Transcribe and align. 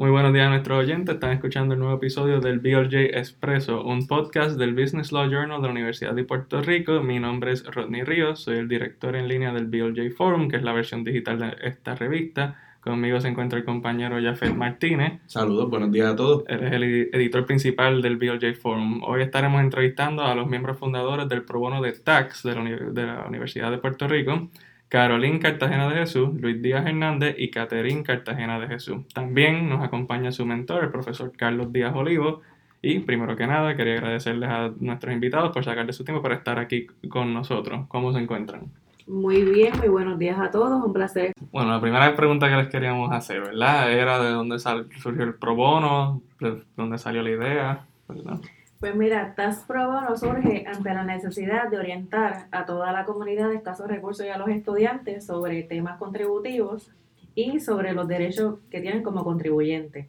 Muy 0.00 0.10
buenos 0.10 0.32
días 0.32 0.46
a 0.46 0.48
nuestros 0.48 0.78
oyentes. 0.78 1.16
Están 1.16 1.32
escuchando 1.32 1.74
el 1.74 1.80
nuevo 1.80 1.96
episodio 1.96 2.40
del 2.40 2.58
BLJ 2.58 3.18
Expreso, 3.18 3.84
un 3.84 4.06
podcast 4.06 4.58
del 4.58 4.72
Business 4.72 5.12
Law 5.12 5.28
Journal 5.28 5.60
de 5.60 5.68
la 5.68 5.72
Universidad 5.72 6.14
de 6.14 6.24
Puerto 6.24 6.62
Rico. 6.62 7.02
Mi 7.02 7.18
nombre 7.18 7.52
es 7.52 7.66
Rodney 7.66 8.02
Ríos, 8.02 8.40
soy 8.40 8.56
el 8.56 8.66
director 8.66 9.14
en 9.14 9.28
línea 9.28 9.52
del 9.52 9.66
BLJ 9.66 10.16
Forum, 10.16 10.48
que 10.48 10.56
es 10.56 10.62
la 10.62 10.72
versión 10.72 11.04
digital 11.04 11.38
de 11.38 11.54
esta 11.64 11.96
revista. 11.96 12.56
Conmigo 12.80 13.20
se 13.20 13.28
encuentra 13.28 13.58
el 13.58 13.66
compañero 13.66 14.16
Jafet 14.22 14.54
Martínez. 14.54 15.20
Saludos, 15.26 15.68
buenos 15.68 15.92
días 15.92 16.14
a 16.14 16.16
todos. 16.16 16.44
Él 16.48 16.64
es 16.64 16.72
el 16.72 16.84
editor 17.12 17.44
principal 17.44 18.00
del 18.00 18.16
BLJ 18.16 18.54
Forum. 18.54 19.02
Hoy 19.04 19.20
estaremos 19.20 19.60
entrevistando 19.60 20.22
a 20.24 20.34
los 20.34 20.48
miembros 20.48 20.78
fundadores 20.78 21.28
del 21.28 21.42
pro 21.42 21.60
bono 21.60 21.82
de 21.82 21.92
Tax 21.92 22.42
de 22.44 22.54
la, 22.54 22.64
de 22.64 23.04
la 23.04 23.26
Universidad 23.28 23.70
de 23.70 23.76
Puerto 23.76 24.08
Rico. 24.08 24.48
Carolín 24.90 25.38
Cartagena 25.38 25.88
de 25.88 25.94
Jesús, 25.94 26.30
Luis 26.40 26.60
Díaz 26.60 26.84
Hernández 26.84 27.36
y 27.38 27.48
Caterín 27.48 28.02
Cartagena 28.02 28.58
de 28.58 28.66
Jesús. 28.66 29.06
También 29.14 29.68
nos 29.68 29.84
acompaña 29.84 30.32
su 30.32 30.44
mentor, 30.44 30.82
el 30.82 30.90
profesor 30.90 31.30
Carlos 31.36 31.72
Díaz 31.72 31.94
Olivo. 31.94 32.40
Y 32.82 32.98
primero 32.98 33.36
que 33.36 33.46
nada, 33.46 33.76
quería 33.76 33.94
agradecerles 33.94 34.50
a 34.50 34.72
nuestros 34.80 35.14
invitados 35.14 35.52
por 35.52 35.64
sacar 35.64 35.86
de 35.86 35.92
su 35.92 36.02
tiempo 36.02 36.20
para 36.20 36.34
estar 36.34 36.58
aquí 36.58 36.88
con 37.08 37.32
nosotros. 37.32 37.86
¿Cómo 37.86 38.12
se 38.12 38.18
encuentran? 38.18 38.62
Muy 39.06 39.42
bien, 39.44 39.78
muy 39.78 39.86
buenos 39.86 40.18
días 40.18 40.40
a 40.40 40.50
todos, 40.50 40.84
un 40.84 40.92
placer. 40.92 41.34
Bueno, 41.52 41.70
la 41.70 41.80
primera 41.80 42.16
pregunta 42.16 42.48
que 42.48 42.56
les 42.56 42.68
queríamos 42.68 43.12
hacer, 43.12 43.42
¿verdad? 43.42 43.92
Era 43.92 44.20
de 44.20 44.30
dónde 44.30 44.58
surgió 44.58 45.22
el 45.22 45.34
pro 45.34 45.54
bono, 45.54 46.20
de 46.40 46.64
dónde 46.76 46.98
salió 46.98 47.22
la 47.22 47.30
idea, 47.30 47.86
¿verdad? 48.08 48.40
Pues 48.80 48.96
mira, 48.96 49.34
TAS 49.34 49.64
Pro 49.66 49.88
Bono 49.88 50.16
surge 50.16 50.64
ante 50.66 50.94
la 50.94 51.04
necesidad 51.04 51.68
de 51.68 51.76
orientar 51.76 52.46
a 52.50 52.64
toda 52.64 52.92
la 52.92 53.04
comunidad 53.04 53.50
de 53.50 53.56
escasos 53.56 53.86
recursos 53.88 54.24
y 54.24 54.30
a 54.30 54.38
los 54.38 54.48
estudiantes 54.48 55.26
sobre 55.26 55.62
temas 55.64 55.98
contributivos 55.98 56.90
y 57.34 57.60
sobre 57.60 57.92
los 57.92 58.08
derechos 58.08 58.58
que 58.70 58.80
tienen 58.80 59.02
como 59.02 59.22
contribuyentes. 59.22 60.06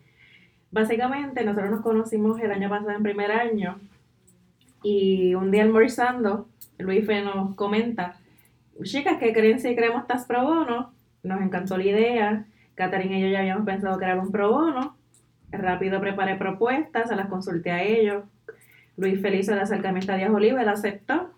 Básicamente, 0.72 1.44
nosotros 1.44 1.70
nos 1.70 1.82
conocimos 1.82 2.40
el 2.40 2.50
año 2.50 2.70
pasado 2.70 2.92
en 2.92 3.04
primer 3.04 3.34
año 3.34 3.78
y 4.84 5.36
un 5.36 5.52
día 5.52 5.64
almorzando, 5.64 6.48
Luis 6.78 7.06
nos 7.26 7.54
comenta, 7.56 8.22
chicas, 8.84 9.18
¿qué 9.20 9.34
creen 9.34 9.60
si 9.60 9.76
creamos 9.76 10.08
TAS 10.08 10.26
Pro 10.26 10.46
Bono? 10.46 10.94
Nos 11.24 11.42
encantó 11.42 11.76
la 11.76 11.84
idea, 11.84 12.46
Catarina 12.76 13.18
y 13.18 13.22
yo 13.24 13.28
ya 13.28 13.40
habíamos 13.40 13.66
pensado 13.66 13.98
crear 13.98 14.18
un 14.18 14.32
pro 14.32 14.50
bono, 14.50 14.96
rápido 15.52 16.00
preparé 16.00 16.38
propuestas, 16.38 17.10
se 17.10 17.18
las 17.18 17.28
consulté 17.28 17.72
a 17.72 17.84
ellos, 17.84 18.24
Luis 18.98 19.22
Feliz 19.22 19.48
de 19.48 19.60
acercamiento 19.60 20.12
a 20.12 20.18
Díaz 20.18 20.32
Oliva, 20.32 20.62
él 20.62 20.70
aceptó. 20.70 21.32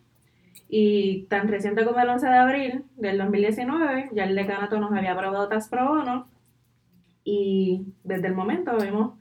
Y 0.70 1.24
tan 1.30 1.48
reciente 1.48 1.86
como 1.86 2.00
el 2.00 2.10
11 2.10 2.26
de 2.26 2.38
abril 2.38 2.84
del 2.98 3.20
2019, 3.20 4.10
ya 4.14 4.24
el 4.24 4.36
decanato 4.36 4.80
nos 4.80 4.92
había 4.92 5.14
aprobado 5.14 5.48
TAS 5.48 5.70
Pro 5.70 5.88
Bono. 5.88 6.28
Y 7.24 7.86
desde 8.04 8.28
el 8.28 8.34
momento 8.34 8.82
hemos 8.84 9.14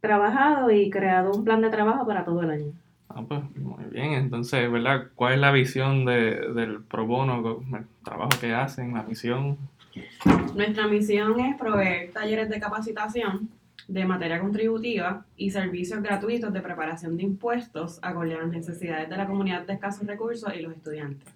trabajado 0.00 0.70
y 0.70 0.90
creado 0.90 1.32
un 1.32 1.44
plan 1.44 1.62
de 1.62 1.70
trabajo 1.70 2.06
para 2.06 2.24
todo 2.24 2.42
el 2.42 2.50
año. 2.50 2.72
Ah, 3.08 3.22
pues 3.26 3.40
muy 3.56 3.84
bien. 3.84 4.12
Entonces, 4.12 4.70
¿verdad? 4.70 5.08
¿Cuál 5.14 5.34
es 5.34 5.40
la 5.40 5.52
visión 5.52 6.04
de, 6.04 6.52
del 6.52 6.82
pro 6.82 7.06
bono, 7.06 7.62
el 7.74 7.86
trabajo 8.04 8.30
que 8.38 8.52
hacen, 8.54 8.94
la 8.94 9.02
misión? 9.04 9.56
Nuestra 10.54 10.86
misión 10.86 11.40
es 11.40 11.56
proveer 11.56 12.12
talleres 12.12 12.50
de 12.50 12.60
capacitación 12.60 13.48
de 13.88 14.04
materia 14.04 14.40
contributiva 14.40 15.24
y 15.36 15.50
servicios 15.50 16.02
gratuitos 16.02 16.52
de 16.52 16.60
preparación 16.60 17.16
de 17.16 17.22
impuestos 17.22 17.98
acorde 18.02 18.34
a 18.34 18.38
las 18.38 18.48
necesidades 18.48 19.08
de 19.08 19.16
la 19.16 19.26
comunidad 19.26 19.66
de 19.66 19.74
escasos 19.74 20.06
recursos 20.06 20.52
y 20.54 20.62
los 20.62 20.72
estudiantes. 20.72 21.32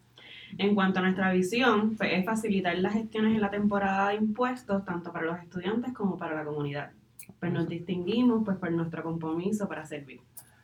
En 0.59 0.75
cuanto 0.75 0.99
a 0.99 1.03
nuestra 1.03 1.33
visión, 1.33 1.97
pues, 1.97 2.11
es 2.13 2.25
facilitar 2.25 2.77
las 2.79 2.95
gestiones 2.95 3.35
en 3.35 3.41
la 3.41 3.51
temporada 3.51 4.09
de 4.09 4.17
impuestos 4.17 4.85
tanto 4.85 5.13
para 5.13 5.27
los 5.27 5.39
estudiantes 5.39 5.93
como 5.93 6.19
para 6.19 6.35
la 6.35 6.45
comunidad. 6.45 6.91
Pues 7.39 7.53
nos 7.53 7.69
distinguimos 7.69 8.43
pues 8.45 8.57
por 8.57 8.73
nuestro 8.73 9.03
compromiso 9.03 9.69
para 9.69 9.87
servir. 9.87 10.21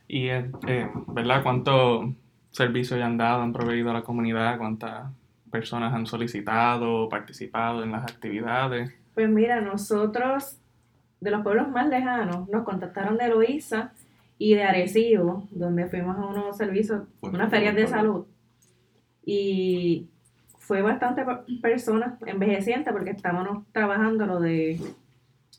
Y, 0.08 0.26
eh, 0.28 0.50
eh 0.66 0.90
¿verdad? 1.06 1.42
¿Cuántos 1.42 2.06
servicios 2.50 2.98
ya 2.98 3.06
han 3.06 3.16
dado, 3.16 3.42
han 3.42 3.52
proveído 3.52 3.90
a 3.90 3.94
la 3.94 4.02
comunidad? 4.02 4.58
¿Cuántas 4.58 5.12
personas 5.50 5.94
han 5.94 6.06
solicitado 6.06 7.04
o 7.04 7.08
participado 7.08 7.84
en 7.84 7.92
las 7.92 8.02
actividades? 8.02 8.92
Pues 9.14 9.30
mira, 9.30 9.60
nosotros 9.60 10.58
de 11.20 11.30
los 11.30 11.42
pueblos 11.42 11.68
más 11.68 11.88
lejanos, 11.88 12.48
nos 12.48 12.64
contactaron 12.64 13.16
de 13.16 13.28
Loíza 13.28 13.92
y 14.38 14.54
de 14.54 14.64
Arecibo, 14.64 15.48
donde 15.50 15.86
fuimos 15.86 16.16
a 16.16 16.26
unos 16.26 16.56
servicios, 16.56 17.02
unas 17.22 17.50
ferias 17.50 17.74
de 17.74 17.86
salud. 17.86 18.26
Y 19.24 20.08
fue 20.58 20.82
bastante 20.82 21.24
personas 21.62 22.20
envejecientes 22.26 22.92
porque 22.92 23.10
estábamos 23.10 23.64
trabajando 23.72 24.26
lo 24.26 24.40
de 24.40 24.80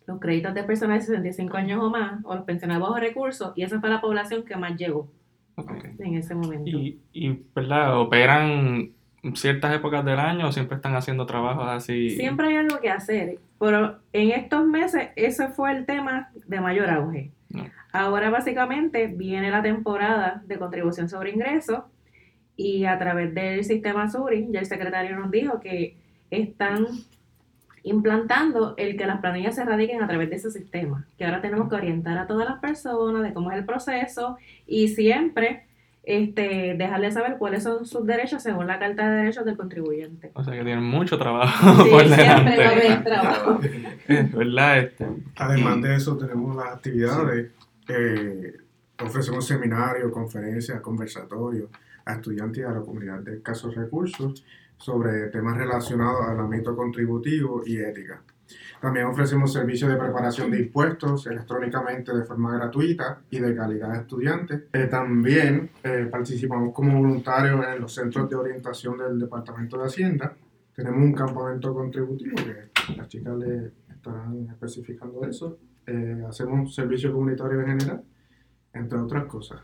los 0.06 0.20
créditos 0.20 0.54
de 0.54 0.64
personas 0.64 1.00
de 1.00 1.16
65 1.16 1.58
años 1.58 1.84
o 1.84 1.90
más, 1.90 2.24
o 2.24 2.36
los 2.36 2.46
pensionados 2.46 2.84
bajos 2.84 3.00
recursos, 3.00 3.54
y 3.56 3.64
esa 3.64 3.80
fue 3.80 3.90
la 3.90 4.00
población 4.00 4.44
que 4.44 4.56
más 4.56 4.78
llegó 4.78 5.10
en 6.00 6.16
ese 6.16 6.36
momento. 6.36 6.70
Y, 6.70 7.02
y 7.12 7.44
¿verdad? 7.54 8.00
¿Operan 8.00 8.92
ciertas 9.34 9.76
épocas 9.76 10.06
del 10.06 10.20
año 10.20 10.48
o 10.48 10.52
siempre 10.52 10.76
están 10.76 10.96
haciendo 10.96 11.26
trabajos 11.26 11.68
así? 11.68 12.12
Siempre 12.12 12.48
hay 12.48 12.56
algo 12.58 12.80
que 12.80 12.90
hacer, 12.90 13.40
pero 13.60 14.00
en 14.14 14.32
estos 14.32 14.66
meses 14.66 15.10
ese 15.16 15.50
fue 15.50 15.72
el 15.72 15.86
tema 15.86 16.30
de 16.34 16.62
mayor 16.62 16.90
auge. 16.90 17.32
Ahora 17.92 18.30
básicamente 18.30 19.08
viene 19.08 19.50
la 19.50 19.62
temporada 19.62 20.44
de 20.46 20.58
contribución 20.60 21.10
sobre 21.10 21.32
ingresos 21.32 21.84
y 22.56 22.86
a 22.86 22.98
través 22.98 23.34
del 23.34 23.64
sistema 23.64 24.10
SURI, 24.10 24.48
ya 24.52 24.60
el 24.60 24.66
secretario 24.66 25.16
nos 25.18 25.32
dijo 25.32 25.60
que 25.60 25.98
están 26.30 26.88
implantando 27.84 28.74
el 28.78 28.98
que 28.98 29.06
las 29.06 29.22
planillas 29.22 29.56
se 29.56 29.64
radiquen 29.64 30.04
a 30.04 30.08
través 30.08 30.30
de 30.30 30.36
ese 30.36 30.52
sistema, 30.52 31.08
que 31.18 31.26
ahora 31.26 31.42
tenemos 31.42 31.70
que 31.70 31.76
orientar 31.76 32.18
a 32.18 32.28
todas 32.28 32.50
las 32.50 32.60
personas 32.60 33.24
de 33.24 33.34
cómo 33.34 33.52
es 33.52 33.58
el 33.58 33.66
proceso 33.66 34.38
y 34.66 34.90
siempre 34.90 35.67
este, 36.08 36.76
dejarle 36.78 37.12
saber 37.12 37.36
cuáles 37.38 37.64
son 37.64 37.86
sus 37.86 38.06
derechos 38.06 38.42
según 38.42 38.66
la 38.66 38.80
Carta 38.80 39.10
de 39.10 39.18
Derechos 39.18 39.44
del 39.44 39.58
Contribuyente. 39.58 40.32
O 40.36 40.44
sea 40.44 40.54
que 40.54 40.64
tienen 40.64 40.86
mucho 40.86 41.18
trabajo 41.18 41.84
sí, 41.84 41.90
por 41.92 42.08
delante. 42.08 42.56
Siempre 42.56 42.96
trabajo. 43.04 43.60
¿Verdad? 44.08 44.78
Este, 44.80 45.06
Además 45.36 45.82
de 45.82 45.96
eso, 45.96 46.18
tenemos 46.18 46.56
las 46.56 46.76
actividades. 46.76 47.52
ofrecemos 49.04 49.46
seminarios, 49.46 50.10
conferencias, 50.14 50.80
conversatorios 50.80 51.70
a 52.06 52.14
estudiantes 52.14 52.60
y 52.60 52.64
a 52.64 52.72
la 52.72 52.80
comunidad 52.80 53.20
de 53.20 53.36
escasos 53.36 53.76
recursos 53.76 54.46
sobre 54.78 55.28
temas 55.28 55.58
relacionados 55.58 56.26
al 56.26 56.40
ámbito 56.40 56.74
contributivo 56.74 57.64
y 57.66 57.80
ética. 57.80 58.22
También 58.82 59.08
ofrecemos 59.08 59.52
servicios 59.52 59.90
de 59.90 59.98
preparación 59.98 60.52
de 60.52 60.60
impuestos 60.60 61.26
electrónicamente 61.28 62.16
de 62.16 62.24
forma 62.24 62.56
gratuita 62.56 63.22
y 63.30 63.40
de 63.40 63.56
calidad 63.56 63.92
a 63.92 64.02
estudiantes. 64.02 64.64
Eh, 64.72 64.86
también 64.86 65.72
eh, 65.84 66.08
participamos 66.12 66.74
como 66.74 67.02
voluntarios 67.02 67.66
en 67.68 67.82
los 67.82 67.94
centros 67.94 68.30
de 68.30 68.36
orientación 68.36 68.98
del 68.98 69.20
Departamento 69.20 69.78
de 69.78 69.86
Hacienda. 69.86 70.36
Tenemos 70.76 71.02
un 71.02 71.14
campamento 71.14 71.74
contributivo 71.74 72.36
que 72.36 72.96
las 72.96 73.08
chicas 73.08 73.36
le 73.38 73.72
estarán 73.90 74.48
especificando 74.50 75.26
eso. 75.26 75.58
Eh, 75.86 76.24
hacemos 76.28 76.76
servicios 76.76 77.14
comunitarios 77.14 77.64
en 77.64 77.80
general, 77.80 78.04
entre 78.74 79.00
otras 79.00 79.26
cosas 79.26 79.62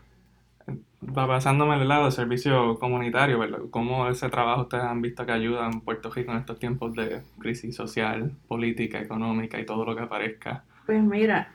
basándome 1.06 1.74
en 1.74 1.88
lado 1.88 2.04
del 2.04 2.12
servicio 2.12 2.78
comunitario, 2.78 3.38
¿verdad? 3.38 3.58
¿Cómo 3.70 4.08
ese 4.08 4.28
trabajo 4.28 4.62
ustedes 4.62 4.84
han 4.84 5.02
visto 5.02 5.24
que 5.24 5.32
ayuda 5.32 5.66
en 5.66 5.80
Puerto 5.80 6.10
Rico 6.10 6.32
en 6.32 6.38
estos 6.38 6.58
tiempos 6.58 6.94
de 6.94 7.22
crisis 7.38 7.74
social, 7.74 8.32
política, 8.48 9.00
económica 9.00 9.60
y 9.60 9.66
todo 9.66 9.84
lo 9.84 9.94
que 9.94 10.02
aparezca? 10.02 10.64
Pues 10.86 11.02
mira, 11.02 11.48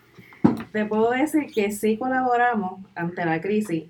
te 0.72 0.86
puedo 0.86 1.12
decir 1.12 1.52
que 1.54 1.72
sí 1.72 1.98
colaboramos 1.98 2.80
ante 2.96 3.26
la 3.26 3.42
crisis 3.42 3.86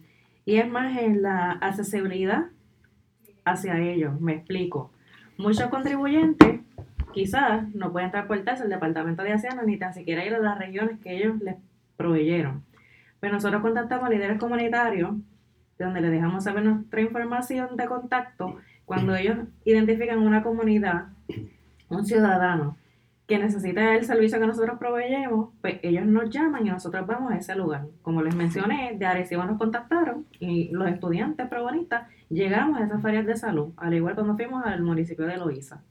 y 0.46 0.58
es 0.58 0.70
más 0.70 0.98
en 0.98 1.22
la 1.22 1.52
accesibilidad 1.52 2.48
hacia 3.46 3.80
ellos. 3.80 4.20
Me 4.20 4.34
explico. 4.34 4.92
Muchos 5.38 5.68
contribuyentes 5.68 6.60
quizás 7.14 7.68
no 7.74 7.92
pueden 7.92 8.12
transportarse 8.12 8.64
al 8.64 8.70
Departamento 8.70 9.24
de 9.24 9.34
Hacienda 9.34 9.64
ni 9.64 9.78
tan 9.78 9.94
siquiera 9.94 10.26
ir 10.26 10.34
a 10.34 10.40
las 10.40 10.58
regiones 10.58 11.00
que 11.00 11.18
ellos 11.18 11.40
les 11.42 11.56
proveyeron. 11.98 12.64
Pero 13.20 13.34
pues 13.34 13.44
nosotros 13.44 13.62
contactamos 13.62 14.06
a 14.06 14.10
líderes 14.10 14.40
comunitarios 14.40 15.12
donde 15.80 16.02
les 16.02 16.12
dejamos 16.12 16.44
saber 16.44 16.64
nuestra 16.64 17.02
información 17.02 17.78
de 17.78 17.86
contacto 17.86 18.58
cuando 18.86 19.16
ellos 19.16 19.38
identifican 19.64 20.20
una 20.20 20.44
comunidad, 20.44 21.08
un 21.90 22.06
ciudadano 22.06 22.78
que 23.28 23.38
necesita 23.38 23.96
el 23.96 24.04
servicio 24.06 24.40
que 24.40 24.48
nosotros 24.48 24.80
proveyemos, 24.80 25.50
pues 25.62 25.80
ellos 25.84 26.06
nos 26.06 26.32
llaman 26.32 26.66
y 26.66 26.72
nosotros 26.72 27.06
vamos 27.06 27.32
a 27.32 27.38
ese 27.38 27.56
lugar. 27.56 27.86
Como 28.02 28.24
les 28.24 28.36
mencioné, 28.36 28.96
de 28.98 29.06
Arecibo 29.06 29.44
nos 29.44 29.60
contactaron 29.60 30.26
y 30.40 30.70
los 30.72 30.90
estudiantes 30.90 31.48
probonistas 31.48 32.08
llegamos 32.30 32.82
a 32.82 32.86
esas 32.86 33.02
ferias 33.02 33.28
de 33.28 33.36
salud, 33.38 33.70
al 33.78 33.94
igual 33.94 34.16
cuando 34.16 34.36
fuimos 34.36 34.66
al 34.66 34.82
municipio 34.82 35.28
de 35.28 35.38
Loíza. 35.38 35.84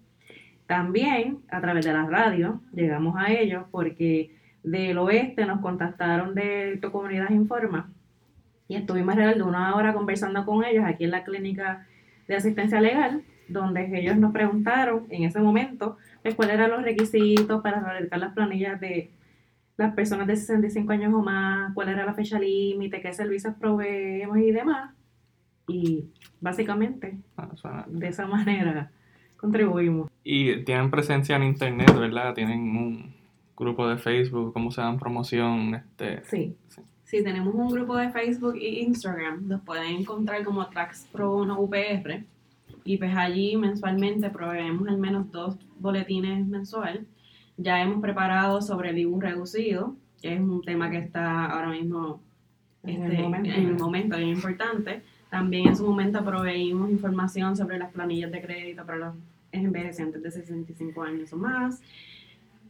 También 0.66 1.38
a 1.48 1.60
través 1.60 1.86
de 1.86 1.92
la 1.92 2.06
radio 2.06 2.60
llegamos 2.74 3.14
a 3.16 3.32
ellos 3.32 3.64
porque 3.70 4.36
del 4.64 4.98
oeste 4.98 5.46
nos 5.46 5.60
contactaron 5.60 6.34
de 6.34 6.78
Tu 6.82 6.90
Comunidad 6.90 7.30
Informa 7.30 7.88
y 8.68 8.76
estuvimos 8.76 9.12
alrededor 9.14 9.36
de 9.36 9.42
una 9.42 9.74
hora 9.74 9.92
conversando 9.94 10.44
con 10.44 10.64
ellos 10.64 10.84
aquí 10.86 11.04
en 11.04 11.10
la 11.10 11.24
clínica 11.24 11.86
de 12.26 12.36
asistencia 12.36 12.80
legal 12.80 13.22
donde 13.48 13.98
ellos 13.98 14.16
nos 14.18 14.32
preguntaron 14.32 15.06
en 15.08 15.24
ese 15.24 15.40
momento 15.40 15.96
pues, 16.22 16.34
cuáles 16.34 16.54
eran 16.56 16.70
los 16.70 16.82
requisitos 16.82 17.62
para 17.62 17.80
realizar 17.80 18.18
las 18.18 18.34
planillas 18.34 18.78
de 18.78 19.10
las 19.78 19.94
personas 19.94 20.26
de 20.26 20.36
65 20.36 20.92
años 20.92 21.14
o 21.14 21.22
más, 21.22 21.72
cuál 21.72 21.88
era 21.88 22.04
la 22.04 22.12
fecha 22.12 22.38
límite, 22.38 23.00
qué 23.00 23.12
servicios 23.12 23.54
proveemos 23.60 24.36
y 24.38 24.50
demás. 24.50 24.90
Y 25.68 26.06
básicamente, 26.40 27.16
Ah, 27.36 27.48
suena- 27.54 27.84
de 27.88 28.08
esa 28.08 28.26
manera 28.26 28.90
contribuimos. 29.36 30.10
Y 30.24 30.64
tienen 30.64 30.90
presencia 30.90 31.36
en 31.36 31.44
internet, 31.44 31.94
¿verdad? 31.96 32.34
Tienen 32.34 32.58
un 32.76 33.14
grupo 33.56 33.88
de 33.88 33.98
Facebook, 33.98 34.52
cómo 34.52 34.70
se 34.72 34.80
dan 34.80 34.98
promoción, 34.98 35.74
este, 35.76 36.22
Sí, 36.24 36.56
Sí, 36.68 36.82
tenemos 37.10 37.54
un 37.54 37.68
grupo 37.68 37.96
de 37.96 38.10
Facebook 38.10 38.56
e 38.56 38.80
Instagram, 38.82 39.48
los 39.48 39.62
pueden 39.62 39.96
encontrar 39.96 40.44
como 40.44 40.68
Tracks 40.68 41.08
Pro 41.10 41.32
Bono 41.32 41.58
UPR. 41.58 42.24
Y 42.84 42.98
pues 42.98 43.16
allí 43.16 43.56
mensualmente 43.56 44.30
proveemos 44.30 44.86
al 44.88 44.98
menos 44.98 45.30
dos 45.30 45.56
boletines 45.78 46.46
mensual. 46.46 47.06
Ya 47.56 47.80
hemos 47.80 48.00
preparado 48.02 48.60
sobre 48.60 48.90
el 48.90 48.98
IBU 48.98 49.20
reducido, 49.20 49.96
que 50.20 50.34
es 50.34 50.40
un 50.40 50.62
tema 50.62 50.90
que 50.90 50.98
está 50.98 51.46
ahora 51.46 51.70
mismo 51.70 52.22
En 52.82 53.02
este, 53.02 53.16
el 53.16 53.22
momento. 53.22 53.50
en 53.50 53.66
el 53.68 53.74
momento, 53.74 54.16
bien 54.16 54.28
importante. 54.28 55.02
También 55.30 55.68
en 55.68 55.76
su 55.76 55.86
momento 55.86 56.22
proveímos 56.24 56.90
información 56.90 57.56
sobre 57.56 57.78
las 57.78 57.90
planillas 57.90 58.30
de 58.30 58.42
crédito 58.42 58.84
para 58.84 58.98
los 58.98 59.14
envejecientes 59.50 60.22
de 60.22 60.30
65 60.30 61.02
años 61.02 61.32
o 61.32 61.36
más. 61.36 61.80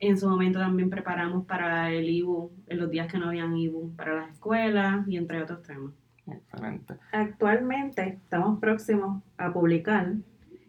En 0.01 0.17
su 0.19 0.29
momento 0.29 0.59
también 0.59 0.91
preparamos 0.91 1.45
para 1.47 1.91
el 1.91 2.09
IBU, 2.09 2.51
en 2.69 2.79
los 2.79 2.91
días 2.91 3.11
que 3.11 3.19
no 3.19 3.29
habían 3.29 3.57
IBU, 3.57 3.95
para 3.97 4.15
las 4.15 4.31
escuelas 4.33 5.07
y 5.09 5.17
entre 5.17 5.43
otros 5.43 5.63
temas. 5.63 5.93
excelente. 6.27 6.95
Actualmente 7.13 8.03
estamos 8.23 8.59
próximos 8.61 9.23
a 9.39 9.53
publicar, 9.53 10.13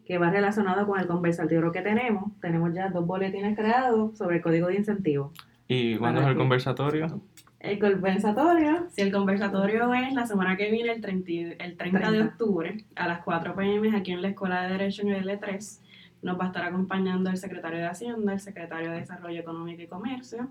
que 0.05 0.17
va 0.17 0.29
relacionado 0.31 0.87
con 0.87 0.99
el 0.99 1.05
conversatorio 1.07 1.71
que 1.71 1.81
tenemos. 1.81 2.31
Tenemos 2.41 2.73
ya 2.73 2.89
dos 2.89 3.05
boletines 3.05 3.55
creados 3.57 4.17
sobre 4.17 4.37
el 4.37 4.41
código 4.41 4.67
de 4.67 4.75
incentivo. 4.77 5.31
¿Y 5.67 5.97
cuándo 5.97 6.21
es 6.21 6.27
el 6.27 6.35
conversatorio? 6.35 7.21
El 7.59 7.77
conversatorio, 7.77 8.87
Si 8.89 9.01
el 9.01 9.11
conversatorio 9.11 9.93
es 9.93 10.13
la 10.13 10.25
semana 10.25 10.55
que 10.57 10.71
viene, 10.71 10.93
el 10.93 11.01
30, 11.01 11.31
y- 11.31 11.55
el 11.59 11.77
30 11.77 11.99
de 11.99 12.05
30. 12.17 12.25
octubre, 12.25 12.85
a 12.95 13.07
las 13.07 13.19
4 13.23 13.53
pm, 13.55 13.95
aquí 13.95 14.11
en 14.13 14.21
la 14.21 14.29
Escuela 14.29 14.63
de 14.63 14.69
Derecho 14.69 15.01
en 15.03 15.09
el 15.09 15.25
L3, 15.29 15.81
nos 16.21 16.39
va 16.39 16.45
a 16.45 16.47
estar 16.47 16.63
acompañando 16.63 17.29
el 17.29 17.37
secretario 17.37 17.79
de 17.79 17.85
Hacienda, 17.87 18.33
el 18.33 18.39
secretario 18.39 18.91
de 18.91 18.99
Desarrollo 18.99 19.39
Económico 19.39 19.81
y 19.81 19.87
Comercio, 19.87 20.49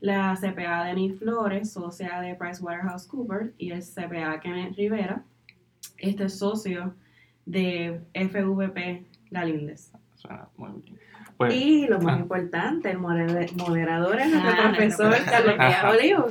la 0.00 0.34
CPA 0.40 0.84
Denis 0.84 1.18
Flores, 1.18 1.72
socia 1.72 2.20
de 2.20 2.34
PricewaterhouseCoopers, 2.34 3.50
y 3.58 3.70
el 3.70 3.82
CPA 3.82 4.40
Kenneth 4.40 4.76
Rivera, 4.76 5.22
este 5.98 6.24
es 6.24 6.38
socio 6.38 6.94
de 7.46 8.00
FVP 8.12 9.04
Galíndez. 9.30 9.92
Suena 10.16 10.48
muy 10.56 10.70
bien. 10.82 10.98
Pues, 11.36 11.54
y 11.54 11.86
lo 11.86 12.00
más 12.00 12.16
Ah. 12.16 12.20
importante, 12.20 12.90
el 12.90 12.98
moder- 12.98 13.52
moderador 13.56 14.18
es 14.18 14.30
nuestro 14.32 14.50
Ah, 14.52 14.72
profesor 14.74 15.06
nuestro 15.08 15.30
Carlos 15.32 15.54
profesor. 15.54 16.00
Díaz 16.00 16.24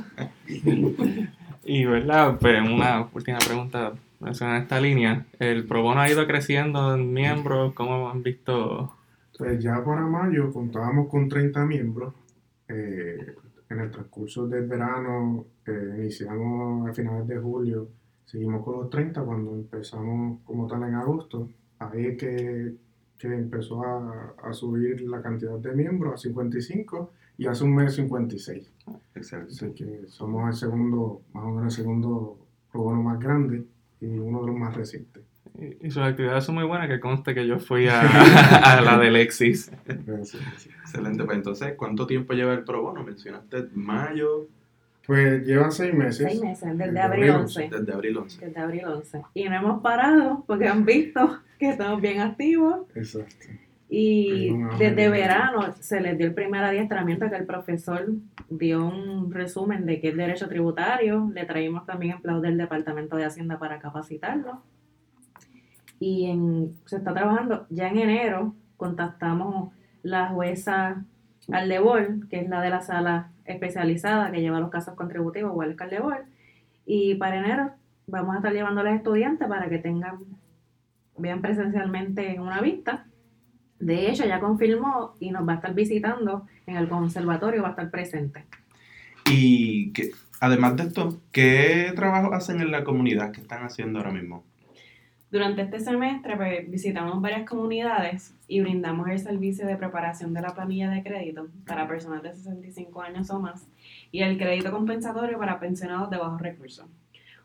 Olivo. 0.47 1.27
y 1.63 1.85
verdad, 1.85 2.37
pues 2.39 2.61
una 2.61 3.07
última 3.13 3.37
pregunta 3.37 3.93
relacionada 4.19 4.57
a 4.57 4.61
esta 4.61 4.79
línea. 4.79 5.25
¿El 5.39 5.65
pro 5.65 5.91
ha 5.91 6.09
ido 6.09 6.25
creciendo 6.27 6.95
en 6.95 7.13
miembros? 7.13 7.73
¿Cómo 7.73 8.09
han 8.09 8.23
visto? 8.23 8.93
Pues 9.37 9.61
ya 9.61 9.83
para 9.83 10.01
mayo 10.01 10.51
contábamos 10.51 11.09
con 11.09 11.27
30 11.27 11.65
miembros. 11.65 12.13
Eh, 12.67 13.35
en 13.69 13.79
el 13.79 13.91
transcurso 13.91 14.47
del 14.47 14.67
verano 14.67 15.45
eh, 15.65 15.95
iniciamos 15.97 16.89
a 16.89 16.93
finales 16.93 17.27
de 17.27 17.37
julio, 17.37 17.89
seguimos 18.25 18.63
con 18.63 18.79
los 18.79 18.89
30 18.89 19.21
cuando 19.23 19.55
empezamos 19.55 20.39
como 20.45 20.67
tal 20.67 20.83
en 20.83 20.95
agosto. 20.95 21.49
Ahí 21.79 22.05
es 22.05 22.17
que, 22.17 22.75
que 23.17 23.27
empezó 23.27 23.83
a, 23.83 24.35
a 24.43 24.53
subir 24.53 25.01
la 25.01 25.21
cantidad 25.21 25.57
de 25.57 25.73
miembros 25.73 26.13
a 26.13 26.17
55 26.17 27.11
y 27.37 27.47
hace 27.47 27.63
un 27.63 27.75
mes 27.75 27.95
56. 27.95 28.71
Excelente. 29.15 29.53
Así 29.53 29.71
que 29.73 30.07
somos 30.07 30.47
el 30.47 30.55
segundo, 30.55 31.21
más 31.33 31.43
o 31.43 31.49
menos 31.49 31.77
el 31.77 31.83
segundo 31.83 32.37
pro 32.71 32.83
bono 32.83 33.03
más 33.03 33.19
grande 33.19 33.65
y 34.01 34.05
uno 34.17 34.41
de 34.41 34.47
los 34.47 34.55
más 34.55 34.75
recientes. 34.75 35.23
Y, 35.59 35.87
y 35.87 35.91
sus 35.91 36.03
actividades 36.03 36.43
son 36.43 36.55
muy 36.55 36.65
buenas, 36.65 36.87
que 36.89 36.99
conste 36.99 37.33
que 37.33 37.47
yo 37.47 37.59
fui 37.59 37.87
a, 37.87 38.01
a 38.77 38.81
la 38.81 38.97
de 38.97 39.11
Lexis. 39.11 39.71
Excelente. 39.87 41.23
Pues 41.23 41.37
entonces, 41.37 41.73
¿cuánto 41.77 42.05
tiempo 42.07 42.33
lleva 42.33 42.53
el 42.53 42.63
pro 42.63 42.81
bono? 42.81 43.03
Mencionaste 43.03 43.67
mayo, 43.73 44.47
Pues 45.05 45.45
llevan 45.45 45.71
seis 45.71 45.93
meses. 45.93 46.27
Seis 46.29 46.41
meses, 46.41 46.77
desde 46.77 46.85
Desde 46.87 46.99
abril 47.01 47.29
abril 47.29 47.41
11. 47.43 47.69
desde 47.71 47.93
abril 47.93 48.17
11. 48.17 48.45
Desde 48.45 48.59
abril 48.61 48.85
11. 48.85 49.21
Y 49.33 49.43
no 49.49 49.55
hemos 49.55 49.81
parado 49.81 50.43
porque 50.47 50.67
han 50.67 50.83
visto 50.85 51.39
que 51.59 51.69
estamos 51.69 52.01
bien 52.01 52.19
activos. 52.21 52.87
Exacto. 52.95 53.45
Y 53.87 54.51
desde 54.79 55.09
verano 55.09 55.73
se 55.79 56.01
les 56.01 56.17
dio 56.17 56.27
el 56.27 56.33
primer 56.33 56.63
adiestramiento 56.63 57.29
que 57.29 57.35
el 57.35 57.45
profesor 57.45 58.07
dio 58.49 58.87
un 58.87 59.31
resumen 59.31 59.85
de 59.85 60.01
qué 60.01 60.09
es 60.09 60.17
derecho 60.17 60.47
tributario. 60.47 61.29
Le 61.33 61.45
traímos 61.45 61.85
también 61.85 62.13
empleados 62.13 62.41
del 62.41 62.57
Departamento 62.57 63.15
de 63.15 63.25
Hacienda 63.25 63.59
para 63.59 63.79
capacitarlo. 63.79 64.63
Y 65.99 66.25
en, 66.25 66.75
se 66.85 66.97
está 66.97 67.13
trabajando, 67.13 67.67
ya 67.69 67.87
en 67.87 67.99
enero 67.99 68.55
contactamos 68.75 69.71
la 70.03 70.29
jueza 70.29 71.05
Aldebol, 71.51 72.27
que 72.29 72.39
es 72.41 72.49
la 72.49 72.61
de 72.61 72.69
la 72.69 72.81
sala 72.81 73.31
especializada 73.45 74.31
que 74.31 74.41
lleva 74.41 74.59
los 74.59 74.71
casos 74.71 74.95
contributivos, 74.95 75.51
igual 75.51 75.75
que 75.75 75.83
Aldebol. 75.83 76.25
Y 76.85 77.15
para 77.15 77.37
enero 77.37 77.71
vamos 78.07 78.35
a 78.35 78.37
estar 78.37 78.53
llevando 78.53 78.81
a 78.81 78.83
los 78.83 78.93
estudiantes 78.93 79.47
para 79.47 79.69
que 79.69 79.77
tengan, 79.77 80.19
vean 81.17 81.41
presencialmente 81.41 82.39
una 82.39 82.61
vista. 82.61 83.05
De 83.79 84.09
hecho, 84.09 84.25
ya 84.25 84.39
confirmó 84.39 85.15
y 85.19 85.31
nos 85.31 85.47
va 85.47 85.53
a 85.53 85.55
estar 85.55 85.73
visitando 85.73 86.47
en 86.65 86.77
el 86.77 86.87
conservatorio, 86.87 87.61
va 87.61 87.69
a 87.69 87.71
estar 87.71 87.91
presente. 87.91 88.45
Y 89.29 89.91
que, 89.91 90.11
además 90.39 90.75
de 90.77 90.83
esto, 90.83 91.21
¿qué 91.31 91.91
trabajo 91.95 92.33
hacen 92.33 92.61
en 92.61 92.71
la 92.71 92.83
comunidad? 92.83 93.31
¿Qué 93.31 93.41
están 93.41 93.63
haciendo 93.63 93.99
ahora 93.99 94.11
mismo? 94.11 94.43
Durante 95.31 95.63
este 95.63 95.81
semestre 95.81 96.37
pues, 96.37 96.71
visitamos 96.71 97.19
varias 97.21 97.45
comunidades 97.45 98.33
y 98.47 98.61
brindamos 98.61 99.09
el 99.09 99.19
servicio 99.19 99.67
de 99.67 99.75
preparación 99.75 100.33
de 100.33 100.41
la 100.41 100.53
planilla 100.53 100.89
de 100.89 101.03
crédito 101.03 101.47
para 101.65 101.87
personas 101.87 102.23
de 102.23 102.33
65 102.33 103.01
años 103.01 103.29
o 103.31 103.39
más 103.39 103.67
y 104.11 104.21
el 104.21 104.37
crédito 104.37 104.71
compensatorio 104.71 105.37
para 105.37 105.59
pensionados 105.59 106.09
de 106.09 106.17
bajos 106.17 106.41
recursos. 106.41 106.85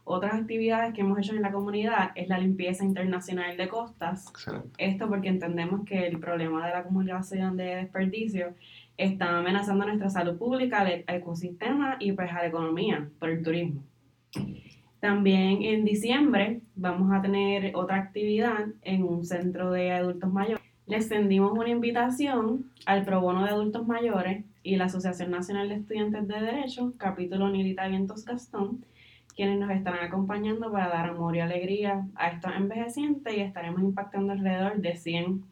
Otras 0.04 0.34
actividades 0.34 0.94
que 0.94 1.02
hemos 1.02 1.18
hecho 1.18 1.34
en 1.34 1.42
la 1.42 1.52
comunidad 1.52 2.10
es 2.14 2.28
la 2.28 2.38
limpieza 2.38 2.84
internacional 2.84 3.56
de 3.56 3.68
costas. 3.68 4.28
Excelente. 4.28 4.68
Esto 4.78 5.08
porque 5.08 5.28
entendemos 5.28 5.84
que 5.84 6.06
el 6.06 6.18
problema 6.18 6.66
de 6.66 6.72
la 6.72 6.78
acumulación 6.78 7.56
de 7.56 7.76
desperdicio 7.76 8.54
está 8.96 9.38
amenazando 9.38 9.84
nuestra 9.86 10.10
salud 10.10 10.36
pública, 10.36 10.88
el 10.88 11.04
ecosistema 11.06 11.96
y 12.00 12.12
pues 12.12 12.30
a 12.30 12.42
la 12.42 12.46
economía 12.46 13.08
por 13.18 13.30
el 13.30 13.42
turismo. 13.42 13.82
También 15.00 15.62
en 15.62 15.84
diciembre 15.84 16.60
vamos 16.74 17.10
a 17.12 17.22
tener 17.22 17.74
otra 17.74 17.96
actividad 17.96 18.66
en 18.82 19.02
un 19.02 19.24
centro 19.24 19.70
de 19.70 19.92
adultos 19.92 20.30
mayores. 20.30 20.62
Le 20.86 20.96
extendimos 20.96 21.52
una 21.52 21.70
invitación 21.70 22.70
al 22.84 23.04
Pro 23.04 23.20
Bono 23.20 23.44
de 23.44 23.50
Adultos 23.50 23.86
Mayores 23.86 24.44
y 24.62 24.76
la 24.76 24.86
Asociación 24.86 25.30
Nacional 25.30 25.68
de 25.68 25.76
Estudiantes 25.76 26.28
de 26.28 26.40
Derecho, 26.40 26.92
capítulo 26.98 27.48
Nilita 27.48 27.88
Vientos 27.88 28.24
Gastón, 28.26 28.84
quienes 29.40 29.58
nos 29.58 29.70
estarán 29.70 30.04
acompañando 30.04 30.70
para 30.70 30.90
dar 30.90 31.08
amor 31.08 31.34
y 31.34 31.40
alegría 31.40 32.06
a 32.14 32.28
estos 32.28 32.52
envejecientes 32.54 33.34
y 33.34 33.40
estaremos 33.40 33.80
impactando 33.80 34.34
alrededor 34.34 34.76
de 34.82 34.94
100 34.94 35.42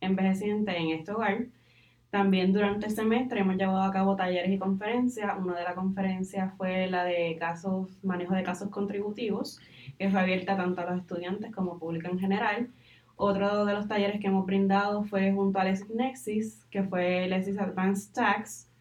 envejecientes 0.00 0.76
en 0.76 0.90
este 0.90 1.10
hogar. 1.10 1.46
También 2.10 2.52
durante 2.52 2.86
el 2.86 2.92
semestre 2.92 3.40
hemos 3.40 3.56
llevado 3.56 3.82
a 3.82 3.90
cabo 3.90 4.14
talleres 4.14 4.52
y 4.52 4.58
conferencias. 4.58 5.32
Una 5.36 5.56
de 5.56 5.64
las 5.64 5.74
conferencias 5.74 6.54
fue 6.56 6.86
la 6.86 7.02
de 7.02 7.36
casos, 7.36 7.98
manejo 8.04 8.32
de 8.36 8.44
casos 8.44 8.68
contributivos, 8.68 9.58
que 9.98 10.08
fue 10.08 10.20
abierta 10.20 10.56
tanto 10.56 10.80
a 10.80 10.90
los 10.92 11.00
estudiantes 11.00 11.50
como 11.52 11.80
público 11.80 12.08
en 12.12 12.20
general. 12.20 12.70
Otro 13.16 13.64
de 13.64 13.74
los 13.74 13.88
talleres 13.88 14.20
que 14.20 14.28
hemos 14.28 14.46
brindado 14.46 15.02
fue 15.02 15.32
junto 15.32 15.58
a 15.58 15.64
LexisNexis, 15.64 16.64
que 16.70 16.84
fue 16.84 17.26
Lexis 17.26 17.58
Advanced 17.58 18.14
Tax. 18.14 18.71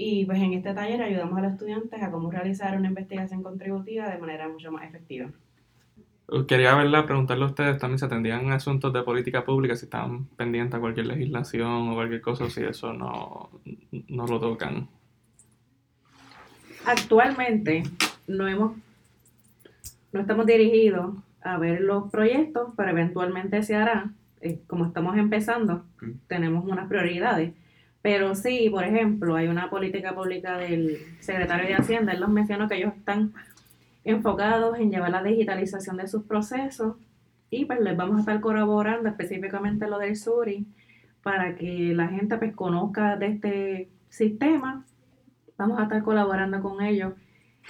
Y 0.00 0.24
pues 0.26 0.38
en 0.38 0.52
este 0.52 0.72
taller 0.74 1.02
ayudamos 1.02 1.36
a 1.38 1.42
los 1.42 1.52
estudiantes 1.52 2.00
a 2.00 2.10
cómo 2.10 2.30
realizar 2.30 2.76
una 2.78 2.88
investigación 2.88 3.42
contributiva 3.42 4.08
de 4.08 4.18
manera 4.18 4.48
mucho 4.48 4.70
más 4.70 4.84
efectiva. 4.84 5.28
Quería 6.46 6.74
verla, 6.74 7.04
preguntarle 7.04 7.44
a 7.44 7.48
ustedes 7.48 7.78
también 7.78 7.98
si 7.98 8.04
atendían 8.04 8.52
asuntos 8.52 8.92
de 8.92 9.02
política 9.02 9.44
pública, 9.44 9.74
si 9.74 9.86
estaban 9.86 10.26
pendientes 10.36 10.74
a 10.74 10.80
cualquier 10.80 11.06
legislación 11.06 11.88
o 11.88 11.94
cualquier 11.94 12.20
cosa, 12.20 12.48
si 12.48 12.62
eso 12.62 12.92
no, 12.92 13.50
no 14.08 14.26
lo 14.26 14.38
tocan. 14.38 14.88
Actualmente 16.84 17.82
no 18.26 18.46
hemos 18.46 18.72
no 20.12 20.20
estamos 20.20 20.46
dirigidos 20.46 21.14
a 21.42 21.58
ver 21.58 21.80
los 21.82 22.10
proyectos, 22.10 22.72
pero 22.76 22.90
eventualmente 22.90 23.62
se 23.62 23.74
hará. 23.74 24.10
Eh, 24.40 24.60
como 24.66 24.86
estamos 24.86 25.16
empezando, 25.16 25.84
Mm. 26.00 26.10
tenemos 26.28 26.64
unas 26.64 26.88
prioridades. 26.88 27.52
Pero 28.02 28.34
sí, 28.34 28.68
por 28.70 28.84
ejemplo, 28.84 29.34
hay 29.36 29.48
una 29.48 29.68
política 29.70 30.14
pública 30.14 30.56
del 30.56 30.98
secretario 31.20 31.66
de 31.68 31.74
Hacienda, 31.74 32.12
él 32.12 32.20
nos 32.20 32.30
mencionó 32.30 32.68
que 32.68 32.76
ellos 32.76 32.94
están 32.96 33.32
enfocados 34.04 34.78
en 34.78 34.90
llevar 34.90 35.10
la 35.10 35.22
digitalización 35.22 35.96
de 35.96 36.06
sus 36.08 36.22
procesos 36.24 36.96
Y 37.50 37.64
pues 37.64 37.80
les 37.80 37.96
vamos 37.96 38.16
a 38.16 38.20
estar 38.20 38.40
colaborando 38.40 39.08
específicamente 39.08 39.88
lo 39.88 39.98
del 39.98 40.16
Suri 40.16 40.66
para 41.22 41.56
que 41.56 41.92
la 41.94 42.08
gente 42.08 42.36
pues 42.38 42.54
conozca 42.54 43.16
de 43.16 43.26
este 43.26 43.88
sistema. 44.10 44.84
Vamos 45.56 45.78
a 45.80 45.84
estar 45.84 46.02
colaborando 46.02 46.60
con 46.62 46.82
ellos 46.82 47.14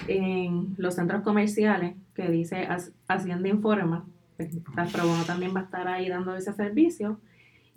en 0.08 0.74
los 0.78 0.94
centros 0.94 1.22
comerciales 1.22 1.94
que 2.14 2.28
dice 2.28 2.68
Hac- 2.68 2.92
Hacienda 3.08 3.48
Informa. 3.48 4.04
Pues, 4.36 4.50
la 4.76 4.84
Probono 4.86 5.24
también 5.24 5.54
va 5.54 5.60
a 5.60 5.64
estar 5.64 5.88
ahí 5.88 6.08
dando 6.08 6.34
ese 6.36 6.52
servicio. 6.52 7.20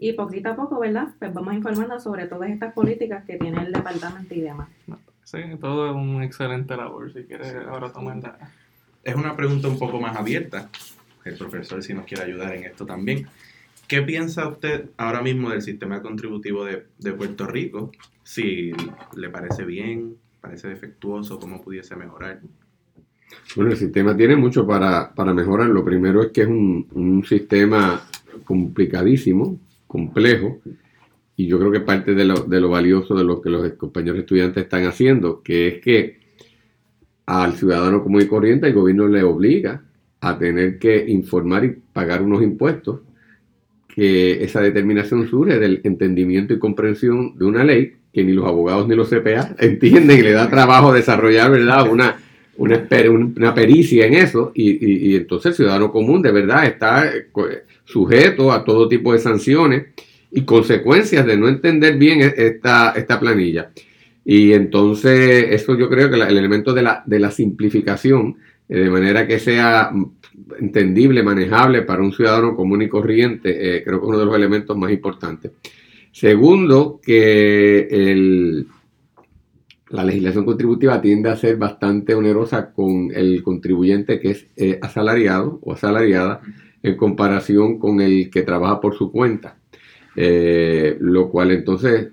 Y 0.04 0.14
poquito 0.14 0.50
a 0.50 0.56
poco, 0.56 0.80
¿verdad? 0.80 1.10
Pues 1.20 1.32
vamos 1.32 1.54
informando 1.54 2.00
sobre 2.00 2.26
todas 2.26 2.50
estas 2.50 2.74
políticas 2.74 3.24
que 3.24 3.38
tiene 3.38 3.62
el 3.62 3.72
departamento 3.72 4.34
y 4.34 4.42
demás. 4.42 4.68
Sí, 5.24 5.38
todo 5.60 5.92
es 5.92 5.96
un 5.96 6.24
excelente 6.24 6.76
labor. 6.76 7.14
Si 7.14 7.24
quieres, 7.26 7.56
ahora 7.70 7.94
tomarla. 7.94 8.36
Es 9.04 9.14
una 9.14 9.36
pregunta 9.36 9.68
un 9.68 9.78
poco 9.78 10.02
más 10.02 10.18
abierta. 10.18 10.72
El 11.24 11.38
profesor, 11.38 11.84
si 11.84 11.94
nos 11.94 12.06
quiere 12.06 12.24
ayudar 12.24 12.56
en 12.56 12.64
esto 12.64 12.84
también. 12.84 13.28
¿Qué 13.88 14.02
piensa 14.02 14.48
usted 14.48 14.90
ahora 14.98 15.22
mismo 15.22 15.52
del 15.52 15.62
sistema 15.62 16.02
contributivo 16.02 16.66
de, 16.66 16.88
de 16.98 17.14
Puerto 17.14 17.46
Rico? 17.46 17.92
Si 18.24 18.72
le 19.16 19.30
parece 19.30 19.66
bien, 19.66 20.16
parece 20.42 20.68
defectuoso, 20.68 21.40
cómo 21.40 21.62
pudiese 21.62 21.96
mejorar. 21.96 22.40
Bueno, 23.56 23.70
el 23.70 23.78
sistema 23.78 24.18
tiene 24.18 24.36
mucho 24.36 24.66
para, 24.66 25.14
para 25.14 25.32
mejorar. 25.32 25.68
Lo 25.68 25.86
primero 25.86 26.24
es 26.24 26.32
que 26.32 26.42
es 26.42 26.48
un, 26.48 26.88
un 26.94 27.24
sistema 27.24 28.02
complicadísimo, 28.46 29.60
complejo, 29.92 30.60
y 31.36 31.48
yo 31.48 31.60
creo 31.60 31.72
que 31.72 31.82
parte 31.82 32.14
de 32.16 32.24
lo, 32.26 32.36
de 32.36 32.62
lo 32.62 32.70
valioso 32.70 33.14
de 33.16 33.24
lo 33.24 33.42
que 33.42 33.50
los 33.50 33.70
compañeros 33.74 34.20
estudiantes 34.20 34.64
están 34.64 34.86
haciendo, 34.86 35.42
que 35.44 35.68
es 35.68 35.82
que 35.82 36.20
al 37.26 37.54
ciudadano 37.54 38.04
común 38.04 38.22
y 38.22 38.28
corriente 38.28 38.68
el 38.68 38.74
gobierno 38.74 39.08
le 39.08 39.24
obliga 39.24 39.84
a 40.22 40.38
tener 40.38 40.78
que 40.80 41.06
informar 41.10 41.66
y 41.66 41.76
pagar 41.94 42.22
unos 42.22 42.42
impuestos, 42.44 43.00
que 43.94 44.44
esa 44.44 44.62
determinación 44.62 45.28
surge 45.28 45.60
del 45.60 45.82
entendimiento 45.84 46.54
y 46.54 46.60
comprensión 46.60 47.38
de 47.38 47.46
una 47.46 47.64
ley 47.64 47.94
que 48.14 48.24
ni 48.24 48.32
los 48.34 48.46
abogados 48.46 48.88
ni 48.88 48.96
los 48.96 49.10
CPA 49.10 49.56
entienden 49.60 50.20
y 50.20 50.22
le 50.22 50.32
da 50.32 50.50
trabajo 50.50 50.94
desarrollar, 50.94 51.52
¿verdad? 51.52 51.90
Una, 51.90 52.18
una, 52.58 52.88
una 53.36 53.54
pericia 53.54 54.06
en 54.06 54.14
eso 54.14 54.52
y, 54.54 54.70
y- 54.72 55.12
y 55.12 55.16
entonces 55.16 55.48
el 55.52 55.56
ciudadano 55.56 55.92
común 55.92 56.22
de 56.22 56.32
verdad 56.32 56.66
está 56.66 57.08
eh, 57.08 57.28
sujeto 57.86 58.52
a 58.52 58.64
todo 58.64 58.88
tipo 58.88 59.14
de 59.14 59.20
sanciones 59.20 59.88
y 60.32 60.42
consecuencias 60.44 61.26
de 61.26 61.38
no 61.38 61.48
entender 61.48 61.98
bien 61.98 62.22
e- 62.22 62.34
esta, 62.38 62.92
esta 62.92 63.20
planilla. 63.20 63.72
Y 64.24 64.54
entonces 64.54 65.48
eso 65.50 65.76
yo 65.78 65.90
creo 65.90 66.10
que 66.10 66.16
el 66.16 66.38
elemento 66.38 66.74
de 66.74 66.84
la, 66.84 67.04
de 67.06 67.20
la 67.20 67.32
simplificación, 67.32 68.38
eh, 68.70 68.80
de 68.80 68.90
manera 68.90 69.28
que 69.28 69.40
sea 69.40 69.92
entendible, 70.60 71.24
manejable 71.24 71.82
para 71.82 72.02
un 72.02 72.14
ciudadano 72.14 72.56
común 72.56 72.82
y 72.82 72.90
corriente, 72.90 73.50
eh, 73.78 73.84
creo 73.84 74.00
que 74.00 74.06
es 74.06 74.10
uno 74.10 74.20
de 74.20 74.26
los 74.26 74.36
elementos 74.36 74.78
más 74.78 74.92
importantes. 74.92 75.52
Segundo, 76.12 77.00
que 77.04 77.88
el, 77.90 78.68
la 79.90 80.04
legislación 80.04 80.46
contributiva 80.46 81.02
tiende 81.02 81.30
a 81.30 81.36
ser 81.36 81.58
bastante 81.58 82.14
onerosa 82.14 82.72
con 82.72 83.12
el 83.14 83.42
contribuyente 83.44 84.20
que 84.20 84.32
es 84.32 84.48
eh, 84.56 84.80
asalariado 84.82 85.60
o 85.62 85.74
asalariada 85.74 86.42
en 86.84 86.96
comparación 86.98 87.80
con 87.80 88.02
el 88.02 88.30
que 88.30 88.44
trabaja 88.44 88.80
por 88.80 88.96
su 88.96 89.12
cuenta, 89.12 89.58
Eh, 90.16 90.98
lo 91.00 91.30
cual 91.30 91.52
entonces 91.52 92.10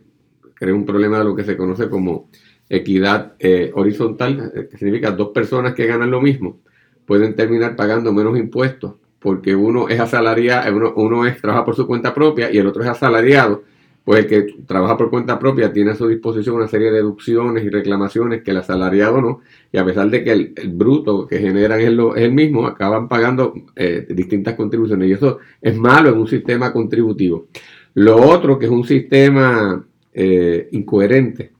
crea 0.54 0.72
un 0.72 0.84
problema 0.84 1.18
de 1.18 1.24
lo 1.24 1.34
que 1.34 1.42
se 1.42 1.56
conoce 1.56 1.88
como 1.88 2.28
equidad 2.68 3.34
eh, 3.40 3.72
horizontal, 3.74 4.52
eh, 4.54 4.68
que 4.70 4.78
significa 4.78 5.10
dos 5.10 5.30
personas 5.30 5.74
que 5.74 5.86
ganan 5.86 6.10
lo 6.10 6.20
mismo 6.20 6.60
pueden 7.08 7.34
terminar 7.34 7.74
pagando 7.74 8.12
menos 8.12 8.38
impuestos 8.38 8.94
porque 9.18 9.56
uno 9.56 9.88
es 9.88 9.98
asalariado, 9.98 10.76
uno, 10.76 10.92
uno 10.94 11.26
es, 11.26 11.40
trabaja 11.40 11.64
por 11.64 11.74
su 11.74 11.86
cuenta 11.86 12.14
propia 12.14 12.52
y 12.52 12.58
el 12.58 12.66
otro 12.66 12.82
es 12.82 12.88
asalariado, 12.88 13.64
pues 14.08 14.20
el 14.20 14.26
que 14.26 14.54
trabaja 14.64 14.96
por 14.96 15.10
cuenta 15.10 15.38
propia 15.38 15.70
tiene 15.70 15.90
a 15.90 15.94
su 15.94 16.08
disposición 16.08 16.56
una 16.56 16.66
serie 16.66 16.86
de 16.86 16.94
deducciones 16.94 17.62
y 17.62 17.68
reclamaciones 17.68 18.42
que 18.42 18.52
el 18.52 18.56
asalariado 18.56 19.20
no, 19.20 19.40
y 19.70 19.76
a 19.76 19.84
pesar 19.84 20.08
de 20.08 20.24
que 20.24 20.32
el, 20.32 20.54
bruto 20.72 21.26
que 21.26 21.38
generan 21.38 21.78
es, 21.78 21.92
lo, 21.92 22.16
es 22.16 22.22
el 22.22 22.32
mismo, 22.32 22.66
acaban 22.66 23.06
pagando 23.06 23.52
eh, 23.76 24.06
distintas 24.08 24.54
contribuciones 24.54 25.10
y 25.10 25.12
eso 25.12 25.40
es 25.60 25.76
malo 25.76 26.08
en 26.08 26.16
un 26.16 26.26
sistema 26.26 26.72
contributivo. 26.72 27.48
Lo 27.92 28.16
otro 28.16 28.58
que 28.58 28.64
es 28.64 28.70
un 28.70 28.86
sistema 28.86 29.86
eh, 30.14 30.70
incoherente, 30.72 31.52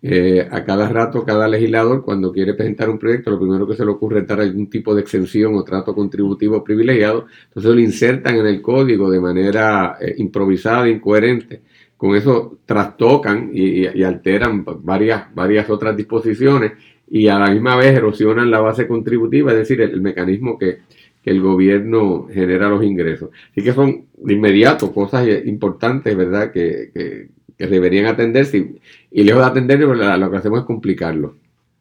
eh, 0.00 0.48
a 0.50 0.64
cada 0.64 0.88
rato, 0.88 1.26
cada 1.26 1.46
legislador, 1.46 2.02
cuando 2.02 2.32
quiere 2.32 2.54
presentar 2.54 2.88
un 2.88 2.98
proyecto, 2.98 3.30
lo 3.30 3.38
primero 3.38 3.66
que 3.66 3.76
se 3.76 3.84
le 3.84 3.90
ocurre 3.90 4.20
es 4.20 4.26
dar 4.26 4.40
algún 4.40 4.70
tipo 4.70 4.94
de 4.94 5.02
exención 5.02 5.54
o 5.56 5.62
trato 5.62 5.94
contributivo 5.94 6.64
privilegiado, 6.64 7.26
entonces 7.48 7.74
lo 7.74 7.80
insertan 7.80 8.36
en 8.36 8.46
el 8.46 8.62
código 8.62 9.10
de 9.10 9.20
manera 9.20 9.98
improvisada, 10.16 10.88
incoherente. 10.88 11.60
Con 12.02 12.16
eso 12.16 12.58
trastocan 12.66 13.50
y, 13.54 13.86
alteran 14.02 14.64
varias, 14.82 15.32
varias 15.34 15.70
otras 15.70 15.96
disposiciones 15.96 16.72
y 17.08 17.28
a 17.28 17.38
la 17.38 17.50
misma 17.50 17.76
vez 17.76 17.94
erosionan 17.96 18.50
la 18.50 18.60
base 18.60 18.88
contributiva, 18.88 19.52
es 19.52 19.58
decir, 19.58 19.80
el, 19.80 19.90
el 19.92 20.00
mecanismo 20.02 20.58
que, 20.58 20.78
que 21.22 21.30
el 21.30 21.40
gobierno 21.40 22.26
genera 22.32 22.68
los 22.68 22.82
ingresos. 22.84 23.30
Así 23.52 23.62
que 23.62 23.72
son 23.72 24.06
de 24.16 24.34
inmediato 24.34 24.92
cosas 24.92 25.28
importantes, 25.44 26.16
¿verdad?, 26.16 26.50
que, 26.52 26.90
que- 26.94 27.28
que 27.58 27.66
deberían 27.68 28.06
atenderse 28.06 28.58
y, 28.58 28.80
y 29.20 29.24
lejos 29.24 29.42
de 29.42 29.48
atenderlo, 29.48 29.90
¿verdad? 29.90 30.18
lo 30.18 30.30
que 30.30 30.38
hacemos 30.38 30.60
es 30.60 30.66
complicarlo. 30.66 31.36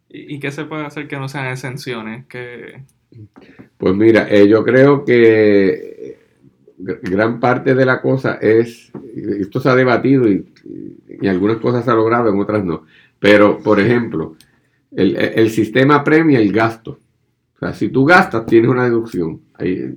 ¿Y, 0.09 0.39
qué 0.39 0.51
se 0.51 0.65
puede 0.65 0.85
hacer 0.85 1.07
que 1.07 1.17
no 1.17 1.27
sean 1.29 1.47
exenciones? 1.47 2.25
Que, 2.27 2.83
Pues 3.77 3.95
mira, 3.95 4.27
eh, 4.29 4.47
yo 4.47 4.63
creo 4.63 5.03
que 5.05 6.17
gran 7.01 7.39
parte 7.39 7.75
de 7.75 7.85
la 7.85 8.01
cosa 8.01 8.35
es, 8.41 8.91
esto 9.39 9.59
se 9.59 9.69
ha 9.69 9.75
debatido 9.75 10.27
y, 10.27 10.45
y 11.21 11.27
algunas 11.27 11.57
cosas 11.57 11.85
se 11.85 11.91
ha 11.91 11.95
logrado, 11.95 12.29
en 12.29 12.39
otras 12.39 12.63
no, 12.63 12.85
pero 13.19 13.59
por 13.59 13.79
ejemplo, 13.79 14.35
el, 14.91 15.15
el 15.15 15.49
sistema 15.49 16.03
premia 16.03 16.39
el 16.39 16.51
gasto. 16.51 16.99
O 17.55 17.59
sea, 17.59 17.73
si 17.73 17.89
tú 17.89 18.05
gastas, 18.05 18.45
tienes 18.47 18.71
una 18.71 18.85
deducción. 18.85 19.39
Hay 19.53 19.95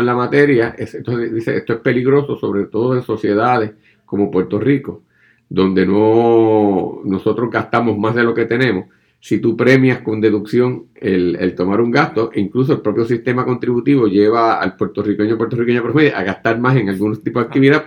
en 0.00 0.06
la 0.06 0.14
materia, 0.14 0.74
es- 0.78 0.94
entonces 0.94 1.32
dice, 1.32 1.56
esto 1.56 1.72
es 1.74 1.80
peligroso, 1.80 2.36
sobre 2.36 2.64
todo 2.64 2.94
en 2.94 3.02
sociedades 3.02 3.72
como 4.04 4.30
Puerto 4.30 4.58
Rico, 4.58 5.02
donde 5.48 5.86
no 5.86 7.00
nosotros 7.04 7.50
gastamos 7.50 7.96
más 7.98 8.14
de 8.14 8.22
lo 8.24 8.34
que 8.34 8.44
tenemos. 8.44 8.86
Si 9.24 9.38
tú 9.38 9.56
premias 9.56 10.00
con 10.00 10.20
deducción 10.20 10.88
el, 10.96 11.54
tomar 11.54 11.80
un 11.80 11.90
gasto, 11.90 12.30
incluso 12.34 12.74
el 12.74 12.82
propio 12.82 13.06
sistema 13.06 13.46
contributivo 13.46 14.06
lleva 14.06 14.60
al 14.60 14.76
puertorriqueño 14.76 15.38
puertorriqueño 15.38 15.82
promedio 15.82 16.14
a 16.14 16.22
gastar 16.22 16.60
más 16.60 16.76
en 16.76 16.90
algún 16.90 17.16
tipo 17.22 17.38
de 17.38 17.46
actividad. 17.46 17.86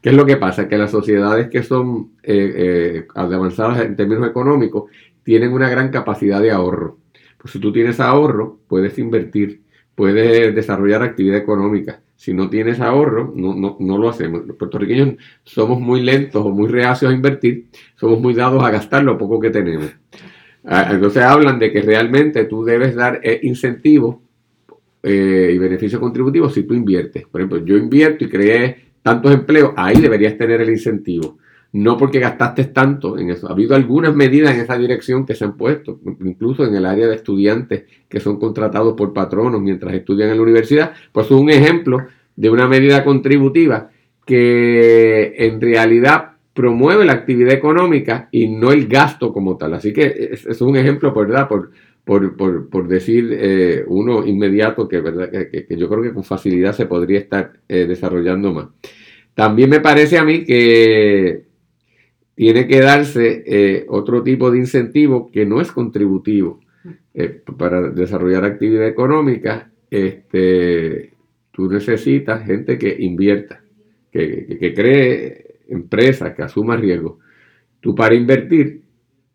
¿Qué 0.00 0.10
es 0.10 0.14
lo 0.14 0.24
que 0.24 0.36
pasa? 0.36 0.68
Que 0.68 0.78
las 0.78 0.92
sociedades 0.92 1.48
que 1.48 1.64
son 1.64 2.12
eh, 2.22 2.52
eh, 2.54 3.06
avanzadas 3.16 3.80
en 3.80 3.96
términos 3.96 4.28
económicos 4.28 4.84
tienen 5.24 5.52
una 5.52 5.68
gran 5.68 5.88
capacidad 5.88 6.40
de 6.40 6.52
ahorro. 6.52 6.98
Pues 7.36 7.52
si 7.52 7.58
tú 7.58 7.72
tienes 7.72 7.98
ahorro, 7.98 8.60
puedes 8.68 8.96
invertir, 8.96 9.62
puedes 9.96 10.54
desarrollar 10.54 11.02
actividad 11.02 11.38
económica. 11.38 12.00
Si 12.14 12.32
no 12.32 12.48
tienes 12.48 12.78
ahorro, 12.78 13.32
no, 13.34 13.56
no, 13.56 13.76
no 13.80 13.98
lo 13.98 14.08
hacemos. 14.08 14.46
Los 14.46 14.56
puertorriqueños 14.56 15.16
somos 15.42 15.80
muy 15.80 16.00
lentos 16.00 16.46
o 16.46 16.50
muy 16.50 16.68
reacios 16.68 17.10
a 17.10 17.14
invertir, 17.14 17.66
somos 17.96 18.20
muy 18.20 18.34
dados 18.34 18.62
a 18.62 18.70
gastar 18.70 19.02
lo 19.02 19.18
poco 19.18 19.40
que 19.40 19.50
tenemos. 19.50 19.90
Ah, 20.64 20.88
Entonces 20.90 21.22
hablan 21.22 21.58
de 21.58 21.72
que 21.72 21.82
realmente 21.82 22.44
tú 22.44 22.64
debes 22.64 22.94
dar 22.94 23.20
eh, 23.22 23.40
incentivos 23.42 24.16
eh, 25.02 25.52
y 25.54 25.58
beneficios 25.58 26.00
contributivos 26.00 26.52
si 26.52 26.64
tú 26.64 26.74
inviertes. 26.74 27.26
Por 27.26 27.40
ejemplo, 27.40 27.64
yo 27.64 27.76
invierto 27.76 28.24
y 28.24 28.28
creé 28.28 28.90
tantos 29.02 29.32
empleos, 29.32 29.72
ahí 29.76 30.00
deberías 30.00 30.36
tener 30.36 30.60
el 30.60 30.70
incentivo. 30.70 31.38
No 31.72 31.96
porque 31.96 32.18
gastaste 32.18 32.64
tanto 32.64 33.16
en 33.16 33.30
eso. 33.30 33.48
Ha 33.48 33.52
habido 33.52 33.76
algunas 33.76 34.14
medidas 34.14 34.54
en 34.54 34.60
esa 34.60 34.76
dirección 34.76 35.24
que 35.24 35.36
se 35.36 35.44
han 35.44 35.56
puesto, 35.56 36.00
incluso 36.20 36.64
en 36.66 36.74
el 36.74 36.84
área 36.84 37.06
de 37.06 37.14
estudiantes 37.14 37.84
que 38.08 38.18
son 38.18 38.40
contratados 38.40 38.94
por 38.94 39.12
patronos 39.12 39.60
mientras 39.60 39.94
estudian 39.94 40.30
en 40.30 40.36
la 40.36 40.42
universidad. 40.42 40.92
Pues 41.12 41.26
es 41.26 41.32
un 41.32 41.48
ejemplo 41.48 42.06
de 42.34 42.50
una 42.50 42.66
medida 42.66 43.04
contributiva 43.04 43.90
que 44.26 45.34
en 45.38 45.60
realidad 45.60 46.29
promueve 46.54 47.04
la 47.04 47.12
actividad 47.12 47.52
económica 47.54 48.28
y 48.32 48.48
no 48.48 48.72
el 48.72 48.86
gasto 48.88 49.32
como 49.32 49.56
tal. 49.56 49.74
Así 49.74 49.92
que 49.92 50.30
es, 50.32 50.60
un 50.60 50.76
ejemplo, 50.76 51.12
¿verdad? 51.14 51.48
Por, 51.48 51.70
por, 52.04 52.36
por, 52.36 52.68
por 52.68 52.88
decir 52.88 53.30
eh, 53.32 53.84
uno 53.86 54.26
inmediato 54.26 54.88
que, 54.88 55.00
¿verdad? 55.00 55.30
Que, 55.30 55.64
que- 55.66 55.76
yo 55.76 55.88
creo 55.88 56.02
que 56.02 56.12
con 56.12 56.24
facilidad 56.24 56.72
se 56.74 56.86
podría 56.86 57.18
estar 57.20 57.52
eh, 57.68 57.86
desarrollando 57.86 58.52
más. 58.52 58.66
También 59.34 59.70
me 59.70 59.80
parece 59.80 60.18
a 60.18 60.24
mí 60.24 60.44
que 60.44 61.44
tiene 62.34 62.66
que 62.66 62.80
darse 62.80 63.42
eh, 63.46 63.84
otro 63.88 64.22
tipo 64.22 64.50
de 64.50 64.58
incentivo 64.58 65.30
que 65.30 65.46
no 65.46 65.60
es 65.60 65.70
contributivo 65.72 66.60
para 67.58 67.90
desarrollar 67.90 68.44
actividad 68.44 68.86
económica. 68.88 69.70
Este, 69.90 71.12
tú 71.52 71.68
necesitas 71.70 72.44
gente 72.46 72.78
que 72.78 72.96
invierta, 72.98 73.62
que- 74.12 74.56
que 74.58 74.74
cree 74.74 75.49
empresas, 75.70 76.34
que 76.34 76.42
asuma 76.42 76.76
riesgos. 76.76 77.14
Tú 77.80 77.94
para 77.94 78.14
invertir 78.14 78.82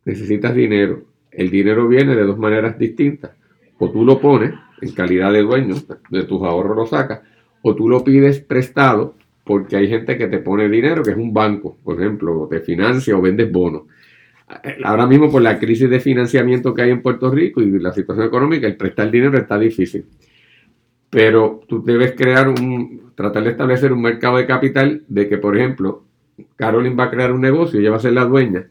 necesitas 0.05 0.53
dinero. 0.53 1.05
El 1.31 1.49
dinero 1.49 1.87
viene 1.87 2.15
de 2.15 2.23
dos 2.23 2.37
maneras 2.37 2.77
distintas. 2.77 3.31
O 3.77 3.91
tú 3.91 4.05
lo 4.05 4.21
pones 4.21 4.53
en 4.81 4.91
calidad 4.91 5.33
de 5.33 5.41
dueño, 5.41 5.75
de 6.09 6.23
tus 6.23 6.41
ahorros 6.43 6.75
lo 6.77 6.85
sacas, 6.85 7.21
o 7.61 7.75
tú 7.75 7.89
lo 7.89 8.03
pides 8.03 8.39
prestado 8.39 9.15
porque 9.43 9.75
hay 9.75 9.87
gente 9.87 10.17
que 10.17 10.27
te 10.27 10.39
pone 10.39 10.67
dinero, 10.67 11.03
que 11.03 11.11
es 11.11 11.17
un 11.17 11.33
banco, 11.33 11.77
por 11.83 12.01
ejemplo, 12.01 12.47
te 12.49 12.61
financia 12.61 13.15
o 13.15 13.21
vendes 13.21 13.51
bonos. 13.51 13.83
Ahora 14.83 15.07
mismo 15.07 15.31
por 15.31 15.41
la 15.41 15.57
crisis 15.59 15.89
de 15.89 15.99
financiamiento 15.99 16.73
que 16.73 16.83
hay 16.83 16.91
en 16.91 17.01
Puerto 17.01 17.31
Rico 17.31 17.61
y 17.61 17.79
la 17.79 17.93
situación 17.93 18.27
económica, 18.27 18.67
el 18.67 18.75
prestar 18.75 19.09
dinero 19.11 19.37
está 19.37 19.57
difícil. 19.57 20.05
Pero 21.09 21.61
tú 21.67 21.83
debes 21.83 22.13
crear 22.13 22.49
un, 22.49 23.11
tratar 23.15 23.43
de 23.43 23.51
establecer 23.51 23.93
un 23.93 24.01
mercado 24.01 24.37
de 24.37 24.45
capital 24.45 25.03
de 25.07 25.29
que, 25.29 25.37
por 25.37 25.55
ejemplo, 25.55 26.04
Carolyn 26.55 26.97
va 26.97 27.05
a 27.05 27.11
crear 27.11 27.31
un 27.31 27.41
negocio, 27.41 27.79
ella 27.79 27.91
va 27.91 27.97
a 27.97 28.01
ser 28.01 28.13
la 28.13 28.25
dueña 28.25 28.67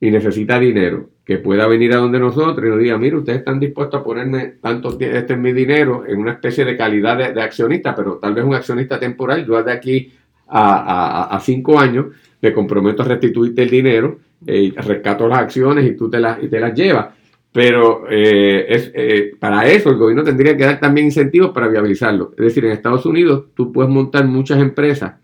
y 0.00 0.10
necesita 0.10 0.58
dinero, 0.58 1.10
que 1.24 1.38
pueda 1.38 1.66
venir 1.66 1.92
a 1.92 1.98
donde 1.98 2.18
nosotros 2.18 2.66
y 2.66 2.70
nos 2.70 2.78
diga, 2.78 2.96
mire, 2.96 3.16
ustedes 3.16 3.40
están 3.40 3.60
dispuestos 3.60 4.00
a 4.00 4.04
ponerme 4.04 4.54
tanto, 4.60 4.98
este 4.98 5.34
es 5.34 5.38
mi 5.38 5.52
dinero 5.52 6.04
en 6.06 6.18
una 6.18 6.32
especie 6.32 6.64
de 6.64 6.76
calidad 6.76 7.34
de, 7.34 7.42
accionista, 7.42 7.94
pero 7.94 8.16
tal 8.16 8.34
vez 8.34 8.44
un 8.44 8.54
accionista 8.54 8.98
temporal, 8.98 9.46
yo 9.46 9.62
de 9.62 9.72
aquí 9.72 10.12
a, 10.48 11.38
cinco 11.42 11.78
años 11.78 12.06
me 12.40 12.52
comprometo 12.52 13.02
a 13.02 13.06
restituirte 13.06 13.62
el 13.62 13.70
dinero, 13.70 14.18
eh, 14.46 14.72
rescato 14.76 15.28
las 15.28 15.40
acciones 15.40 15.86
y 15.86 15.94
tú 15.94 16.08
te 16.08 16.18
las, 16.18 16.42
y 16.42 16.48
te 16.48 16.58
las 16.58 16.74
llevas. 16.74 17.08
Pero 17.52 18.04
eh, 18.08 18.64
es, 18.68 18.90
eh, 18.94 19.32
para 19.38 19.66
eso 19.66 19.90
el 19.90 19.96
gobierno 19.96 20.22
tendría 20.22 20.56
que 20.56 20.64
dar 20.64 20.80
también 20.80 21.06
incentivos 21.06 21.50
para 21.50 21.68
viabilizarlo. 21.68 22.32
Es 22.38 22.44
decir, 22.44 22.64
en 22.64 22.72
Estados 22.72 23.04
Unidos 23.04 23.46
tú 23.54 23.70
puedes 23.72 23.90
montar 23.90 24.24
muchas 24.24 24.60
empresas 24.60 25.14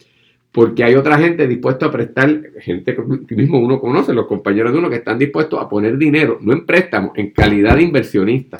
porque 0.56 0.84
hay 0.84 0.94
otra 0.94 1.18
gente 1.18 1.46
dispuesta 1.46 1.84
a 1.84 1.92
prestar, 1.92 2.44
gente 2.60 2.96
que 3.28 3.34
mismo 3.34 3.58
uno 3.58 3.78
conoce, 3.78 4.14
los 4.14 4.26
compañeros 4.26 4.72
de 4.72 4.78
uno 4.78 4.88
que 4.88 4.96
están 4.96 5.18
dispuestos 5.18 5.60
a 5.60 5.68
poner 5.68 5.98
dinero, 5.98 6.38
no 6.40 6.54
en 6.54 6.64
préstamos, 6.64 7.10
en 7.16 7.28
calidad 7.32 7.76
de 7.76 7.82
inversionista. 7.82 8.56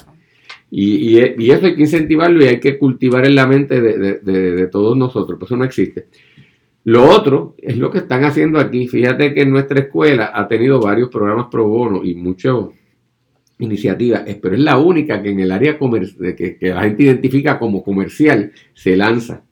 Y, 0.71 1.17
eso 1.17 1.65
hay 1.65 1.75
que 1.75 1.81
incentivarlo 1.81 2.45
y 2.45 2.49
hay 2.49 2.61
que 2.61 2.77
cultivar 2.77 3.25
en 3.25 3.35
la 3.35 3.47
mente 3.47 3.81
de, 3.81 4.67
todos 4.67 4.95
nosotros, 4.95 5.39
pues 5.39 5.49
eso 5.49 5.57
no 5.57 5.65
existe. 5.65 6.09
Lo 6.85 7.09
otro 7.09 7.55
es 7.57 7.79
lo 7.79 7.91
que 7.91 7.99
están 8.01 8.25
haciendo 8.25 8.59
aquí. 8.59 8.87
Fíjate 8.89 9.33
que 9.33 9.47
nuestra 9.47 9.81
escuela 9.81 10.33
ha 10.35 10.47
tenido 10.47 10.79
varios 10.79 11.09
programas 11.09 11.47
pro 11.51 11.67
bono 11.67 12.05
y 12.05 12.15
muchas 12.15 12.57
iniciativas, 13.59 14.23
pero 14.43 14.55
es 14.55 14.61
la 14.61 14.77
única 14.77 15.23
que 15.23 15.31
en 15.31 15.41
el 15.41 15.51
área 15.51 15.79
que, 15.79 16.59
que 16.61 16.69
la 16.69 16.83
gente 16.83 17.05
identifica 17.05 17.59
como 17.59 17.83
comercial 17.83 18.53
se 18.75 18.95
lanza. 18.99 19.46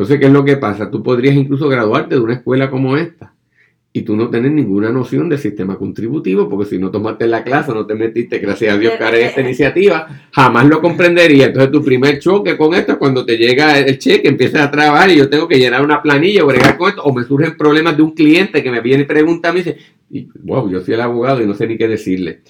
Entonces, 0.00 0.18
¿qué 0.18 0.28
es 0.28 0.32
lo 0.32 0.46
que 0.46 0.56
pasa? 0.56 0.90
Tú 0.90 1.02
podrías 1.02 1.34
incluso 1.34 1.68
graduarte 1.68 2.14
de 2.14 2.22
una 2.22 2.32
escuela 2.32 2.70
como 2.70 2.96
esta 2.96 3.34
y 3.92 4.00
tú 4.00 4.16
no 4.16 4.30
tienes 4.30 4.50
ninguna 4.50 4.88
noción 4.88 5.28
del 5.28 5.38
sistema 5.38 5.76
contributivo, 5.76 6.48
porque 6.48 6.70
si 6.70 6.78
no 6.78 6.90
tomaste 6.90 7.26
la 7.26 7.44
clase, 7.44 7.74
no 7.74 7.84
te 7.84 7.94
metiste, 7.94 8.38
gracias 8.38 8.72
a 8.72 8.78
Dios, 8.78 8.94
que 8.96 9.04
haré 9.04 9.26
esta 9.26 9.40
iniciativa, 9.42 10.06
jamás 10.32 10.64
lo 10.68 10.80
comprendería. 10.80 11.48
Entonces, 11.48 11.70
tu 11.70 11.84
primer 11.84 12.18
choque 12.18 12.56
con 12.56 12.72
esto 12.72 12.92
es 12.92 12.98
cuando 12.98 13.26
te 13.26 13.36
llega 13.36 13.78
el 13.78 13.98
cheque, 13.98 14.26
empiezas 14.26 14.62
a 14.62 14.70
trabajar 14.70 15.10
y 15.10 15.18
yo 15.18 15.28
tengo 15.28 15.46
que 15.46 15.58
llenar 15.58 15.84
una 15.84 16.00
planilla 16.00 16.44
o 16.44 16.46
bregar 16.46 16.78
con 16.78 16.88
esto, 16.88 17.02
o 17.02 17.12
me 17.12 17.24
surgen 17.24 17.58
problemas 17.58 17.94
de 17.94 18.02
un 18.02 18.12
cliente 18.12 18.62
que 18.62 18.70
me 18.70 18.80
viene 18.80 19.02
y 19.02 19.06
pregunta 19.06 19.50
a 19.50 19.52
mí, 19.52 19.60
dice, 19.62 19.76
wow, 20.44 20.70
yo 20.70 20.80
soy 20.80 20.94
el 20.94 21.02
abogado 21.02 21.42
y 21.42 21.46
no 21.46 21.52
sé 21.52 21.66
ni 21.66 21.76
qué 21.76 21.86
decirle. 21.86 22.40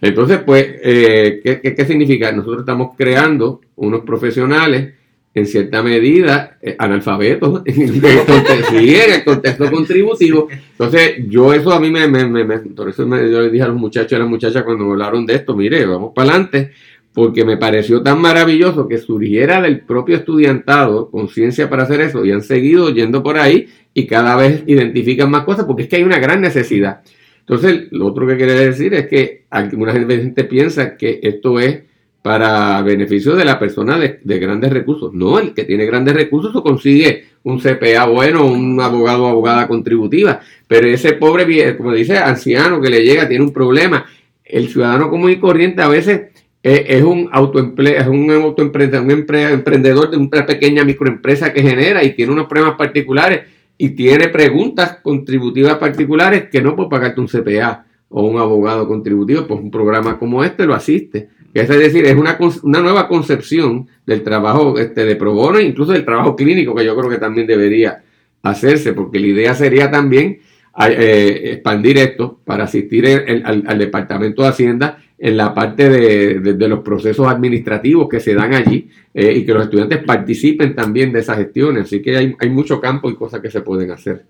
Entonces, 0.00 0.38
pues, 0.38 0.66
eh, 0.82 1.42
¿qué, 1.44 1.74
qué 1.74 1.84
significa? 1.84 2.32
Nosotros 2.32 2.60
estamos 2.60 2.96
creando 2.96 3.60
unos 3.76 4.04
profesionales 4.06 4.94
en 5.34 5.46
cierta 5.46 5.82
medida 5.82 6.56
eh, 6.62 6.76
analfabetos 6.78 7.62
en 7.66 7.82
el, 7.82 9.24
contexto, 9.24 9.70
contributivo. 9.70 10.48
Entonces, 10.50 11.16
yo 11.28 11.52
eso 11.52 11.72
a 11.72 11.80
mí 11.80 11.90
me, 11.90 12.06
me, 12.06 12.58
por 12.58 12.88
eso 12.88 13.04
yo 13.04 13.42
le 13.42 13.50
dije 13.50 13.64
a 13.64 13.68
los 13.68 13.76
muchachos 13.76 14.12
y 14.12 14.14
a 14.14 14.20
las 14.20 14.28
muchachas 14.28 14.62
cuando 14.62 14.84
me 14.84 14.92
hablaron 14.92 15.26
de 15.26 15.34
esto, 15.34 15.56
mire, 15.56 15.84
vamos 15.86 16.12
para 16.14 16.30
adelante, 16.30 16.70
porque 17.12 17.44
me 17.44 17.56
pareció 17.56 18.02
tan 18.02 18.20
maravilloso 18.20 18.86
que 18.86 18.98
surgiera 18.98 19.60
del 19.60 19.80
propio 19.80 20.16
estudiantado 20.16 21.10
conciencia 21.10 21.68
para 21.68 21.82
hacer 21.82 22.00
eso 22.00 22.24
y 22.24 22.30
han 22.30 22.42
seguido 22.42 22.90
yendo 22.90 23.22
por 23.22 23.38
ahí 23.38 23.68
y 23.92 24.06
cada 24.06 24.36
vez 24.36 24.62
identifican 24.66 25.30
más 25.30 25.44
cosas 25.44 25.64
porque 25.64 25.82
es 25.84 25.88
que 25.88 25.96
hay 25.96 26.02
una 26.04 26.18
gran 26.18 26.40
necesidad. 26.40 27.02
Entonces, 27.40 27.88
lo 27.90 28.06
otro 28.06 28.26
que 28.26 28.36
quería 28.36 28.54
decir 28.54 28.94
es 28.94 29.06
que 29.06 29.44
alguna 29.50 29.92
gente 29.92 30.44
piensa 30.44 30.96
que 30.96 31.20
esto 31.22 31.60
es 31.60 31.82
para 32.24 32.80
beneficio 32.80 33.36
de 33.36 33.44
la 33.44 33.58
persona 33.58 33.98
de, 33.98 34.38
grandes 34.38 34.72
recursos. 34.72 35.12
No, 35.12 35.38
el 35.38 35.52
que 35.52 35.64
tiene 35.64 35.84
grandes 35.84 36.14
recursos 36.14 36.58
consigue 36.62 37.26
un 37.42 37.60
CPA 37.60 38.06
bueno, 38.06 38.46
un 38.46 38.80
abogado 38.80 39.24
o 39.24 39.26
abogada 39.26 39.68
contributiva, 39.68 40.40
pero 40.66 40.86
ese 40.86 41.12
pobre, 41.12 41.76
como 41.76 41.92
dice, 41.92 42.16
anciano 42.16 42.80
que 42.80 42.88
le 42.88 43.04
llega, 43.04 43.28
tiene 43.28 43.44
un 43.44 43.52
problema. 43.52 44.06
El 44.42 44.70
ciudadano 44.70 45.10
común 45.10 45.32
y 45.32 45.36
corriente 45.36 45.82
a 45.82 45.88
veces 45.88 46.30
es, 46.62 47.02
un 47.02 47.28
autoempleo, 47.30 48.00
es 48.00 48.06
un 48.06 48.30
autoemprendedor, 48.30 49.04
un 49.04 49.10
emprendedor 49.10 50.10
de 50.10 50.16
una 50.16 50.46
pequeña 50.46 50.82
microempresa 50.82 51.52
que 51.52 51.60
genera 51.60 52.02
y 52.02 52.14
tiene 52.14 52.32
unos 52.32 52.46
problemas 52.46 52.78
particulares 52.78 53.42
y 53.76 53.90
tiene 53.90 54.30
preguntas 54.30 54.96
contributivas 55.02 55.74
particulares 55.74 56.48
que 56.50 56.62
no 56.62 56.74
puede 56.74 56.88
pagarte 56.88 57.20
un 57.20 57.28
CPA 57.28 57.84
o 58.08 58.22
un 58.22 58.38
abogado 58.38 58.88
contributivo, 58.88 59.46
pues 59.46 59.60
un 59.60 59.70
programa 59.70 60.18
como 60.18 60.42
este 60.42 60.64
lo 60.64 60.72
asiste. 60.72 61.28
Es 61.54 61.68
decir, 61.68 62.04
es 62.04 62.16
una, 62.16 62.36
una 62.64 62.80
nueva 62.80 63.06
concepción 63.06 63.86
del 64.04 64.24
trabajo 64.24 64.76
este, 64.76 65.04
de 65.04 65.14
pro 65.14 65.32
bono 65.32 65.58
e 65.58 65.64
incluso 65.64 65.92
del 65.92 66.04
trabajo 66.04 66.34
clínico 66.34 66.74
que 66.74 66.84
yo 66.84 66.96
creo 66.96 67.08
que 67.08 67.18
también 67.18 67.46
debería 67.46 68.02
hacerse, 68.42 68.92
porque 68.92 69.20
la 69.20 69.28
idea 69.28 69.54
sería 69.54 69.88
también 69.88 70.40
eh, 70.88 71.52
expandir 71.52 71.98
esto 71.98 72.40
para 72.44 72.64
asistir 72.64 73.06
al, 73.06 73.78
Departamento 73.78 74.42
de 74.42 74.48
Hacienda 74.48 74.98
en 75.16 75.36
la 75.36 75.54
parte 75.54 75.88
de, 75.88 76.68
los 76.68 76.80
procesos 76.80 77.28
administrativos 77.28 78.08
que 78.08 78.18
se 78.18 78.34
dan 78.34 78.52
allí 78.52 78.90
eh, 79.14 79.32
y 79.32 79.46
que 79.46 79.54
los 79.54 79.62
estudiantes 79.62 80.02
participen 80.02 80.74
también 80.74 81.12
de 81.12 81.20
esas 81.20 81.38
gestiones. 81.38 81.84
Así 81.84 82.02
que 82.02 82.16
hay, 82.16 82.34
hay 82.40 82.50
mucho 82.50 82.80
campo 82.80 83.08
y 83.08 83.14
cosas 83.14 83.40
que 83.40 83.50
se 83.50 83.60
pueden 83.60 83.92
hacer. 83.92 84.24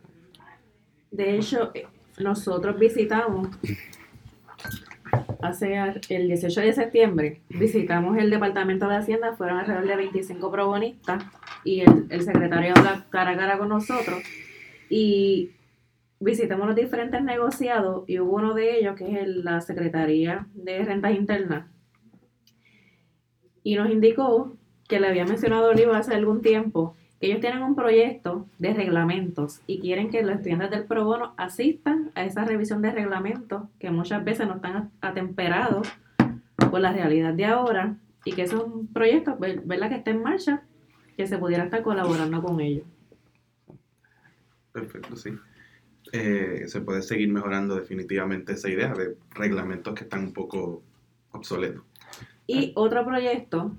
De 1.10 1.37
hecho, 1.37 1.72
nosotros 2.20 2.78
visitamos 2.78 3.48
hace 5.44 5.76
el 6.09 6.26
18 6.28 6.61
de 6.61 6.72
septiembre 6.72 7.40
visitamos 7.48 8.16
el 8.16 8.30
Departamento 8.30 8.88
de 8.88 8.96
Hacienda, 8.96 9.37
fueron 9.37 9.59
alrededor 9.59 9.87
de 9.87 9.96
25 9.96 10.50
probonistas 10.50 11.22
y 11.64 11.80
el, 11.80 12.22
secretario 12.22 12.72
habla 12.76 13.07
cara 13.11 13.33
a 13.33 13.37
cara 13.37 13.59
con 13.59 13.68
nosotros. 13.68 14.22
Y 14.88 15.50
visitamos 16.20 16.66
los 16.66 16.76
diferentes 16.76 17.22
negociados 17.22 18.04
y 18.07 18.18
hubo 18.20 18.37
uno 18.37 18.54
de 18.54 18.78
ellos 18.78 18.96
que 18.96 19.20
es 19.20 19.28
la 19.28 19.61
Secretaría 19.61 20.46
de 20.54 20.85
Rentas 20.85 21.14
Internas. 21.14 21.66
Y 23.62 23.76
nos 23.76 23.90
indicó 23.90 24.57
que 24.88 25.00
le 25.00 25.09
había 25.09 25.24
mencionado 25.24 25.70
Oliva 25.70 25.98
hace 25.98 26.14
algún 26.14 26.42
tiempo 26.42 26.96
ellos 27.20 27.40
tienen 27.40 27.62
un 27.62 27.74
proyecto 27.74 28.46
de 28.59 28.74
reglamentos 28.74 29.61
y 29.66 29.81
quieren 29.81 30.11
que 30.11 30.22
los 30.22 30.37
estudiantes 30.37 30.70
del 30.70 30.85
pro 30.85 31.05
bono 31.05 31.33
asistan 31.37 32.11
a 32.14 32.24
esa 32.24 32.44
revisión 32.44 32.83
de 32.83 32.90
reglamentos 32.90 33.62
que 33.79 33.90
muchas 33.90 34.24
veces 34.24 34.46
no 34.46 34.57
están 34.57 34.90
atemperados 35.00 35.88
por 36.70 36.81
la 36.81 36.92
realidad 36.92 37.33
de 37.33 37.46
ahora 37.46 37.96
y 38.24 38.33
que 38.33 38.42
es 38.42 38.53
un 38.53 38.88
proyecto, 38.88 39.37
¿verdad? 39.38 39.88
Que 39.88 39.96
está 39.96 40.11
en 40.11 40.22
marcha, 40.22 40.62
que 41.16 41.27
se 41.27 41.38
pudiera 41.38 41.64
estar 41.64 41.83
colaborando 41.83 42.42
con 42.42 42.61
ellos. 42.61 42.85
Perfecto, 44.72 45.14
sí. 45.16 45.31
Eh, 46.12 46.64
se 46.66 46.81
puede 46.81 47.03
seguir 47.03 47.29
mejorando 47.33 47.77
definitivamente 47.77 48.53
esa 48.53 48.68
idea 48.68 48.92
de 48.92 49.16
reglamentos 49.31 49.94
que 49.94 50.05
están 50.05 50.24
un 50.24 50.33
poco 50.33 50.83
obsoletos. 51.33 51.83
Y 52.46 52.72
otro 52.74 53.05
proyecto 53.05 53.72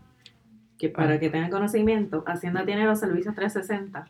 que 0.78 0.90
para 0.90 1.20
que 1.20 1.30
tengan 1.30 1.50
conocimiento, 1.50 2.24
Hacienda 2.28 2.66
tiene 2.66 2.86
los 2.86 3.00
servicios 3.00 3.36
360. 3.36 4.08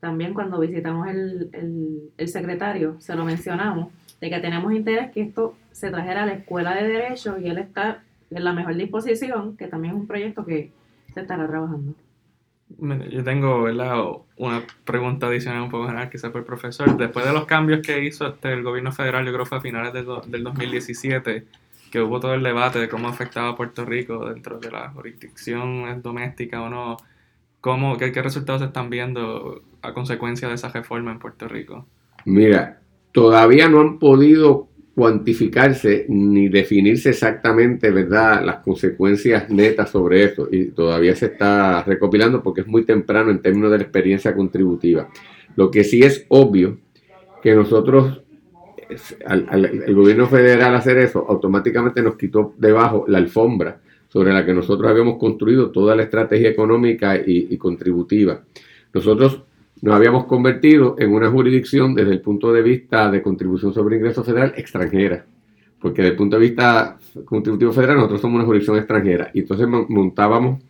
También 0.00 0.34
cuando 0.34 0.58
visitamos 0.60 1.08
el, 1.08 2.10
el, 2.16 2.28
secretario, 2.28 2.96
se 3.00 3.14
lo 3.14 3.24
mencionamos, 3.24 3.92
de 4.20 4.30
que 4.30 4.38
tenemos 4.40 4.72
interés 4.72 5.10
que 5.10 5.22
esto 5.22 5.56
se 5.72 5.90
trajera 5.90 6.22
a 6.22 6.26
la 6.26 6.34
Escuela 6.34 6.74
de 6.74 6.88
Derecho 6.88 7.38
y 7.38 7.48
él 7.48 7.58
está 7.58 8.02
en 8.30 8.44
la 8.44 8.52
mejor 8.52 8.76
disposición, 8.76 9.56
que 9.56 9.66
también 9.68 9.94
es 9.94 10.00
un 10.00 10.06
proyecto 10.06 10.44
que 10.44 10.70
se 11.12 11.20
estará 11.20 11.46
trabajando. 11.46 11.94
Yo 12.68 13.22
tengo 13.22 13.64
una 14.36 14.62
pregunta 14.84 15.28
adicional 15.28 15.62
un 15.62 15.70
poco 15.70 15.86
general, 15.86 16.10
quizás 16.10 16.30
por 16.30 16.40
el 16.40 16.46
profesor. 16.46 16.96
Después 16.96 17.24
de 17.24 17.32
los 17.32 17.46
cambios 17.46 17.80
que 17.80 18.04
hizo 18.04 18.26
este, 18.26 18.52
el 18.52 18.62
gobierno 18.64 18.90
federal, 18.90 19.24
yo 19.24 19.32
creo 19.32 19.44
que 19.44 19.48
fue 19.48 19.58
a 19.58 19.60
finales 19.60 19.92
del, 19.92 20.06
del 20.26 20.42
2017, 20.42 21.46
que 21.90 22.00
hubo 22.00 22.20
todo 22.20 22.34
el 22.34 22.42
debate 22.42 22.78
de 22.78 22.88
cómo 22.88 23.08
afectaba 23.08 23.50
a 23.50 23.56
Puerto 23.56 23.84
Rico 23.84 24.28
dentro 24.28 24.58
de 24.58 24.70
la 24.70 24.90
jurisdicción 24.90 26.02
doméstica 26.02 26.62
o 26.62 26.68
no. 26.68 26.96
¿Cómo, 27.60 27.96
qué, 27.96 28.10
resultados 28.10 28.60
se 28.60 28.66
están 28.66 28.90
viendo 28.90 29.62
a 29.82 29.92
consecuencia 29.92 30.48
de 30.48 30.54
esa 30.54 30.68
reforma 30.68 31.10
en 31.10 31.18
Puerto 31.18 31.48
Rico? 31.48 31.86
Mira, 32.24 32.80
todavía 33.12 33.68
no 33.68 33.80
han 33.80 33.98
podido 33.98 34.68
cuantificarse 34.94 36.06
ni 36.08 36.48
definirse 36.48 37.10
exactamente, 37.10 37.90
¿verdad?, 37.90 38.42
las 38.44 38.56
consecuencias 38.58 39.50
netas 39.50 39.90
sobre 39.90 40.24
eso 40.24 40.48
y 40.50 40.66
todavía 40.70 41.14
se 41.14 41.26
está 41.26 41.82
recopilando 41.82 42.42
porque 42.42 42.62
es 42.62 42.66
muy 42.66 42.84
temprano 42.84 43.30
en 43.30 43.42
términos 43.42 43.70
de 43.70 43.78
la 43.78 43.82
experiencia 43.82 44.34
contributiva. 44.34 45.08
Lo 45.54 45.70
que 45.70 45.84
sí 45.84 46.02
es 46.02 46.24
obvio 46.28 46.78
que 47.42 47.54
nosotros 47.54 48.22
el 48.88 49.94
gobierno 49.94 50.26
federal 50.26 50.74
hacer 50.74 50.98
eso, 50.98 51.24
automáticamente 51.28 52.02
nos 52.02 52.16
quitó 52.16 52.54
debajo 52.58 53.04
la 53.08 53.18
alfombra 53.18 53.80
sobre 54.08 54.32
la 54.32 54.44
que 54.44 54.54
nosotros 54.54 54.90
habíamos 54.90 55.18
construido 55.18 55.70
toda 55.70 55.96
la 55.96 56.04
estrategia 56.04 56.48
económica 56.48 57.16
y, 57.16 57.48
y 57.50 57.56
contributiva. 57.56 58.40
Nosotros 58.92 59.42
nos 59.82 59.94
habíamos 59.94 60.24
convertido 60.24 60.96
en 60.98 61.12
una 61.12 61.30
jurisdicción 61.30 61.94
desde 61.94 62.12
el 62.12 62.20
punto 62.20 62.52
de 62.52 62.62
vista 62.62 63.10
de 63.10 63.22
contribución 63.22 63.74
sobre 63.74 63.96
ingreso 63.96 64.24
federal 64.24 64.54
extranjera, 64.56 65.26
porque 65.80 66.02
desde 66.02 66.12
el 66.12 66.16
punto 66.16 66.36
de 66.36 66.42
vista 66.42 66.98
contributivo 67.24 67.72
federal 67.72 67.96
nosotros 67.96 68.20
somos 68.20 68.36
una 68.36 68.44
jurisdicción 68.44 68.78
extranjera 68.78 69.30
y 69.34 69.40
entonces 69.40 69.68
montábamos 69.68 70.62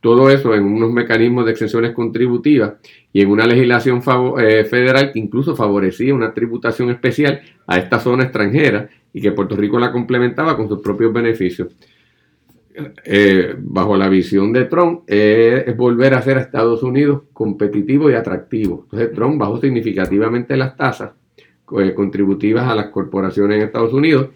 todo 0.00 0.30
eso 0.30 0.54
en 0.54 0.64
unos 0.64 0.92
mecanismos 0.92 1.44
de 1.44 1.52
exenciones 1.52 1.92
contributivas 1.92 2.74
y 3.12 3.20
en 3.20 3.30
una 3.30 3.46
legislación 3.46 4.00
eh, 4.38 4.64
federal 4.64 5.12
que 5.12 5.18
incluso 5.18 5.56
favorecía 5.56 6.14
una 6.14 6.32
tributación 6.32 6.90
especial 6.90 7.40
a 7.66 7.78
esta 7.78 7.98
zona 7.98 8.24
extranjera 8.24 8.88
y 9.12 9.20
que 9.20 9.32
Puerto 9.32 9.56
Rico 9.56 9.78
la 9.78 9.90
complementaba 9.90 10.56
con 10.56 10.68
sus 10.68 10.80
propios 10.80 11.12
beneficios. 11.12 11.68
Eh, 13.04 13.56
bajo 13.58 13.96
la 13.96 14.08
visión 14.08 14.52
de 14.52 14.66
Trump, 14.66 15.02
eh, 15.08 15.64
es 15.66 15.76
volver 15.76 16.14
a 16.14 16.18
hacer 16.18 16.38
a 16.38 16.42
Estados 16.42 16.84
Unidos 16.84 17.22
competitivo 17.32 18.08
y 18.08 18.14
atractivo. 18.14 18.82
Entonces 18.84 19.12
Trump 19.12 19.36
bajó 19.36 19.60
significativamente 19.60 20.56
las 20.56 20.76
tasas 20.76 21.10
contributivas 21.64 22.66
a 22.66 22.74
las 22.74 22.86
corporaciones 22.86 23.58
en 23.58 23.64
Estados 23.64 23.92
Unidos 23.92 24.28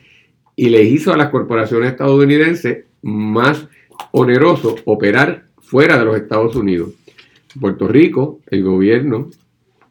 y 0.55 0.69
le 0.69 0.83
hizo 0.83 1.15
a 1.15 1.17
las 1.17 1.31
corporaciones 1.31 1.93
estadounidenses 1.93 2.85
más 3.01 3.69
oneroso 4.11 4.75
operar 4.85 5.52
fuera 5.73 5.99
de 5.99 6.05
los 6.05 6.17
Estados 6.17 6.55
Unidos. 6.55 6.91
Puerto 7.59 7.89
Rico, 7.89 8.41
el 8.51 8.63
gobierno 8.63 9.31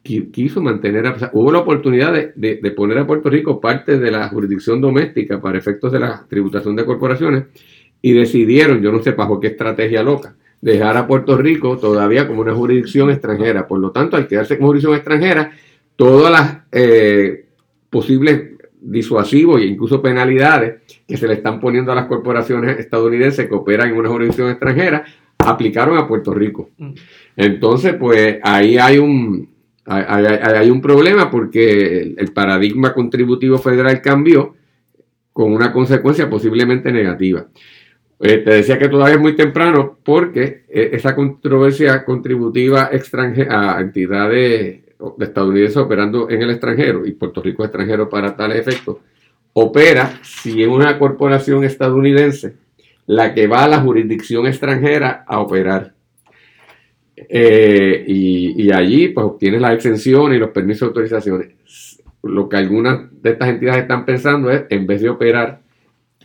quiso 0.04 0.62
mantener, 0.62 1.12
hubo 1.32 1.50
la 1.50 1.58
oportunidad 1.58 2.12
de, 2.12 2.74
poner 2.76 2.98
a 2.98 3.06
Puerto 3.06 3.28
Rico 3.28 3.60
parte 3.60 3.98
de 3.98 4.10
la 4.12 4.28
jurisdicción 4.28 4.80
doméstica 4.80 5.40
para 5.40 5.58
efectos 5.58 5.90
de 5.90 5.98
la 5.98 6.24
tributación 6.28 6.76
de 6.76 6.84
corporaciones 6.84 7.46
y 8.00 8.12
decidieron, 8.12 8.80
yo 8.80 8.92
no 8.92 9.02
sé 9.02 9.10
bajo 9.10 9.40
qué 9.40 9.48
estrategia 9.48 10.04
loca, 10.04 10.36
dejar 10.60 10.96
a 10.96 11.06
Puerto 11.08 11.36
Rico 11.36 11.76
todavía 11.76 12.28
como 12.28 12.42
una 12.42 12.54
jurisdicción 12.54 13.10
extranjera. 13.10 13.66
Por 13.66 13.80
lo 13.80 13.90
tanto, 13.90 14.16
al 14.16 14.28
quedarse 14.28 14.58
como 14.58 14.68
jurisdicción 14.68 14.94
extranjera, 14.94 15.50
todas 15.96 16.30
las 16.30 16.58
eh, 16.70 17.46
posibles 17.90 18.51
disuasivos 18.82 19.60
e 19.60 19.66
incluso 19.66 20.02
penalidades 20.02 20.82
que 21.06 21.16
se 21.16 21.28
le 21.28 21.34
están 21.34 21.60
poniendo 21.60 21.92
a 21.92 21.94
las 21.94 22.06
corporaciones 22.06 22.78
estadounidenses 22.78 23.48
que 23.48 23.54
operan 23.54 23.90
en 23.90 23.96
una 23.96 24.08
jurisdicción 24.08 24.50
extranjera 24.50 25.04
aplicaron 25.38 25.96
a 25.98 26.06
Puerto 26.06 26.34
Rico. 26.34 26.70
Mm. 26.78 26.92
Entonces, 27.36 27.94
pues 27.94 28.38
ahí 28.42 28.78
hay 28.78 28.98
un, 28.98 29.48
hay, 29.86 30.70
un 30.70 30.80
problema 30.80 31.30
porque 31.30 32.14
el, 32.16 32.32
paradigma 32.32 32.92
contributivo 32.92 33.58
federal 33.58 34.00
cambió 34.00 34.54
con 35.32 35.52
una 35.52 35.72
consecuencia 35.72 36.28
posiblemente 36.28 36.92
negativa. 36.92 37.46
Eh, 38.20 38.38
te 38.38 38.50
decía 38.50 38.78
que 38.78 38.88
todavía 38.88 39.16
es 39.16 39.20
muy 39.20 39.34
temprano 39.34 39.98
porque 40.04 40.64
eh, 40.68 40.90
esa 40.92 41.14
controversia 41.16 42.04
contributiva 42.04 42.90
extranjera 42.92 43.76
a 43.76 43.80
entidades 43.80 44.81
estadounidenses 45.18 45.76
operando 45.76 46.28
en 46.30 46.42
el 46.42 46.50
extranjero 46.50 47.06
y 47.06 47.12
Puerto 47.12 47.42
Rico 47.42 47.64
extranjero 47.64 48.08
para 48.08 48.36
tal 48.36 48.52
efecto, 48.52 49.00
opera 49.52 50.20
si 50.22 50.62
es 50.62 50.68
una 50.68 50.98
corporación 50.98 51.64
estadounidense 51.64 52.56
la 53.06 53.34
que 53.34 53.46
va 53.46 53.64
a 53.64 53.68
la 53.68 53.80
jurisdicción 53.80 54.46
extranjera 54.46 55.24
a 55.26 55.40
operar. 55.40 55.92
Eh, 57.16 58.04
y, 58.06 58.70
allí 58.72 59.08
pues 59.08 59.26
obtienes 59.26 59.60
la 59.60 59.72
exención 59.72 60.32
y 60.32 60.38
los 60.38 60.50
permisos 60.50 60.80
de 60.80 60.86
autorizaciones. 60.86 62.02
Lo 62.22 62.48
que 62.48 62.56
algunas 62.56 63.10
de 63.22 63.30
estas 63.30 63.48
entidades 63.48 63.82
están 63.82 64.04
pensando 64.04 64.50
es, 64.50 64.64
en 64.70 64.86
vez 64.86 65.02
de 65.02 65.10
operar 65.10 65.60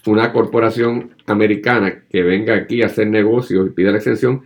una 0.05 0.31
corporación 0.31 1.11
americana 1.25 2.03
que 2.09 2.23
venga 2.23 2.55
aquí 2.55 2.81
a 2.81 2.85
hacer 2.85 3.07
negocios 3.07 3.67
y 3.67 3.71
pida 3.71 3.91
la 3.91 3.97
exención, 3.97 4.43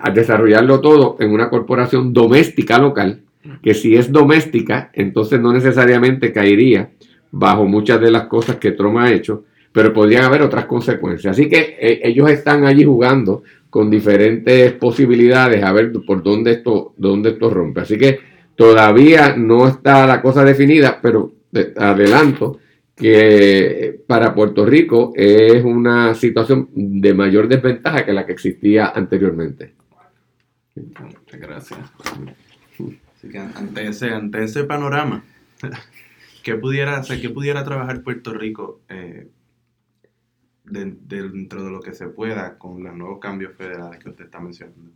a 0.00 0.10
desarrollarlo 0.10 0.80
todo 0.80 1.16
en 1.20 1.32
una 1.32 1.48
corporación 1.48 2.12
doméstica 2.12 2.78
local, 2.78 3.22
que 3.62 3.74
si 3.74 3.94
es 3.94 4.10
doméstica, 4.10 4.90
entonces 4.92 5.40
no 5.40 5.52
necesariamente 5.52 6.32
caería 6.32 6.90
bajo 7.30 7.66
muchas 7.66 8.00
de 8.00 8.10
las 8.10 8.24
cosas 8.26 8.56
que 8.56 8.72
Trump 8.72 8.98
ha 8.98 9.12
hecho, 9.12 9.44
pero 9.72 9.92
podrían 9.92 10.24
haber 10.24 10.42
otras 10.42 10.66
consecuencias. 10.66 11.32
Así 11.32 11.48
que 11.48 11.76
eh, 11.80 12.00
ellos 12.04 12.30
están 12.30 12.64
allí 12.64 12.84
jugando 12.84 13.42
con 13.68 13.90
diferentes 13.90 14.72
posibilidades 14.74 15.64
a 15.64 15.72
ver 15.72 15.92
por 16.06 16.22
dónde 16.22 16.52
esto, 16.52 16.94
dónde 16.96 17.30
esto 17.30 17.50
rompe. 17.50 17.80
Así 17.80 17.98
que 17.98 18.20
todavía 18.54 19.34
no 19.36 19.66
está 19.66 20.06
la 20.06 20.22
cosa 20.22 20.44
definida, 20.44 21.00
pero 21.02 21.32
adelanto 21.76 22.58
que 22.94 24.00
para 24.06 24.32
Puerto 24.32 24.64
Rico 24.64 25.12
es 25.16 25.64
una 25.64 26.14
situación 26.14 26.68
de 26.72 27.12
mayor 27.14 27.48
desventaja 27.48 28.04
que 28.04 28.12
la 28.12 28.24
que 28.24 28.32
existía 28.32 28.92
anteriormente. 28.94 29.74
Muchas 30.76 31.40
gracias. 31.40 31.80
Ante 33.54 33.88
ese, 33.88 34.10
ante 34.10 34.44
ese 34.44 34.64
panorama, 34.64 35.24
¿qué 36.42 36.54
pudiera 36.54 36.96
hacer, 36.96 37.20
qué 37.20 37.30
pudiera 37.30 37.64
trabajar 37.64 38.02
Puerto 38.02 38.34
Rico 38.34 38.80
eh, 38.88 39.28
dentro 40.64 41.64
de 41.64 41.70
lo 41.70 41.80
que 41.80 41.92
se 41.92 42.08
pueda 42.08 42.58
con 42.58 42.82
los 42.82 42.94
nuevos 42.94 43.18
cambios 43.18 43.52
federales 43.54 44.02
que 44.02 44.10
usted 44.10 44.24
está 44.24 44.40
mencionando? 44.40 44.92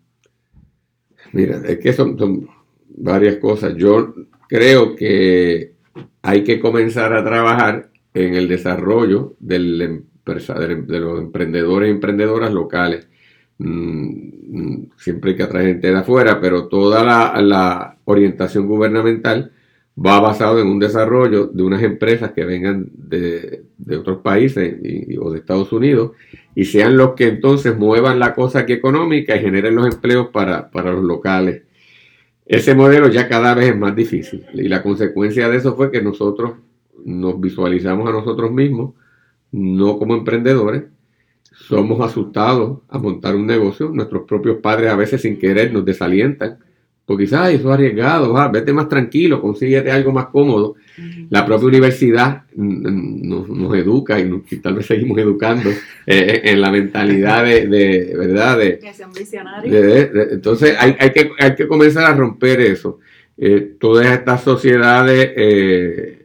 Mira, 1.32 1.60
es 1.64 1.78
que 1.78 1.92
son, 1.92 2.48
varias 2.88 3.36
cosas. 3.36 3.74
Yo 3.76 4.14
creo 4.48 4.96
que 4.96 5.74
hay 6.22 6.44
que 6.44 6.60
comenzar 6.60 7.12
a 7.12 7.24
trabajar 7.24 7.90
en 8.14 8.34
el 8.34 8.48
desarrollo 8.48 9.36
empresa, 9.40 10.54
de 10.54 11.00
los 11.00 11.20
emprendedores 11.20 11.88
y 11.88 11.92
emprendedoras 11.92 12.52
locales. 12.52 13.08
Mm, 13.58 14.84
siempre 14.96 15.30
hay 15.30 15.36
que 15.36 15.42
atraer 15.42 15.66
gente 15.66 15.90
de 15.90 15.98
afuera, 15.98 16.40
pero 16.40 16.68
toda 16.68 17.04
la 17.04 17.97
orientación 18.08 18.66
gubernamental 18.66 19.52
va 19.98 20.20
basado 20.20 20.60
en 20.60 20.66
un 20.68 20.78
desarrollo 20.78 21.46
de 21.46 21.62
unas 21.62 21.82
empresas 21.82 22.32
que 22.32 22.44
vengan 22.44 22.88
de, 22.94 23.64
otros 23.98 24.18
países 24.18 24.76
o 25.20 25.30
de 25.30 25.38
Estados 25.38 25.72
Unidos 25.72 26.12
y 26.54 26.64
sean 26.64 26.96
los 26.96 27.14
que 27.14 27.28
entonces 27.28 27.76
muevan 27.76 28.18
la 28.18 28.34
cosa 28.34 28.60
aquí 28.60 28.72
económica 28.72 29.36
y 29.36 29.40
generen 29.40 29.74
los 29.74 29.86
empleos 29.86 30.28
para, 30.28 30.70
los 30.72 31.04
locales. 31.04 31.62
Ese 32.46 32.74
modelo 32.74 33.08
ya 33.08 33.28
cada 33.28 33.54
vez 33.54 33.70
es 33.70 33.76
más 33.76 33.94
difícil 33.94 34.46
y 34.54 34.68
la 34.68 34.82
consecuencia 34.82 35.48
de 35.48 35.58
eso 35.58 35.76
fue 35.76 35.90
que 35.90 36.00
nosotros 36.00 36.52
nos 37.04 37.38
visualizamos 37.40 38.08
a 38.08 38.12
nosotros 38.12 38.50
mismos 38.50 38.94
no 39.50 39.98
como 39.98 40.14
emprendedores, 40.14 40.84
somos 41.52 42.00
asustados 42.00 42.80
a 42.88 42.98
montar 42.98 43.34
un 43.34 43.46
negocio, 43.46 43.88
nuestros 43.88 44.24
propios 44.26 44.58
padres 44.58 44.90
a 44.90 44.96
veces 44.96 45.22
sin 45.22 45.38
querer 45.38 45.72
nos 45.72 45.84
desalientan 45.84 46.58
porque 47.08 47.24
quizás 47.24 47.54
eso 47.54 47.68
es 47.70 47.74
arriesgado, 47.74 48.34
vete 48.52 48.70
más 48.70 48.86
tranquilo, 48.86 49.40
consíguete 49.40 49.90
algo 49.90 50.12
más 50.12 50.26
cómodo. 50.26 50.74
La 51.30 51.46
propia 51.46 51.68
universidad 51.68 52.42
nos, 52.54 53.74
educa 53.78 54.20
y, 54.20 54.28
tal 54.58 54.74
vez 54.74 54.84
seguimos 54.84 55.16
educando 55.16 55.70
eh, 55.70 55.76
eh, 56.06 56.40
en 56.44 56.60
la 56.60 56.70
mentalidad 56.70 57.44
de, 57.44 58.14
¿verdad? 58.14 58.58
De, 58.58 58.78
que 58.78 58.92
sean 58.92 59.10
visionarios. 59.10 60.10
entonces 60.32 60.76
hay, 60.78 61.10
que, 61.12 61.30
hay 61.38 61.54
que 61.54 61.66
comenzar 61.66 62.04
a 62.04 62.14
romper 62.14 62.60
eso. 62.60 62.98
Eh, 63.38 63.76
todas 63.80 64.04
estas 64.04 64.42
sociedades 64.42 65.32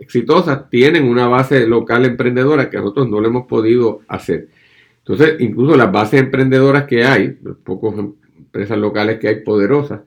exitosas 0.01 0.69
tienen 0.69 1.05
una 1.05 1.29
base 1.29 1.65
local 1.65 2.03
emprendedora 2.03 2.69
que 2.69 2.75
nosotros 2.75 3.07
no 3.07 3.21
lo 3.21 3.29
hemos 3.29 3.47
podido 3.47 4.01
hacer. 4.09 4.49
Entonces, 4.97 5.35
incluso 5.39 5.77
las 5.77 5.93
bases 5.93 6.19
emprendedoras 6.19 6.83
que 6.83 7.05
hay, 7.05 7.37
pocas 7.63 7.97
empresas 8.37 8.77
locales 8.77 9.17
que 9.19 9.29
hay 9.29 9.35
poderosas, 9.45 10.01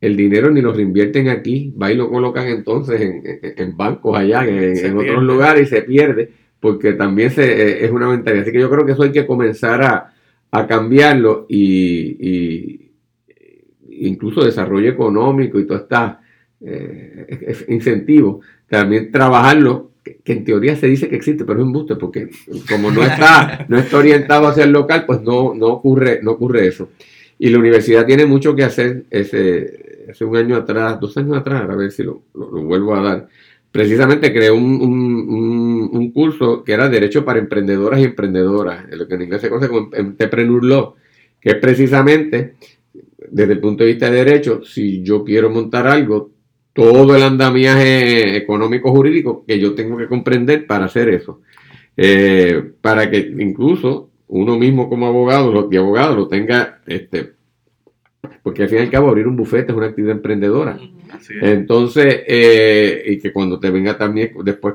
el 0.00 0.16
dinero 0.16 0.50
ni 0.50 0.62
lo 0.62 0.72
reinvierten 0.72 1.28
aquí, 1.28 1.74
va 1.80 1.92
y 1.92 1.96
lo 1.96 2.08
colocan 2.08 2.48
entonces 2.48 3.00
en, 3.00 3.76
bancos 3.76 4.16
allá, 4.16 4.46
en, 4.46 4.96
otros 4.96 5.22
lugares 5.22 5.68
y 5.68 5.70
se 5.70 5.82
pierde, 5.82 6.30
porque 6.58 6.94
también 6.94 7.30
se, 7.30 7.44
eh, 7.44 7.84
es 7.84 7.90
una 7.90 8.08
mentalidad. 8.08 8.42
Así 8.42 8.52
que 8.52 8.60
yo 8.60 8.70
creo 8.70 8.86
que 8.86 8.92
eso 8.92 9.02
hay 9.02 9.12
que 9.12 9.26
comenzar 9.26 9.82
a, 9.82 10.14
cambiarlo 10.66 11.46
y, 11.48 12.88
incluso 13.88 14.42
desarrollo 14.42 14.90
económico 14.90 15.60
y 15.60 15.66
todo 15.66 15.78
está 15.78 16.22
eh, 16.60 17.66
incentivo, 17.68 18.40
también 18.68 19.12
trabajarlo, 19.12 19.92
que, 20.02 20.32
en 20.32 20.44
teoría 20.44 20.74
se 20.76 20.86
dice 20.86 21.08
que 21.08 21.16
existe, 21.16 21.44
pero 21.44 21.60
es 21.60 21.66
un 21.66 21.72
buste, 21.72 21.96
porque 21.96 22.30
como 22.68 22.90
no 22.90 23.02
está, 23.04 23.66
no 23.68 23.78
está 23.78 23.98
orientado 23.98 24.48
hacia 24.48 24.64
el 24.64 24.72
local, 24.72 25.04
pues 25.06 25.20
no, 25.20 25.54
no, 25.54 25.66
ocurre, 25.66 26.20
no 26.22 26.32
ocurre 26.32 26.66
eso. 26.66 26.88
Y 27.38 27.50
la 27.50 27.58
universidad 27.58 28.06
tiene 28.06 28.26
mucho 28.26 28.56
que 28.56 28.64
hacer 28.64 29.04
ese, 29.10 29.89
hace 30.08 30.24
un 30.24 30.36
año 30.36 30.56
atrás, 30.56 30.98
dos 31.00 31.16
años 31.16 31.36
atrás, 31.36 31.68
a 31.68 31.74
ver 31.74 31.90
si 31.90 32.02
lo, 32.02 32.22
vuelvo 32.34 32.94
a 32.94 33.02
dar, 33.02 33.28
precisamente 33.70 34.32
creó 34.32 34.54
un, 34.54 36.10
curso 36.12 36.64
que 36.64 36.72
era 36.72 36.88
Derecho 36.88 37.24
para 37.24 37.38
Emprendedoras 37.38 38.00
y 38.00 38.04
Emprendedoras, 38.04 38.86
lo 38.90 39.06
que 39.06 39.14
en 39.14 39.22
inglés 39.22 39.40
se 39.40 39.48
conoce 39.48 39.68
como 39.68 39.90
Entrepreneur 39.92 40.64
Law, 40.64 40.94
que 41.40 41.50
es 41.50 41.56
precisamente, 41.56 42.54
desde 43.30 43.52
el 43.52 43.60
punto 43.60 43.84
de 43.84 43.90
vista 43.90 44.10
de 44.10 44.24
derecho, 44.24 44.62
si 44.64 45.02
yo 45.02 45.24
quiero 45.24 45.50
montar 45.50 45.86
algo, 45.86 46.30
todo 46.72 47.14
el 47.16 47.22
andamiaje 47.22 48.36
económico 48.36 48.90
jurídico 48.90 49.44
que 49.46 49.58
yo 49.58 49.74
tengo 49.74 49.96
que 49.96 50.06
comprender 50.06 50.66
para 50.66 50.86
hacer 50.86 51.08
eso. 51.08 51.40
Eh, 51.96 52.72
para 52.80 53.10
que 53.10 53.18
incluso 53.38 54.10
uno 54.28 54.56
mismo 54.58 54.88
como 54.88 55.06
abogado 55.06 55.52
lo, 55.52 55.68
y 55.70 55.76
abogado 55.76 56.14
lo 56.14 56.28
tenga, 56.28 56.80
este, 56.86 57.32
porque 58.42 58.62
al 58.64 58.68
fin 58.68 58.78
y 58.78 58.82
al 58.82 58.90
cabo 58.90 59.08
abrir 59.08 59.26
un 59.26 59.36
bufete 59.36 59.72
es 59.72 59.76
una 59.78 59.86
actividad 59.86 60.16
emprendedora. 60.16 60.78
Entonces, 61.42 62.22
eh, 62.26 63.02
y 63.06 63.18
que 63.18 63.32
cuando 63.32 63.58
te 63.60 63.70
venga 63.70 63.96
también 63.98 64.32
después 64.44 64.74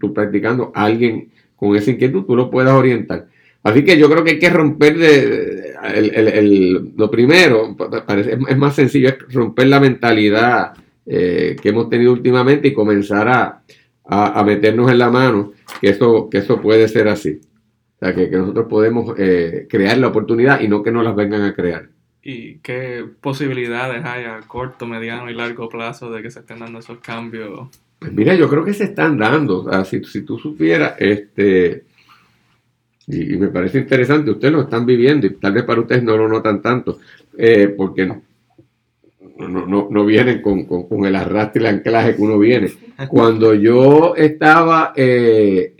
tú 0.00 0.12
practicando, 0.12 0.72
alguien 0.74 1.28
con 1.54 1.74
esa 1.76 1.90
inquietud, 1.90 2.24
tú 2.24 2.36
lo 2.36 2.50
puedas 2.50 2.72
orientar. 2.74 3.26
Así 3.62 3.84
que 3.84 3.98
yo 3.98 4.08
creo 4.10 4.22
que 4.22 4.32
hay 4.32 4.38
que 4.38 4.50
romper 4.50 4.96
de, 4.98 5.72
el- 5.94 6.14
el- 6.14 6.28
el- 6.28 6.92
lo 6.96 7.10
primero, 7.10 7.74
pa- 7.76 7.90
pa- 7.90 8.06
parece- 8.06 8.32
es, 8.34 8.38
es 8.48 8.56
más 8.56 8.74
sencillo, 8.76 9.08
es 9.08 9.16
romper 9.32 9.66
la 9.68 9.80
mentalidad 9.80 10.72
eh, 11.06 11.56
que 11.60 11.68
hemos 11.70 11.88
tenido 11.88 12.12
últimamente 12.12 12.68
y 12.68 12.72
comenzar 12.72 13.28
a, 13.28 13.62
a- 14.04 14.40
a 14.40 14.44
meternos 14.44 14.90
en 14.90 14.98
la 14.98 15.10
mano 15.10 15.52
que 15.80 15.90
eso, 15.90 16.28
que 16.30 16.38
eso 16.38 16.60
puede 16.60 16.86
ser 16.88 17.08
así. 17.08 17.40
O 17.96 17.98
sea, 18.04 18.14
que, 18.14 18.28
que 18.28 18.36
nosotros 18.36 18.66
podemos 18.68 19.14
eh, 19.18 19.66
crear 19.68 19.96
la 19.98 20.08
oportunidad 20.08 20.60
y 20.60 20.68
no 20.68 20.82
que 20.82 20.92
nos 20.92 21.02
las 21.04 21.16
vengan 21.16 21.42
a 21.42 21.54
crear. 21.54 21.88
¿Y 22.28 22.58
qué 22.58 23.04
posibilidades 23.20 24.04
hay 24.04 24.24
a 24.24 24.40
corto, 24.48 24.84
mediano 24.84 25.30
y 25.30 25.34
largo 25.34 25.68
plazo 25.68 26.10
de 26.10 26.22
que 26.22 26.30
se 26.32 26.40
estén 26.40 26.58
dando 26.58 26.80
esos 26.80 26.98
cambios? 26.98 27.68
Pues 28.00 28.12
mira, 28.12 28.34
yo 28.34 28.48
creo 28.48 28.64
que 28.64 28.74
se 28.74 28.82
están 28.82 29.16
dando. 29.16 29.70
Si, 29.84 30.02
si 30.02 30.22
tú 30.22 30.36
supieras, 30.36 30.94
este, 30.98 31.84
y, 33.06 33.36
me 33.36 33.46
parece 33.46 33.78
interesante, 33.78 34.32
ustedes 34.32 34.52
lo 34.54 34.62
están 34.62 34.84
viviendo 34.84 35.24
y 35.28 35.34
tal 35.34 35.52
vez 35.52 35.62
para 35.62 35.80
ustedes 35.82 36.02
no 36.02 36.16
lo 36.16 36.26
notan 36.26 36.60
tanto, 36.60 36.98
eh, 37.38 37.68
porque 37.76 38.06
no, 38.06 38.20
no, 39.38 39.64
no, 39.64 39.88
no 39.88 40.04
vienen 40.04 40.42
con, 40.42 40.64
con- 40.64 40.88
con 40.88 41.04
el 41.06 41.14
arrastre 41.14 41.62
y 41.62 41.66
el 41.66 41.74
anclaje 41.76 42.16
que 42.16 42.22
uno 42.22 42.40
viene. 42.40 42.72
Cuando 43.08 43.54
yo 43.54 44.16
estaba 44.16 44.92
eh, 44.96 45.74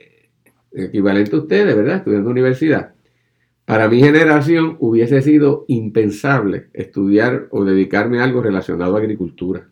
equivalente 0.73 1.35
a 1.35 1.41
ustedes, 1.41 1.75
¿verdad? 1.75 1.97
Estudiando 1.97 2.31
universidad, 2.31 2.93
para 3.67 3.89
mi 3.89 4.01
generación 4.01 4.77
hubiese 4.81 5.21
sido 5.23 5.65
impensable 5.69 6.69
estudiar 6.73 7.49
o 7.51 7.65
dedicarme 7.65 8.21
a 8.21 8.25
algo 8.25 8.41
relacionado 8.43 8.97
a 8.97 9.01
agricultura. 9.01 9.69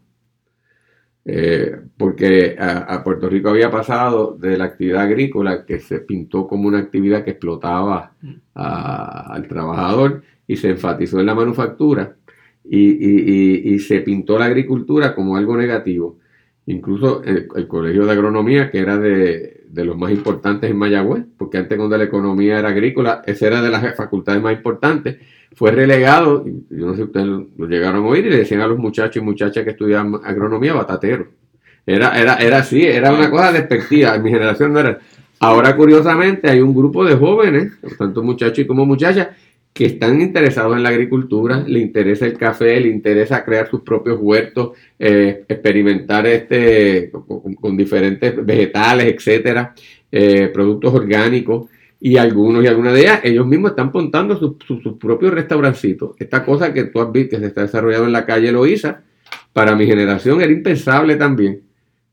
Eh, 1.26 1.74
porque 1.96 2.54
a, 2.58 2.80
a 2.80 3.02
Puerto 3.02 3.30
Rico 3.30 3.48
había 3.48 3.70
pasado 3.70 4.36
de 4.38 4.58
la 4.58 4.64
actividad 4.64 5.02
agrícola 5.04 5.64
que 5.64 5.78
se 5.78 6.00
pintó 6.00 6.46
como 6.46 6.68
una 6.68 6.78
actividad 6.80 7.24
que 7.24 7.30
explotaba 7.30 8.12
a- 8.54 9.32
al 9.34 9.48
trabajador 9.48 10.22
y 10.46 10.56
se 10.56 10.68
enfatizó 10.70 11.20
en 11.20 11.26
la 11.26 11.34
manufactura 11.34 12.16
y, 12.62 12.78
y- 12.78 13.22
y- 13.70 13.74
y 13.74 13.78
se 13.78 14.00
pintó 14.02 14.38
la 14.38 14.44
agricultura 14.46 15.14
como 15.14 15.36
algo 15.38 15.56
negativo. 15.56 16.18
Incluso 16.66 17.22
el, 17.24 17.68
Colegio 17.68 18.06
de 18.06 18.12
Agronomía, 18.12 18.70
que 18.70 18.78
era 18.78 18.96
de, 18.96 19.64
de 19.68 19.84
los 19.84 19.96
más 19.98 20.10
importantes 20.12 20.70
en 20.70 20.78
Mayagüez, 20.78 21.24
porque 21.36 21.58
antes 21.58 21.76
cuando 21.76 21.98
la 21.98 22.04
economía 22.04 22.58
era 22.58 22.68
agrícola, 22.68 23.22
esa 23.26 23.46
era 23.48 23.60
de 23.60 23.70
las 23.70 23.94
facultades 23.96 24.40
más 24.40 24.54
importantes, 24.54 25.18
fue 25.54 25.70
relegado, 25.70 26.44
y 26.46 26.64
yo 26.70 26.86
no 26.86 26.92
sé 26.92 26.98
si 26.98 27.02
ustedes 27.02 27.26
lo, 27.26 27.66
llegaron 27.66 28.04
a 28.04 28.08
oír, 28.08 28.26
y 28.26 28.30
le 28.30 28.38
decían 28.38 28.60
a 28.60 28.66
los 28.66 28.78
muchachos 28.78 29.16
y 29.16 29.20
muchachas 29.20 29.64
que 29.64 29.70
estudiaban 29.70 30.20
agronomía 30.24 30.74
batateros. 30.74 31.28
Era, 31.86 32.18
era, 32.18 32.36
era 32.36 32.58
así, 32.58 32.82
era 32.82 33.12
una 33.12 33.30
cosa 33.30 33.52
despectiva, 33.52 34.14
en 34.14 34.22
mi 34.22 34.30
generación 34.30 34.72
no 34.72 34.80
era. 34.80 34.98
Ahora, 35.40 35.76
curiosamente, 35.76 36.48
hay 36.48 36.60
un 36.60 36.74
grupo 36.74 37.04
de 37.04 37.16
jóvenes, 37.16 37.72
tanto 37.98 38.22
muchachos 38.22 38.64
como 38.66 38.86
muchachas, 38.86 39.28
que 39.74 39.86
están 39.86 40.20
interesados 40.20 40.76
en 40.76 40.84
la 40.84 40.90
agricultura, 40.90 41.64
le 41.66 41.80
interesa 41.80 42.26
el 42.26 42.38
café, 42.38 42.78
le 42.78 42.88
interesa 42.88 43.44
crear 43.44 43.68
sus 43.68 43.80
propios 43.80 44.18
huertos, 44.20 44.78
eh, 44.96 45.44
experimentar 45.48 46.28
este 46.28 47.10
con, 47.10 47.76
diferentes 47.76 48.46
vegetales, 48.46 49.12
etcétera, 49.12 49.74
eh, 50.12 50.48
productos 50.54 50.94
orgánicos 50.94 51.68
y 52.00 52.16
algunos 52.16 52.62
y 52.62 52.68
algunas 52.68 52.94
de 52.94 53.00
ellas, 53.00 53.20
ellos 53.24 53.46
mismos 53.48 53.72
están 53.72 53.90
montando 53.92 54.38
sus, 54.38 54.54
sus 54.64 54.96
propios 54.96 55.34
restaurancitos. 55.34 56.14
Esta 56.20 56.44
cosa 56.44 56.72
que 56.72 56.84
tú 56.84 57.00
has 57.00 57.10
visto 57.10 57.36
que 57.36 57.42
se 57.42 57.48
está 57.48 57.62
desarrollando 57.62 58.06
en 58.06 58.12
la 58.12 58.24
calle 58.24 58.52
Loíza, 58.52 59.02
para 59.52 59.74
mi 59.74 59.86
generación 59.86 60.40
era 60.40 60.52
impensable 60.52 61.16
también. 61.16 61.62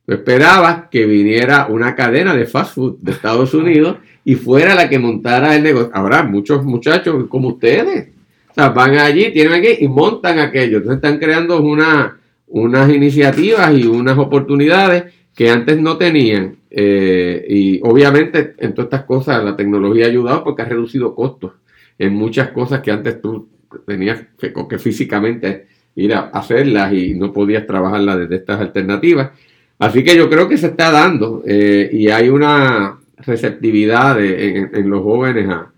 Tú 0.07 0.13
esperabas 0.13 0.89
que 0.89 1.05
viniera 1.05 1.67
una 1.67 1.95
cadena 1.95 2.33
de 2.33 2.47
fast 2.47 2.73
food 2.73 2.97
de 3.01 3.11
Estados 3.11 3.53
Unidos 3.53 3.97
y 4.23 4.35
fuera 4.35 4.75
la 4.75 4.89
que 4.89 4.99
montara 4.99 5.55
el 5.55 5.63
negocio. 5.63 5.91
Ahora, 5.93 6.23
muchos 6.23 6.63
muchachos 6.63 7.25
como 7.27 7.49
ustedes, 7.49 8.09
o 8.49 8.53
sea, 8.53 8.69
van 8.69 8.97
allí, 8.97 9.31
tienen 9.31 9.53
aquí 9.53 9.83
y 9.83 9.87
montan 9.87 10.39
aquello. 10.39 10.77
Entonces 10.77 10.97
están 10.97 11.19
creando 11.19 11.61
una, 11.61 12.17
unas 12.47 12.89
iniciativas 12.89 13.73
y 13.73 13.85
unas 13.85 14.17
oportunidades 14.17 15.05
que 15.35 15.49
antes 15.49 15.79
no 15.79 15.97
tenían. 15.97 16.57
Eh, 16.69 17.45
y 17.49 17.79
obviamente 17.83 18.55
en 18.57 18.73
todas 18.73 18.87
estas 18.87 19.03
cosas 19.05 19.43
la 19.43 19.55
tecnología 19.55 20.05
ha 20.05 20.09
ayudado 20.09 20.43
porque 20.43 20.61
ha 20.61 20.65
reducido 20.65 21.13
costos 21.13 21.51
en 21.99 22.13
muchas 22.13 22.49
cosas 22.51 22.79
que 22.79 22.91
antes 22.91 23.21
tú 23.21 23.49
tenías 23.85 24.21
que, 24.39 24.53
que 24.69 24.79
físicamente 24.79 25.67
ir 25.95 26.13
a 26.13 26.29
hacerlas 26.29 26.93
y 26.93 27.13
no 27.13 27.33
podías 27.33 27.67
trabajarlas 27.67 28.19
desde 28.19 28.35
estas 28.37 28.61
alternativas. 28.61 29.31
Así 29.79 30.03
que 30.03 30.15
yo 30.15 30.29
creo 30.29 30.47
que 30.47 30.57
se 30.57 30.67
está 30.67 30.91
dando 30.91 31.43
eh, 31.45 31.89
y 31.91 32.07
hay 32.09 32.29
una 32.29 33.00
receptividad 33.25 34.15
de- 34.17 34.57
en, 34.57 34.75
en 34.75 34.89
los 34.89 35.01
jóvenes 35.03 35.49
a- 35.49 35.71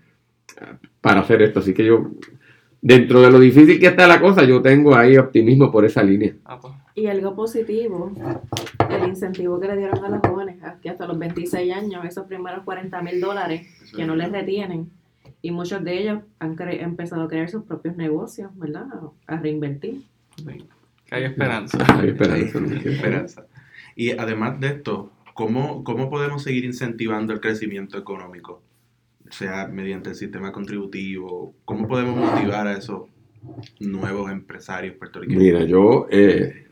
a- 0.60 0.78
para 1.00 1.20
hacer 1.20 1.42
esto. 1.42 1.60
Así 1.60 1.72
que 1.74 1.84
yo, 1.84 2.10
dentro 2.80 3.20
de 3.22 3.30
lo 3.30 3.38
difícil 3.40 3.78
que 3.78 3.86
está 3.88 4.06
la 4.06 4.20
cosa, 4.20 4.44
yo 4.44 4.60
tengo 4.62 4.94
ahí 4.94 5.16
optimismo 5.16 5.70
por 5.70 5.84
esa 5.84 6.02
línea. 6.02 6.34
Ah, 6.44 6.58
pues, 6.60 6.74
Y 6.94 7.06
algo 7.06 7.34
positivo, 7.34 8.12
el 8.90 9.08
incentivo 9.08 9.58
que 9.60 9.68
le 9.68 9.76
dieron 9.76 10.04
a 10.04 10.08
los 10.08 10.20
jóvenes, 10.20 10.56
que 10.82 10.90
hasta 10.90 11.06
los 11.06 11.18
26 11.18 11.72
años, 11.74 12.04
esos 12.04 12.26
primeros 12.26 12.62
40 12.64 13.02
mil 13.02 13.20
dólares 13.20 13.66
que 13.96 14.04
no 14.06 14.14
les 14.14 14.30
retienen, 14.30 14.90
y 15.42 15.50
muchos 15.50 15.82
de 15.84 15.98
ellos 15.98 16.18
han 16.38 16.56
cre- 16.56 16.82
empezado 16.82 17.22
a 17.24 17.28
crear 17.28 17.50
sus 17.50 17.64
propios 17.64 17.96
negocios, 17.96 18.50
¿verdad? 18.56 18.86
A 19.26 19.36
reinvertir. 19.38 20.02
sí, 20.36 20.64
hay 21.10 21.24
esperanza. 21.24 21.78
Hay 22.00 22.08
esperanza. 22.08 22.60
¿no? 22.60 22.68
Hay 22.70 22.82
esperanza. 22.94 23.46
Y 23.96 24.10
además 24.12 24.58
de 24.58 24.68
esto, 24.68 25.10
¿cómo, 25.34 25.84
¿cómo 25.84 26.08
podemos 26.08 26.42
seguir 26.42 26.64
incentivando 26.64 27.32
el 27.32 27.40
crecimiento 27.40 27.98
económico? 27.98 28.62
Sea, 29.30 29.66
mediante 29.66 30.10
el 30.10 30.16
sistema 30.16 30.52
contributivo. 30.52 31.54
¿Cómo 31.64 31.86
podemos 31.88 32.16
motivar 32.16 32.66
a 32.66 32.78
esos 32.78 33.08
nuevos 33.80 34.30
empresarios 34.30 34.96
puertorriqueños? 34.96 35.42
Mira, 35.42 35.64
yo 35.64 36.06
eh, 36.10 36.66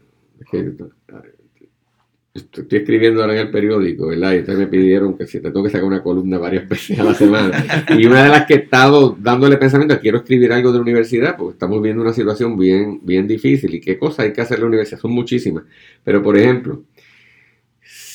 estoy 2.35 2.63
estoy 2.63 2.79
escribiendo 2.79 3.21
ahora 3.21 3.35
en 3.35 3.41
el 3.41 3.51
periódico, 3.51 4.07
¿verdad? 4.07 4.33
Y 4.33 4.39
ustedes 4.39 4.59
me 4.59 4.67
pidieron 4.67 5.17
que 5.17 5.27
si 5.27 5.41
te 5.41 5.51
tengo 5.51 5.65
que 5.65 5.71
sacar 5.71 5.85
una 5.85 6.03
columna 6.03 6.39
varias 6.39 6.69
veces 6.69 6.99
a 6.99 7.05
la 7.05 7.15
semana. 7.15 7.65
Y 7.91 8.07
una 8.07 8.23
de 8.23 8.29
las 8.31 8.47
que 8.47 8.55
he 8.55 8.59
estado 8.59 9.17
dándole 9.19 9.57
pensamiento, 9.57 9.99
quiero 10.01 10.19
escribir 10.19 10.53
algo 10.53 10.71
de 10.73 10.79
la 10.79 10.83
universidad, 10.83 11.37
porque 11.37 11.55
estamos 11.55 11.83
viendo 11.83 12.03
una 12.03 12.13
situación 12.13 12.57
bien, 12.57 13.01
bien 13.03 13.27
difícil. 13.27 13.75
¿Y 13.75 13.81
qué 13.81 13.99
cosas 13.99 14.27
hay 14.27 14.33
que 14.33 14.41
hacer 14.41 14.59
en 14.59 14.63
la 14.63 14.69
universidad? 14.69 15.01
Son 15.01 15.13
muchísimas. 15.13 15.65
Pero, 16.05 16.23
por 16.23 16.39
ejemplo, 16.39 16.85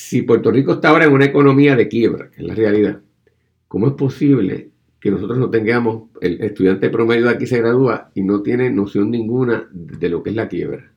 si 0.08 0.22
Puerto 0.22 0.52
Rico 0.52 0.74
está 0.74 0.90
ahora 0.90 1.06
en 1.06 1.12
una 1.12 1.26
economía 1.26 1.76
de 1.76 1.90
quiebra, 1.90 2.30
que 2.32 2.42
es 2.42 2.48
la 2.48 2.56
realidad, 2.56 3.02
¿cómo 3.68 3.88
es 3.88 3.94
posible 3.94 4.70
que 5.02 5.12
nosotros 5.12 5.38
no 5.38 5.50
tengamos, 5.50 6.04
el 6.22 6.40
estudiante 6.42 6.90
promedio 6.90 7.26
de 7.26 7.32
aquí 7.32 7.46
se 7.46 7.58
gradúa 7.60 8.10
y 8.16 8.22
no 8.24 8.42
tiene 8.42 8.70
noción 8.70 9.12
ninguna 9.12 9.68
de 9.72 10.08
lo 10.10 10.24
que 10.24 10.30
es 10.30 10.36
la 10.38 10.48
quiebra? 10.48 10.92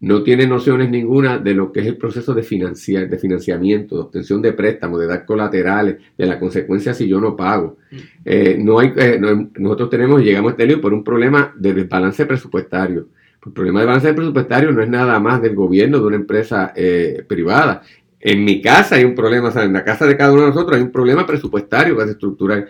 No 0.00 0.22
tiene 0.22 0.46
nociones 0.46 0.88
ninguna 0.90 1.38
de 1.38 1.54
lo 1.54 1.72
que 1.72 1.80
es 1.80 1.86
el 1.86 1.96
proceso 1.96 2.32
de, 2.34 2.42
financiar, 2.42 3.08
de 3.08 3.18
financiamiento, 3.18 3.96
de 3.96 4.02
obtención 4.02 4.40
de 4.42 4.52
préstamos, 4.52 5.00
de 5.00 5.06
dar 5.06 5.24
colaterales, 5.24 5.96
de 6.16 6.26
la 6.26 6.38
consecuencia 6.38 6.94
si 6.94 7.08
yo 7.08 7.20
no 7.20 7.34
pago. 7.34 7.78
Eh, 8.24 8.56
no 8.60 8.78
hay, 8.78 8.92
eh, 8.96 9.18
no- 9.20 9.50
nosotros 9.58 9.90
tenemos, 9.90 10.22
llegamos 10.22 10.50
a 10.50 10.52
este 10.52 10.66
lío 10.66 10.80
por 10.80 10.92
un 10.94 11.02
problema 11.02 11.52
de 11.56 11.72
desbalance 11.74 12.24
presupuestario. 12.26 13.08
El 13.46 13.52
problema 13.52 13.80
de 13.80 13.86
balance 13.86 14.14
presupuestario 14.14 14.72
no 14.72 14.82
es 14.82 14.88
nada 14.88 15.18
más 15.20 15.40
del 15.42 15.54
gobierno, 15.54 15.98
de 16.00 16.06
una 16.06 16.16
empresa 16.16 16.72
eh, 16.76 17.24
privada. 17.26 17.82
En 18.26 18.42
mi 18.42 18.62
casa 18.62 18.94
hay 18.94 19.04
un 19.04 19.14
problema, 19.14 19.52
en 19.62 19.74
la 19.74 19.84
casa 19.84 20.06
de 20.06 20.16
cada 20.16 20.32
uno 20.32 20.40
de 20.42 20.48
nosotros 20.48 20.78
hay 20.78 20.82
un 20.82 20.90
problema 20.90 21.26
presupuestario 21.26 21.94
que 21.94 22.04
es 22.04 22.10
estructural. 22.10 22.66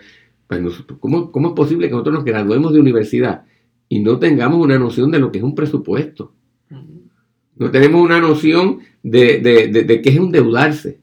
Pues 0.47 0.61
nosotros, 0.61 0.99
¿cómo, 0.99 1.31
¿Cómo 1.31 1.47
es 1.47 1.53
posible 1.53 1.87
que 1.87 1.93
nosotros 1.93 2.15
nos 2.15 2.25
graduemos 2.25 2.73
de 2.73 2.81
universidad 2.81 3.45
y 3.87 4.01
no 4.01 4.19
tengamos 4.19 4.59
una 4.59 4.77
noción 4.77 5.11
de 5.11 5.19
lo 5.19 5.31
que 5.31 5.37
es 5.37 5.43
un 5.45 5.55
presupuesto? 5.55 6.33
No 7.55 7.71
tenemos 7.71 8.01
una 8.01 8.19
noción 8.19 8.79
de, 9.01 9.39
de, 9.39 9.69
de, 9.69 9.83
de 9.83 10.01
qué 10.01 10.09
es 10.09 10.17
endeudarse. 10.17 10.99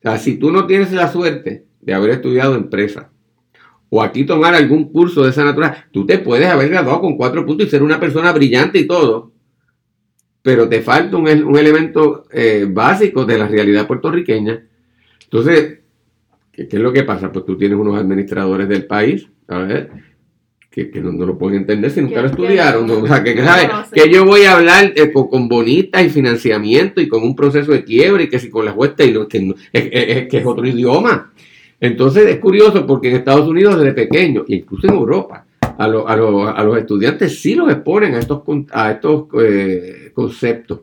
O 0.00 0.02
sea, 0.02 0.18
si 0.18 0.38
tú 0.38 0.50
no 0.50 0.66
tienes 0.66 0.90
la 0.92 1.12
suerte 1.12 1.66
de 1.80 1.94
haber 1.94 2.10
estudiado 2.10 2.56
empresa 2.56 3.12
o 3.90 4.02
aquí 4.02 4.24
tomar 4.24 4.56
algún 4.56 4.90
curso 4.90 5.22
de 5.22 5.30
esa 5.30 5.44
naturaleza, 5.44 5.86
tú 5.92 6.04
te 6.04 6.18
puedes 6.18 6.48
haber 6.48 6.70
graduado 6.70 7.00
con 7.00 7.16
cuatro 7.16 7.46
puntos 7.46 7.68
y 7.68 7.70
ser 7.70 7.84
una 7.84 8.00
persona 8.00 8.32
brillante 8.32 8.80
y 8.80 8.88
todo, 8.88 9.30
pero 10.42 10.68
te 10.68 10.80
falta 10.82 11.16
un, 11.16 11.28
un 11.44 11.58
elemento 11.58 12.24
eh, 12.32 12.66
básico 12.68 13.24
de 13.24 13.38
la 13.38 13.48
realidad 13.48 13.86
puertorriqueña. 13.86 14.62
Entonces, 15.24 15.80
¿qué, 16.52 16.68
qué 16.68 16.76
es 16.76 16.82
lo 16.82 16.92
que 16.92 17.02
pasa? 17.04 17.30
Pues 17.32 17.44
tú 17.44 17.56
tienes 17.56 17.78
unos 17.78 17.98
administradores 17.98 18.68
del 18.68 18.86
país, 18.86 19.26
a 19.48 19.58
ver, 19.58 19.90
que, 20.70 20.90
que 20.90 21.00
no, 21.00 21.10
no 21.12 21.26
lo 21.26 21.36
pueden 21.38 21.60
entender 21.60 21.90
si 21.90 22.00
nunca 22.00 22.20
lo 22.22 22.28
estudiaron. 22.28 22.86
¿no? 22.86 22.94
O 23.02 23.06
sea, 23.06 23.22
que, 23.22 23.34
no 23.34 23.44
¿sabes? 23.44 23.68
que 23.92 24.08
yo 24.10 24.24
voy 24.24 24.42
a 24.44 24.56
hablar 24.56 24.92
eh, 24.94 25.12
con, 25.12 25.28
con 25.28 25.48
bonitas 25.48 26.04
y 26.04 26.08
financiamiento 26.10 27.00
y 27.00 27.08
con 27.08 27.22
un 27.22 27.34
proceso 27.34 27.72
de 27.72 27.84
quiebra 27.84 28.22
y 28.22 28.28
que 28.28 28.38
si 28.38 28.48
con 28.48 28.64
las 28.64 28.76
huestas 28.76 29.06
y 29.06 29.12
lo 29.12 29.26
que, 29.28 29.38
es, 29.72 29.88
es- 29.92 30.28
que 30.28 30.38
es 30.38 30.46
otro 30.46 30.66
idioma. 30.66 31.32
Entonces 31.80 32.26
es 32.26 32.38
curioso 32.38 32.86
porque 32.86 33.08
en 33.10 33.16
Estados 33.16 33.48
Unidos 33.48 33.78
desde 33.78 33.92
pequeño, 33.92 34.44
incluso 34.48 34.86
en 34.88 34.94
Europa, 34.94 35.46
a, 35.78 35.88
lo- 35.88 36.06
a 36.08 36.16
lo- 36.16 36.48
a 36.48 36.62
los 36.64 36.76
estudiantes 36.76 37.40
sí 37.40 37.54
los 37.54 37.70
exponen 37.70 38.14
a 38.14 38.18
estos, 38.18 38.42
a 38.72 38.90
estos 38.92 39.24
eh, 39.40 40.10
conceptos. 40.12 40.80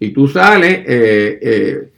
Y 0.00 0.10
tú 0.10 0.26
sales 0.26 0.84
eh, 0.86 1.38
eh, 1.42 1.88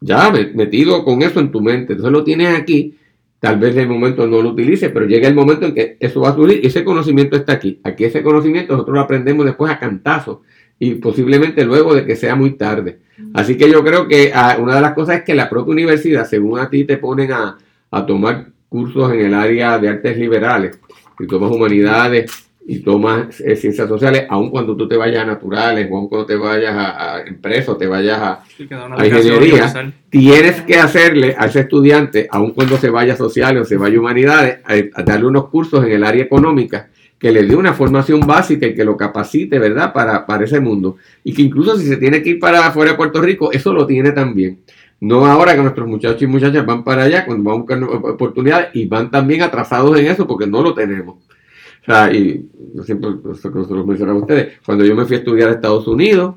ya 0.00 0.30
me- 0.30 0.46
metido 0.54 1.04
con 1.04 1.22
eso 1.22 1.40
en 1.40 1.50
tu 1.50 1.60
mente. 1.60 1.92
Entonces 1.92 2.12
lo 2.12 2.24
tienes 2.24 2.56
aquí, 2.58 2.96
tal 3.38 3.58
vez 3.58 3.74
de 3.74 3.86
momento 3.86 4.26
no 4.26 4.42
lo 4.42 4.50
utilices, 4.50 4.90
pero 4.92 5.06
llega 5.06 5.28
el 5.28 5.34
momento 5.34 5.66
en 5.66 5.74
que 5.74 5.96
eso 6.00 6.20
va 6.20 6.30
a 6.30 6.34
surgir 6.34 6.60
y 6.62 6.66
ese 6.66 6.84
conocimiento 6.84 7.36
está 7.36 7.52
aquí. 7.54 7.80
Aquí 7.84 8.04
ese 8.04 8.22
conocimiento 8.22 8.72
nosotros 8.72 8.94
lo 8.96 9.00
aprendemos 9.00 9.44
después 9.46 9.70
a 9.72 9.78
cantazos 9.78 10.38
y 10.78 10.94
posiblemente 10.96 11.64
luego 11.64 11.94
de 11.94 12.04
que 12.04 12.16
sea 12.16 12.34
muy 12.34 12.52
tarde. 12.52 12.98
Así 13.34 13.56
que 13.56 13.70
yo 13.70 13.84
creo 13.84 14.08
que 14.08 14.32
ah, 14.34 14.56
una 14.60 14.74
de 14.76 14.80
las 14.80 14.94
cosas 14.94 15.18
es 15.18 15.22
que 15.22 15.34
la 15.34 15.48
propia 15.48 15.72
universidad, 15.72 16.26
según 16.26 16.58
a 16.58 16.68
ti 16.68 16.84
te 16.84 16.96
ponen 16.98 17.30
a, 17.32 17.56
a 17.90 18.06
tomar 18.06 18.48
cursos 18.68 19.12
en 19.12 19.20
el 19.20 19.34
área 19.34 19.78
de 19.78 19.88
artes 19.88 20.16
liberales, 20.16 20.80
y 21.22 21.26
tomas 21.26 21.50
humanidades 21.50 22.30
y 22.64 22.78
tomas 22.78 23.40
eh, 23.40 23.56
ciencias 23.56 23.88
sociales, 23.88 24.24
aun 24.28 24.50
cuando 24.50 24.76
tú 24.76 24.86
te 24.86 24.96
vayas 24.96 25.24
a 25.24 25.26
naturales, 25.26 25.88
o 25.90 25.96
aun 25.96 26.08
cuando 26.08 26.26
te 26.26 26.36
vayas 26.36 26.72
a, 26.74 27.16
a 27.16 27.22
empresas, 27.22 27.70
o 27.70 27.76
te 27.76 27.88
vayas 27.88 28.20
a, 28.20 28.44
Sí, 28.56 28.68
A 28.70 29.06
ingeniería. 29.06 29.92
tienes 30.08 30.60
que 30.62 30.76
hacerle 30.76 31.34
a 31.36 31.46
ese 31.46 31.60
estudiante, 31.60 32.28
aun 32.30 32.52
cuando 32.52 32.76
se 32.76 32.88
vaya 32.88 33.14
a 33.14 33.16
sociales 33.16 33.62
o 33.62 33.64
se 33.64 33.76
vaya 33.76 33.96
a 33.96 34.00
humanidades, 34.00 34.58
a, 34.64 35.00
a 35.00 35.02
darle 35.02 35.26
unos 35.26 35.48
cursos 35.48 35.84
en 35.84 35.90
el 35.92 36.04
área 36.04 36.22
económica 36.22 36.88
que 37.18 37.30
le 37.30 37.44
dé 37.44 37.54
una 37.54 37.72
formación 37.72 38.20
básica 38.20 38.66
y 38.66 38.74
que 38.74 38.84
lo 38.84 38.96
capacite, 38.96 39.56
¿verdad?, 39.60 39.92
para, 39.92 40.26
para 40.26 40.44
ese 40.44 40.58
mundo. 40.58 40.96
Y 41.22 41.32
que 41.32 41.42
incluso 41.42 41.78
si 41.78 41.86
se 41.86 41.96
tiene 41.96 42.20
que 42.20 42.30
ir 42.30 42.40
para 42.40 42.66
afuera 42.66 42.92
de 42.92 42.96
Puerto 42.96 43.22
Rico, 43.22 43.52
eso 43.52 43.72
lo 43.72 43.86
tiene 43.86 44.10
también. 44.10 44.58
No 45.02 45.26
ahora 45.26 45.56
que 45.56 45.62
nuestros 45.62 45.88
muchachos 45.88 46.22
y 46.22 46.26
muchachas 46.28 46.64
van 46.64 46.84
para 46.84 47.02
allá 47.02 47.26
cuando 47.26 47.50
van 47.50 47.54
a 47.54 47.58
buscar 47.58 47.82
oportunidades 47.82 48.68
y 48.74 48.86
van 48.86 49.10
también 49.10 49.42
atrasados 49.42 49.98
en 49.98 50.06
eso 50.06 50.26
porque 50.26 50.46
no 50.46 50.62
lo 50.62 50.74
tenemos. 50.74 51.16
O 51.16 51.84
sea, 51.84 52.12
y 52.12 52.48
yo 52.72 52.84
siempre 52.84 53.10
se 53.34 53.50
los 53.50 53.86
mencionaba 53.86 54.18
a 54.18 54.22
ustedes, 54.22 54.60
cuando 54.64 54.84
yo 54.84 54.94
me 54.94 55.04
fui 55.04 55.16
a 55.16 55.18
estudiar 55.18 55.48
a 55.48 55.52
Estados 55.52 55.88
Unidos, 55.88 56.36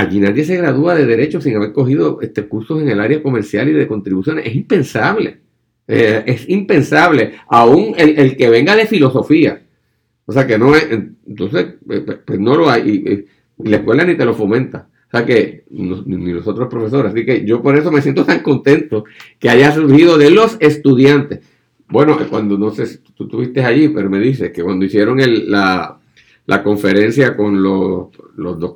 Allí 0.00 0.18
nadie 0.18 0.44
se 0.44 0.56
gradúa 0.56 0.94
de 0.94 1.04
Derecho 1.04 1.40
sin 1.40 1.56
haber 1.56 1.72
cogido 1.72 2.20
este, 2.22 2.46
cursos 2.46 2.80
en 2.80 2.88
el 2.88 3.00
área 3.00 3.22
comercial 3.22 3.68
y 3.68 3.72
de 3.72 3.86
contribuciones. 3.86 4.46
Es 4.46 4.54
impensable. 4.54 5.40
Eh, 5.86 6.22
es 6.24 6.48
impensable. 6.48 7.34
Aún 7.48 7.94
el, 7.98 8.18
el 8.18 8.36
que 8.36 8.48
venga 8.48 8.74
de 8.76 8.86
filosofía. 8.86 9.62
O 10.24 10.32
sea 10.32 10.46
que 10.46 10.56
no 10.56 10.74
es. 10.74 10.86
Entonces, 11.26 11.74
eh, 11.90 12.00
pues, 12.00 12.18
pues 12.24 12.38
no 12.38 12.54
lo 12.56 12.70
hay. 12.70 12.88
Y, 12.88 13.64
y 13.64 13.68
la 13.68 13.78
escuela 13.78 14.04
ni 14.04 14.16
te 14.16 14.24
lo 14.24 14.32
fomenta. 14.32 14.88
O 15.12 15.16
sea 15.16 15.26
que 15.26 15.64
ni 15.70 16.32
los 16.32 16.46
otros 16.46 16.68
profesores. 16.68 17.12
Así 17.12 17.24
que 17.26 17.44
yo 17.44 17.60
por 17.62 17.76
eso 17.76 17.90
me 17.90 18.00
siento 18.00 18.24
tan 18.24 18.40
contento 18.40 19.04
que 19.40 19.50
haya 19.50 19.72
surgido 19.72 20.16
de 20.16 20.30
los 20.30 20.56
estudiantes. 20.60 21.40
Bueno, 21.88 22.16
cuando 22.30 22.56
no 22.56 22.70
sé 22.70 22.86
si 22.86 22.98
tú 22.98 23.24
estuviste 23.24 23.64
allí, 23.64 23.88
pero 23.88 24.08
me 24.08 24.20
dices 24.20 24.52
que 24.52 24.62
cuando 24.62 24.84
hicieron 24.84 25.18
el- 25.18 25.50
la, 25.50 25.98
la 26.46 26.62
conferencia 26.62 27.36
con 27.36 27.60
los, 27.60 28.06
los 28.36 28.60
dos 28.60 28.74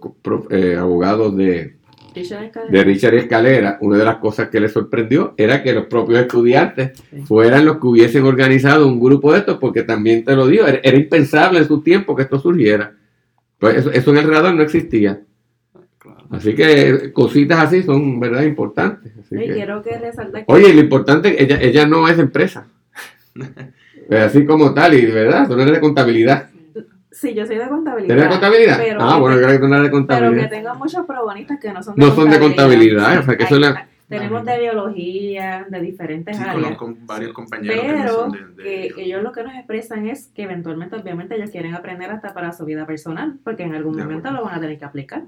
eh, 0.51 0.75
abogados 0.77 1.37
de, 1.37 1.77
Richard 2.17 2.45
Escalera. 2.47 2.73
de 2.73 2.85
Richard 2.85 3.15
Escalera, 3.15 3.79
una 3.81 3.99
de 3.99 4.05
las 4.05 4.17
cosas 4.17 4.49
que 4.49 4.59
les 4.59 4.73
sorprendió 4.73 5.35
era 5.37 5.63
que 5.63 5.73
los 5.73 5.87
propios 5.87 6.19
estudiantes 6.21 7.01
fueran 7.27 7.65
los 7.65 7.77
que 7.79 7.87
hubiesen 7.87 8.25
organizado 8.25 8.89
un 8.89 8.99
grupo 9.01 9.33
de 9.33 9.39
estos, 9.39 9.59
porque 9.59 9.85
también 9.85 10.25
te 10.25 10.35
lo 10.35 10.49
digo, 10.49 10.67
era, 10.67 10.81
era 10.83 10.97
impensable 10.97 11.61
en 11.61 11.69
su 11.69 11.81
tiempo 11.81 12.17
que 12.17 12.23
esto 12.23 12.41
surgiera. 12.41 12.93
Pues 13.59 13.77
eso, 13.77 13.93
eso 13.93 14.11
en 14.11 14.17
el 14.19 14.29
radar 14.29 14.53
no 14.57 14.63
existía. 14.65 15.21
Así 16.31 16.55
que 16.55 17.13
cositas 17.13 17.59
así 17.61 17.83
son, 17.83 18.19
¿verdad?, 18.21 18.43
importantes. 18.43 19.13
Así 19.19 19.35
Y 19.37 19.47
que- 19.47 19.53
quiero 19.55 19.83
que 19.83 19.99
resaltar 19.99 20.45
que 20.47 20.53
Oye, 20.53 20.73
lo 20.75 20.81
importante, 20.81 21.43
ella, 21.43 21.59
ella 21.61 21.87
no 21.87 22.09
es 22.09 22.19
empresa. 22.19 22.67
Eh, 24.11 24.19
Así 24.19 24.45
como 24.45 24.75
tal, 24.75 24.93
y 24.93 25.07
verdad, 25.07 25.49
tú 25.49 25.57
no 25.57 25.63
eres 25.63 25.75
de 25.77 25.81
contabilidad. 25.81 26.51
sí, 27.11 27.33
yo 27.33 27.47
soy 27.47 27.57
de 27.57 27.67
contabilidad. 27.69 28.11
¿Eres 28.19 28.25
de 28.25 28.31
contabilidad? 28.31 28.77
pero 28.77 28.99
ah, 29.03 29.15
que 29.15 29.21
bueno, 29.21 29.37
creo 29.39 29.49
que 29.49 29.59
tú 29.59 29.69
no 29.69 29.77
eres 29.77 29.85
de 29.85 29.91
Pero 29.91 29.91
que 29.91 30.07
contabilidad. 30.07 30.51
tengo 30.51 30.75
muchos 30.75 31.07
probonistas 31.07 31.59
que 31.59 31.73
no 31.73 31.83
son 31.83 31.95
No 31.97 32.15
son 32.15 32.29
de 32.29 32.39
contabilidad, 32.39 33.19
o 33.21 33.23
sea, 33.23 33.37
que 33.39 33.45
eso 33.45 33.59
la- 33.59 33.89
Tenemos 34.07 34.45
de 34.45 34.59
biología, 34.61 35.67
de 35.71 35.81
diferentes 35.81 36.37
Sí, 36.37 36.43
áreas. 36.43 36.55
conozco 36.77 36.95
varios 37.07 37.33
compañeros 37.33 37.81
que 37.81 37.89
no 37.93 37.99
Pero 38.03 38.13
son 38.13 38.33
de, 38.33 38.39
de 38.39 38.63
que 38.63 38.85
ellos. 38.85 38.99
ellos 38.99 39.23
lo 39.23 39.33
que 39.33 39.43
nos 39.43 39.55
expresan 39.55 40.07
es 40.07 40.31
que 40.35 40.43
eventualmente, 40.43 40.97
obviamente, 40.97 41.37
ellos 41.37 41.49
quieren 41.51 41.75
aprender 41.75 42.11
hasta 42.11 42.35
para 42.35 42.53
su 42.53 42.67
vida 42.67 42.87
personal, 42.87 43.39
porque 43.43 43.63
en 43.63 43.75
algún 43.75 43.97
De 43.97 44.03
momento 44.03 44.29
acuerdo. 44.29 44.45
lo 44.45 44.51
van 44.51 44.59
a 44.59 44.61
tener 44.61 44.79
que 44.79 44.85
aplicar. 44.85 45.23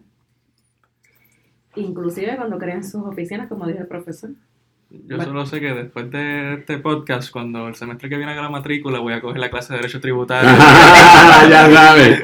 Inclusive 1.77 2.37
cuando 2.37 2.59
creen 2.59 2.83
sus 2.85 3.03
oficinas, 3.05 3.49
como 3.49 3.67
dijo 3.67 3.81
el 3.81 3.87
profesor. 3.87 4.31
Yo 4.89 5.21
solo 5.21 5.45
sé 5.47 5.61
que 5.61 5.75
después 5.75 6.11
de 6.11 6.55
este 6.55 6.79
podcast, 6.79 7.31
cuando 7.31 7.67
el 7.69 7.75
semestre 7.75 8.09
que 8.09 8.17
viene 8.17 8.33
haga 8.33 8.43
la 8.43 8.51
matrícula, 8.51 9.01
voy 9.01 9.13
a 9.15 9.21
coger 9.21 9.39
la 9.41 9.51
clase 9.51 9.73
de 9.73 9.79
Derecho 9.81 10.01
Tributario. 10.01 10.49
ya 11.51 11.71
sabes. 11.73 12.23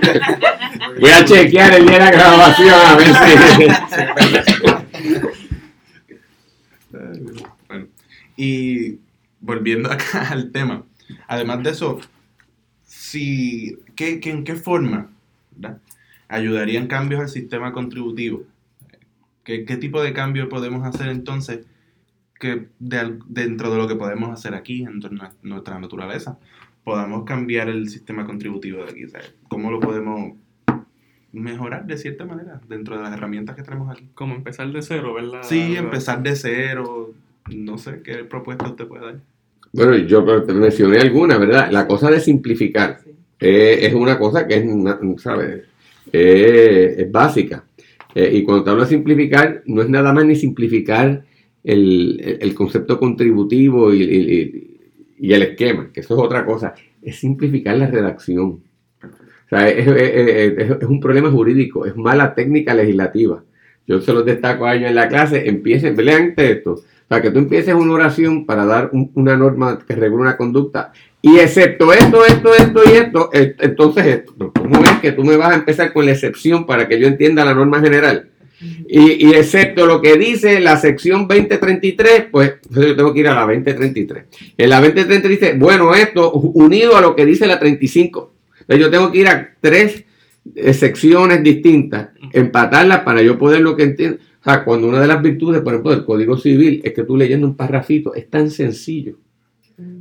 Voy 1.01 1.11
a 1.11 1.25
chequear 1.25 1.75
el 1.75 1.83
día 1.87 1.95
de 1.95 1.99
la 2.05 2.11
grabación 2.13 2.75
a 2.75 2.97
ver 2.97 3.09
si. 3.09 4.33
Bueno, 7.69 7.87
y 8.37 8.99
volviendo 9.41 9.91
acá 9.91 10.29
al 10.31 10.51
tema, 10.53 10.85
además 11.27 11.63
de 11.63 11.71
eso, 11.71 12.01
si, 12.85 13.79
¿qué, 13.97 14.21
qué- 14.21 14.31
¿en 14.31 14.45
qué 14.45 14.55
forma 14.55 15.09
verdad, 15.51 15.79
ayudarían 16.29 16.87
cambios 16.87 17.21
al 17.21 17.29
sistema 17.29 17.73
contributivo? 17.73 18.43
¿Qué, 19.45 19.65
qué 19.65 19.77
tipo 19.77 20.03
de 20.03 20.13
cambio 20.13 20.49
podemos 20.49 20.87
hacer 20.87 21.09
entonces 21.09 21.61
que 22.39 22.67
de 22.79 23.19
dentro 23.29 23.71
de 23.71 23.79
lo 23.79 23.89
que 23.89 23.97
podemos 23.97 24.31
hacer 24.31 24.55
aquí, 24.55 24.83
en 24.83 24.99
nuestra- 25.01 25.33
nuestra 25.43 25.79
naturaleza, 25.79 26.39
podamos 26.85 27.25
cambiar 27.25 27.69
el 27.69 27.89
sistema 27.89 28.25
contributivo 28.27 28.85
de 28.85 28.91
aquí? 28.91 29.09
¿sabes? 29.09 29.35
¿Cómo 29.49 29.71
lo 29.71 29.81
podemos 29.81 30.33
mejorar 31.33 31.87
de 31.87 31.97
cierta 31.97 32.25
manera 32.25 32.61
dentro 32.69 32.97
de 32.97 33.03
las 33.03 33.13
herramientas 33.13 33.57
que 33.57 33.63
tenemos 33.63 33.91
aquí? 33.91 34.09
Como 34.15 34.35
empezar 34.35 34.71
de 34.71 34.83
cero, 34.83 35.15
¿verdad? 35.15 35.43
Sí, 35.43 35.77
empezar 35.77 36.23
de 36.23 36.37
cero. 36.37 37.13
No 37.55 37.79
sé 37.79 38.03
qué 38.03 38.25
propuesta 38.25 38.67
usted 38.69 38.87
puede 38.87 39.05
dar. 39.05 39.17
Bueno, 39.73 39.97
yo 39.97 40.23
te 40.45 40.53
mencioné 40.53 40.99
alguna, 40.99 41.39
¿verdad? 41.39 41.71
La 41.71 41.87
cosa 41.87 42.11
de 42.11 42.21
simplificar 42.21 43.01
eh, 43.41 43.79
es 43.87 43.95
una 43.95 44.19
cosa 44.19 44.47
que 44.47 44.57
es, 44.57 44.65
una- 44.67 44.99
¿sabes? 45.19 45.65
Eh, 46.13 46.95
es 46.99 47.11
básica. 47.11 47.65
Eh, 48.15 48.31
y 48.35 48.43
cuando 48.43 48.65
te 48.65 48.71
hablo 48.71 48.83
de 48.83 48.89
simplificar, 48.91 49.63
no 49.67 49.83
es 49.83 49.89
nada 49.89 50.13
más 50.13 50.25
ni 50.25 50.37
simplificar 50.37 51.25
el, 51.65 52.39
el- 52.41 52.55
concepto 52.55 52.99
contributivo 52.99 53.95
y, 53.95 54.03
el 55.33 55.43
esquema, 55.43 55.91
que 55.93 56.01
eso 56.01 56.15
es 56.15 56.21
otra 56.21 56.45
cosa, 56.45 56.75
es 57.01 57.17
simplificar 57.19 57.77
la 57.79 57.87
redacción. 57.87 58.49
O 59.05 59.49
sea, 59.49 59.69
es, 59.69 59.87
es- 59.87 60.83
un 60.89 61.01
problema 61.01 61.31
jurídico, 61.31 61.87
es 61.87 61.97
mala 61.97 62.35
técnica 62.35 62.75
legislativa. 62.75 63.43
Yo 63.87 64.01
se 64.01 64.13
los 64.13 64.25
destaco 64.25 64.67
a 64.67 64.75
ellos 64.77 64.89
en 64.91 64.95
la 64.95 65.09
clase, 65.09 65.49
empiecen, 65.49 65.97
lean 65.97 66.35
esto. 66.37 66.83
O 67.13 67.15
sea, 67.15 67.21
que 67.23 67.31
tú 67.31 67.41
empieces 67.41 67.75
una 67.75 67.93
oración 67.93 68.47
para 68.47 68.65
dar 68.65 68.89
un- 68.95 69.11
una 69.15 69.37
norma 69.37 69.79
que 69.87 69.95
regula 69.95 70.23
una 70.23 70.37
conducta 70.39 70.93
y 71.21 71.39
excepto 71.39 71.93
esto, 71.93 72.25
esto, 72.25 72.55
esto 72.55 72.81
y 72.87 72.93
esto, 72.97 73.29
eh, 73.35 73.55
entonces 73.59 74.07
esto. 74.07 74.35
Pero 74.39 74.53
¿Cómo 74.55 74.83
es 74.83 74.93
que 75.03 75.13
tú 75.13 75.23
me 75.23 75.37
vas 75.37 75.53
a 75.53 75.57
empezar 75.57 75.93
con 75.93 76.07
la 76.07 76.13
excepción 76.13 76.65
para 76.65 76.89
que 76.89 76.99
yo 76.99 77.07
entienda 77.07 77.45
la 77.45 77.53
norma 77.55 77.81
general? 77.81 78.31
Y, 78.89 79.27
y 79.29 79.35
excepto 79.35 79.85
lo 79.87 80.01
que 80.01 80.17
dice 80.17 80.59
la 80.61 80.79
sección 80.79 81.29
2033, 81.29 82.25
pues 82.31 82.55
yo 82.71 82.97
tengo 82.97 83.13
que 83.13 83.21
ir 83.21 83.29
a 83.29 83.35
la 83.35 83.43
2033. 83.43 84.25
En 84.57 84.71
la 84.71 84.81
2033 84.81 85.41
dice, 85.41 85.55
bueno, 85.59 85.95
esto 85.95 86.33
unido 86.33 86.97
a 86.97 87.03
lo 87.03 87.15
que 87.15 87.27
dice 87.27 87.47
la 87.47 87.59
35. 87.59 88.33
Entonces 88.61 88.81
yo 88.87 88.91
tengo 88.91 89.13
que 89.13 89.19
ir 89.19 89.29
a 89.29 89.51
tres 89.61 90.05
eh, 90.55 90.73
secciones 90.73 91.43
distintas, 91.43 92.09
empatarlas 92.33 93.01
para 93.01 93.21
yo 93.21 93.37
poder 93.37 93.61
lo 93.61 93.77
que 93.77 93.83
entiendo. 93.83 94.19
O 94.43 94.45
sea, 94.45 94.65
cuando 94.65 94.89
una 94.89 95.01
de 95.01 95.07
las 95.07 95.23
virtudes, 95.23 95.61
por 95.63 95.73
ejemplo, 95.73 95.93
del 95.93 96.05
Código 96.05 96.37
Civil 96.37 96.81
es 96.83 96.93
que 96.93 97.05
tú 97.05 97.17
leyendo 97.17 97.47
un 97.47 97.55
parrafito 97.57 98.13
es 98.15 98.29
tan 98.29 98.51
sencillo. 98.51 99.17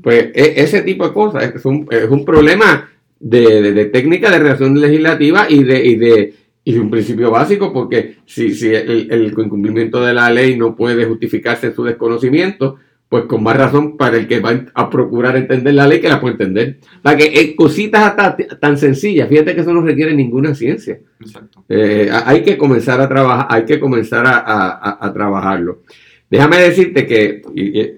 Pues 0.02 0.26
e- 0.34 0.54
ese 0.58 0.82
tipo 0.82 1.08
de 1.08 1.14
cosas 1.14 1.54
es 1.56 1.64
un, 1.66 1.88
es 1.92 2.10
un 2.10 2.26
problema 2.26 2.90
de, 3.20 3.62
de- 3.62 3.74
de 3.74 3.86
técnica 3.86 4.32
de 4.32 4.40
redacción 4.40 4.80
legislativa 4.80 5.46
y 5.50 5.64
de, 5.64 5.86
y 5.86 5.96
de, 5.96 6.34
y 6.64 6.78
un 6.78 6.90
principio 6.90 7.30
básico, 7.32 7.72
porque 7.72 8.16
si, 8.26 8.54
si 8.54 8.68
el, 8.70 9.08
el 9.12 9.34
incumplimiento 9.38 10.02
de 10.04 10.14
la 10.14 10.30
ley 10.32 10.58
no 10.58 10.76
puede 10.76 11.06
justificarse 11.06 11.68
en 11.68 11.76
su 11.76 11.84
desconocimiento, 11.84 12.78
pues 13.12 13.26
con 13.26 13.44
más 13.44 13.58
razón 13.58 13.98
para 13.98 14.16
el 14.16 14.26
que 14.26 14.40
va 14.40 14.68
a 14.74 14.90
procurar 14.90 15.36
entender 15.36 15.74
la 15.74 15.86
ley 15.86 16.00
que 16.00 16.08
la 16.08 16.22
puede 16.22 16.36
entender. 16.36 16.78
Para 17.02 17.18
que 17.18 17.26
eh, 17.26 17.56
cositas 17.58 18.04
hasta 18.18 18.38
tan 18.58 18.78
sencillas, 18.78 19.28
fíjate 19.28 19.54
que 19.54 19.60
eso 19.60 19.74
no 19.74 19.82
requiere 19.82 20.14
ninguna 20.16 20.56
ciencia. 20.56 20.98
Exacto. 21.20 21.66
Eh, 21.68 22.10
hay 22.10 22.42
que 22.42 22.58
comenzar 22.58 23.02
a 23.02 23.10
trabajar, 23.10 23.48
hay 23.50 23.66
que 23.66 23.82
comenzar 23.82 24.26
a, 24.26 24.38
a- 24.38 24.70
a- 24.72 24.98
a 25.06 25.14
trabajarlo. 25.14 25.82
Déjame 26.30 26.60
decirte 26.60 27.06
que 27.06 27.42
y- 27.54 27.82
y 27.82 27.92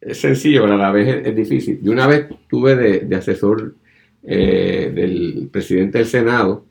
es 0.00 0.16
sencillo, 0.16 0.62
pero 0.62 0.74
a 0.74 0.78
la 0.78 0.92
vez 0.92 1.08
es, 1.08 1.26
es 1.26 1.36
difícil. 1.36 1.80
Yo 1.82 1.92
una 1.92 2.06
vez 2.06 2.24
tuve 2.48 2.74
de, 2.74 3.00
de 3.00 3.16
asesor 3.16 3.74
eh, 4.22 4.90
del 4.94 5.50
presidente 5.52 5.98
del 5.98 6.06
Senado 6.06 6.64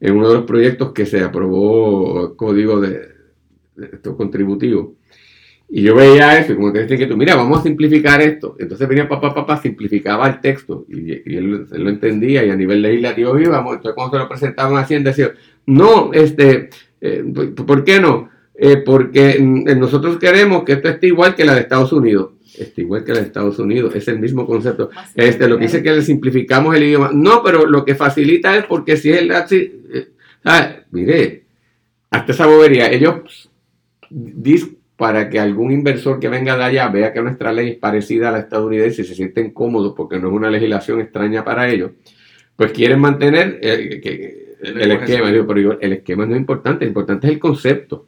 en 0.00 0.14
uno 0.16 0.28
de 0.28 0.34
los 0.36 0.44
proyectos 0.44 0.92
que 0.92 1.06
se 1.06 1.22
aprobó 1.24 2.36
código 2.36 2.80
de, 2.80 2.90
de 3.74 3.86
esto 3.94 4.16
contributivo. 4.16 4.94
Y 5.68 5.82
yo 5.82 5.96
veía 5.96 6.38
eso 6.38 6.52
y 6.52 6.56
como 6.56 6.72
te 6.72 6.80
decía 6.80 6.96
que 6.96 7.06
tú, 7.06 7.16
mira, 7.16 7.34
vamos 7.34 7.58
a 7.58 7.62
simplificar 7.62 8.22
esto. 8.22 8.56
Entonces 8.58 8.86
venía 8.86 9.08
papá, 9.08 9.34
papá, 9.34 9.60
simplificaba 9.60 10.28
el 10.28 10.40
texto 10.40 10.86
y, 10.88 11.12
y 11.12 11.36
él, 11.36 11.66
él 11.72 11.82
lo 11.82 11.90
entendía 11.90 12.44
y 12.44 12.50
a 12.50 12.56
nivel 12.56 12.82
legislativo 12.82 13.38
íbamos. 13.38 13.74
Entonces 13.74 13.94
cuando 13.94 14.16
se 14.16 14.22
lo 14.22 14.28
presentaban 14.28 14.76
a 14.76 14.80
Hacienda 14.80 15.10
decía, 15.10 15.32
no, 15.66 16.12
este, 16.12 16.70
eh, 17.00 17.24
¿por 17.66 17.84
qué 17.84 18.00
no? 18.00 18.30
Eh, 18.54 18.78
porque 18.78 19.38
mm, 19.40 19.78
nosotros 19.78 20.18
queremos 20.18 20.62
que 20.62 20.74
esto 20.74 20.88
esté 20.88 21.08
igual 21.08 21.34
que 21.34 21.44
la 21.44 21.54
de 21.54 21.62
Estados 21.62 21.92
Unidos. 21.92 22.30
Está 22.56 22.80
igual 22.80 23.04
que 23.04 23.12
la 23.12 23.20
de 23.20 23.26
Estados 23.26 23.58
Unidos, 23.58 23.94
es 23.94 24.08
el 24.08 24.18
mismo 24.18 24.46
concepto. 24.46 24.90
Este, 25.14 25.48
lo 25.48 25.58
que 25.58 25.64
dice 25.64 25.82
que 25.82 25.92
le 25.92 26.00
simplificamos 26.00 26.74
el 26.74 26.84
idioma. 26.84 27.10
No, 27.12 27.42
pero 27.42 27.66
lo 27.66 27.84
que 27.84 27.94
facilita 27.94 28.56
es 28.56 28.64
porque 28.64 28.96
si 28.96 29.10
es 29.10 29.18
el 29.18 29.30
así, 29.32 29.82
eh, 29.92 30.08
ah, 30.44 30.76
mire, 30.90 31.44
hasta 32.10 32.32
esa 32.32 32.46
bobería, 32.46 32.90
ellos 32.90 33.50
dicen 34.08 34.75
para 34.96 35.28
que 35.28 35.38
algún 35.38 35.72
inversor 35.72 36.18
que 36.18 36.28
venga 36.28 36.56
de 36.56 36.64
allá 36.64 36.88
vea 36.88 37.12
que 37.12 37.20
nuestra 37.20 37.52
ley 37.52 37.70
es 37.70 37.76
parecida 37.76 38.30
a 38.30 38.32
la 38.32 38.38
estadounidense 38.40 39.02
y 39.02 39.04
se 39.04 39.14
sienten 39.14 39.50
cómodos 39.50 39.92
porque 39.94 40.18
no 40.18 40.28
es 40.28 40.34
una 40.34 40.50
legislación 40.50 41.00
extraña 41.00 41.44
para 41.44 41.68
ellos, 41.68 41.92
pues 42.56 42.72
quieren 42.72 43.00
mantener 43.00 43.58
eh, 43.62 44.46
el, 44.62 44.80
el 44.80 44.92
esquema. 44.92 45.30
Digo, 45.30 45.46
pero 45.46 45.80
el 45.80 45.92
esquema 45.92 46.24
no 46.24 46.34
es 46.34 46.40
importante, 46.40 46.84
lo 46.84 46.88
importante 46.88 47.26
es 47.26 47.34
el 47.34 47.38
concepto. 47.38 48.06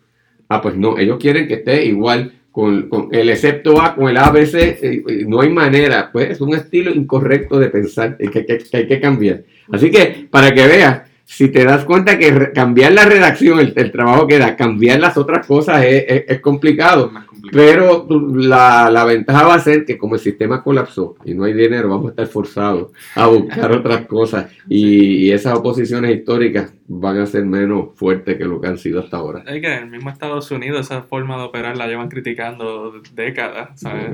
Ah, 0.48 0.62
pues 0.62 0.76
no, 0.76 0.96
ellos 0.96 1.18
quieren 1.18 1.46
que 1.46 1.54
esté 1.54 1.84
igual 1.84 2.32
con, 2.50 2.88
con 2.88 3.08
el 3.12 3.28
excepto 3.28 3.80
A, 3.80 3.94
con 3.94 4.08
el 4.08 4.16
ABC, 4.16 4.54
eh, 4.54 4.78
eh, 4.82 5.24
no 5.26 5.42
hay 5.42 5.50
manera, 5.50 6.10
pues 6.10 6.30
es 6.30 6.40
un 6.40 6.54
estilo 6.54 6.90
incorrecto 6.90 7.58
de 7.58 7.68
pensar 7.68 8.16
que, 8.16 8.30
que, 8.30 8.44
que 8.44 8.76
hay 8.76 8.86
que 8.86 9.00
cambiar. 9.00 9.42
Así 9.70 9.90
que, 9.90 10.26
para 10.30 10.52
que 10.52 10.66
veas, 10.66 11.02
si 11.30 11.48
te 11.48 11.62
das 11.64 11.84
cuenta 11.84 12.18
que 12.18 12.30
re- 12.30 12.52
cambiar 12.52 12.92
la 12.92 13.04
redacción, 13.04 13.60
el, 13.60 13.74
el 13.76 13.92
trabajo 13.92 14.26
que 14.26 14.38
da, 14.38 14.56
cambiar 14.56 14.98
las 14.98 15.16
otras 15.18 15.46
cosas 15.46 15.84
es, 15.84 16.04
es- 16.08 16.24
es 16.26 16.40
complicado. 16.40 17.10
Más 17.10 17.26
complicado. 17.26 17.52
Pero 17.52 18.06
la, 18.34 18.90
la 18.90 19.04
ventaja 19.04 19.46
va 19.46 19.54
a 19.54 19.60
ser 19.60 19.84
que 19.84 19.96
como 19.98 20.14
el 20.14 20.20
sistema 20.20 20.62
colapsó 20.62 21.16
y 21.24 21.34
no 21.34 21.44
hay 21.44 21.52
dinero, 21.52 21.88
vamos 21.90 22.06
a 22.06 22.10
estar 22.10 22.26
forzados 22.26 22.92
a 23.14 23.26
buscar 23.26 23.70
otras 23.72 24.06
cosas. 24.06 24.50
Y, 24.68 25.26
y 25.26 25.30
esas 25.32 25.54
oposiciones 25.58 26.16
históricas 26.16 26.72
van 26.86 27.18
a 27.20 27.26
ser 27.26 27.44
menos 27.44 27.90
fuertes 27.94 28.36
que 28.38 28.44
lo 28.46 28.58
que 28.60 28.68
han 28.68 28.78
sido 28.78 29.00
hasta 29.00 29.18
ahora. 29.18 29.44
Es 29.46 29.60
que 29.60 29.66
en 29.72 29.84
el 29.84 29.90
mismo 29.90 30.08
Estados 30.10 30.50
Unidos 30.50 30.86
esa 30.86 31.02
forma 31.02 31.36
de 31.36 31.42
operar 31.44 31.76
la 31.76 31.86
llevan 31.86 32.08
criticando 32.08 33.00
décadas, 33.14 33.78
¿sabes? 33.80 34.10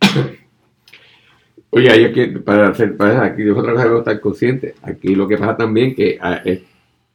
Oye, 1.70 1.90
hay 1.90 2.04
aquí, 2.04 2.26
para 2.38 2.68
hacer, 2.68 2.96
para 2.96 3.24
aquí 3.24 3.38
que 3.38 3.44
debo 3.44 3.98
estar 3.98 4.20
consciente. 4.20 4.74
Aquí 4.82 5.14
lo 5.14 5.28
que 5.28 5.36
pasa 5.36 5.56
también 5.56 5.94
que 5.94 6.18
ah, 6.20 6.40
es- 6.44 6.62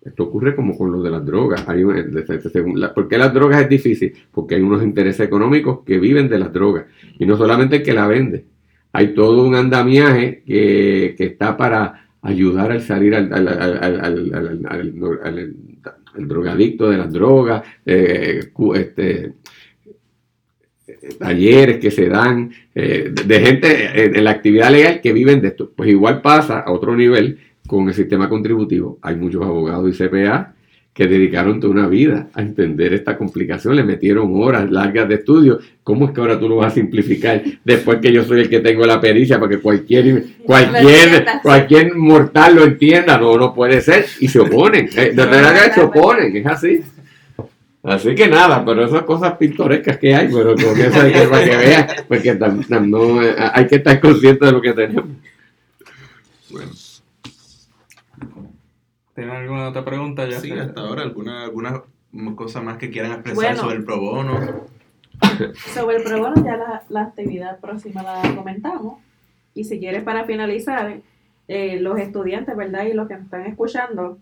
esto 0.04 0.24
ocurre 0.24 0.56
como 0.56 0.78
con 0.78 0.92
lo 0.92 1.02
de 1.02 1.10
las 1.10 1.26
drogas. 1.26 1.68
Hay 1.68 1.84
un- 1.84 1.96
de- 2.14 2.22
de- 2.24 2.42
según 2.50 2.80
la- 2.80 2.94
¿Por 2.94 3.08
qué 3.08 3.18
las 3.18 3.34
drogas 3.34 3.62
es 3.64 3.70
difícil? 3.70 4.14
Porque 4.32 4.56
hay 4.56 4.62
unos 4.62 4.84
intereses 4.84 5.26
económicos 5.26 5.80
que 5.86 5.98
viven 5.98 6.28
de 6.30 6.40
las 6.40 6.52
drogas. 6.54 6.86
Y 7.18 7.26
no 7.26 7.38
solamente 7.38 7.78
el 7.78 7.84
que 7.84 7.94
la 7.94 8.06
vende. 8.08 8.46
Hay 8.92 9.14
todo 9.16 9.44
un 9.48 9.56
andamiaje 9.56 10.44
que, 10.46 11.16
que 11.18 11.24
está 11.26 11.58
para 11.58 12.06
ayudar 12.22 12.72
al 12.72 12.82
salir 12.82 13.16
al, 13.16 13.34
al- 13.34 13.48
al- 13.48 14.64
al- 15.24 15.56
drogadicto 16.28 16.90
de 16.92 16.98
las 16.98 17.12
drogas, 17.12 17.64
eh, 17.86 18.52
este, 18.76 19.34
talleres 21.18 21.80
que 21.80 21.92
se 21.92 22.10
dan 22.10 22.52
eh, 22.76 23.12
de, 23.26 23.40
gente 23.40 24.06
en, 24.06 24.16
en 24.16 24.24
la 24.24 24.32
actividad 24.32 24.72
legal 24.72 25.02
que 25.02 25.14
viven 25.14 25.42
de 25.42 25.50
esto. 25.50 25.72
Pues 25.76 25.90
igual 25.90 26.22
pasa 26.22 26.60
a 26.60 26.72
otro 26.72 26.96
nivel 26.96 27.40
con 27.68 27.88
el 27.88 27.94
sistema 27.94 28.30
contributivo. 28.30 29.00
Hay 29.02 29.16
muchos 29.16 29.44
abogados 29.44 29.90
y 29.90 30.04
CPA 30.04 30.54
que 30.94 31.08
dedicaron 31.08 31.60
toda 31.60 31.74
una 31.74 31.88
vida 31.88 32.28
a 32.36 32.42
entender 32.42 32.94
esta 32.94 33.18
complicación, 33.18 33.76
le 33.76 33.84
metieron 33.84 34.32
horas 34.36 34.70
largas 34.70 35.10
de 35.10 35.16
estudio. 35.16 35.60
¿Cómo 35.84 36.06
es 36.06 36.12
que 36.12 36.22
ahora 36.22 36.40
tú 36.40 36.48
lo 36.48 36.58
vas 36.58 36.72
a 36.72 36.76
simplificar 36.76 37.42
después 37.64 37.98
que 38.00 38.14
yo 38.14 38.24
soy 38.24 38.42
el 38.42 38.50
que 38.50 38.60
tengo 38.60 38.86
la 38.86 39.02
pericia 39.02 39.40
para 39.40 39.50
que 39.50 39.58
cualquier 39.58 40.24
cualquier 40.46 41.26
cualquier 41.42 41.96
mortal 41.96 42.56
lo 42.56 42.64
entienda? 42.64 43.18
No, 43.18 43.38
no 43.38 43.56
puede 43.56 43.82
ser. 43.82 44.06
Y 44.20 44.28
se 44.28 44.40
oponen. 44.40 44.88
Eh, 44.96 45.14
de 45.16 45.26
verdad 45.26 45.66
que 45.66 45.74
se 45.74 45.82
oponen, 45.82 46.38
es 46.38 46.46
así. 46.46 46.82
Así 47.84 48.16
que 48.16 48.28
nada, 48.30 48.64
pero 48.64 48.86
esas 48.86 49.04
cosas 49.04 49.38
pintorescas 49.38 49.98
que 49.98 50.16
hay, 50.16 50.30
pero 50.34 50.56
con 50.56 50.80
eso 50.80 51.02
hay 51.02 51.12
que, 51.12 51.28
para 51.28 51.44
que 51.44 51.58
vean, 51.58 51.88
porque 52.08 52.40
tam- 52.40 52.66
tam- 52.66 52.88
no, 52.90 53.22
eh, 53.22 53.36
hay 53.54 53.68
que 53.68 53.76
estar 53.76 54.00
consciente 54.00 54.46
de 54.46 54.52
lo 54.54 54.62
que 54.62 54.72
tenemos. 54.74 55.06
Bueno, 56.50 56.72
¿Tienen 59.16 59.36
alguna 59.36 59.70
otra 59.70 59.86
pregunta? 59.86 60.28
Ya 60.28 60.40
sí, 60.40 60.52
hasta 60.52 60.82
ahora, 60.82 61.04
¿alguna, 61.04 61.44
alguna 61.44 61.84
cosa 62.36 62.62
más 62.62 62.78
que 62.78 62.90
quieran 62.90 63.12
expresar 63.12 63.36
Bueno. 63.36 63.62
sobre 63.62 63.76
el 63.76 63.84
pro 63.84 64.00
bono? 64.00 64.66
Sobre 65.74 65.98
el 65.98 66.04
pro 66.04 66.20
bono 66.20 66.36
ya 66.44 66.56
la, 66.58 66.84
la 66.90 67.02
actividad 67.04 67.60
próxima 67.60 68.02
la 68.02 68.22
comentamos. 68.36 69.00
Y 69.54 69.66
si 69.66 69.80
quieres 69.80 70.04
para 70.04 70.26
finalizar, 70.26 71.00
eh, 71.48 71.80
los 71.80 72.00
estudiantes, 72.00 72.56
¿verdad? 72.56 72.86
Y 72.86 72.94
los 72.94 73.08
que 73.08 73.18
me 73.18 73.24
están 73.24 73.46
escuchando, 73.46 74.18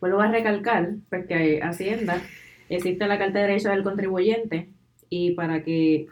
vuelvo 0.00 0.20
a 0.20 0.28
recalcar, 0.28 0.90
porque 1.10 1.60
Hacienda 1.62 2.20
existe 2.68 3.06
la 3.06 3.18
Carta 3.18 3.38
de 3.38 3.46
Derechos 3.46 3.72
del 3.72 3.82
Contribuyente 3.82 4.68
y 5.10 5.32
para 5.32 5.62
que 5.62 6.06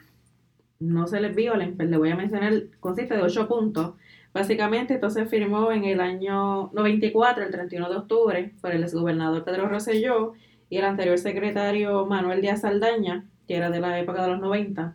no 0.79 1.07
se 1.07 1.21
les 1.21 1.35
violen, 1.35 1.77
pues 1.77 1.89
le 1.89 1.97
voy 1.97 2.11
a 2.11 2.17
mencionar, 2.17 2.53
consiste 2.81 3.17
de 3.17 3.23
ocho 3.23 3.49
puntos. 3.49 3.95
Básicamente, 4.35 4.95
esto 4.95 5.09
se 5.09 5.27
firmó 5.27 5.73
en 5.73 5.85
el 5.85 6.01
año 6.01 6.71
94, 6.73 7.45
el 7.45 7.51
31 7.51 7.89
de 7.89 7.97
octubre, 7.97 8.53
por 8.61 8.73
el 8.73 8.83
exgobernador 8.83 9.45
Pedro 9.45 9.69
Rosselló 9.69 10.35
y 10.69 10.77
el 10.79 10.85
anterior 10.85 11.17
secretario 11.17 12.05
Manuel 12.07 12.43
Díaz 12.43 12.61
Saldaña, 12.61 13.25
que 13.49 13.57
era 13.57 13.71
de 13.71 13.81
la 13.81 13.99
época 13.99 14.23
de 14.23 14.29
los 14.29 14.41
90. 14.41 14.95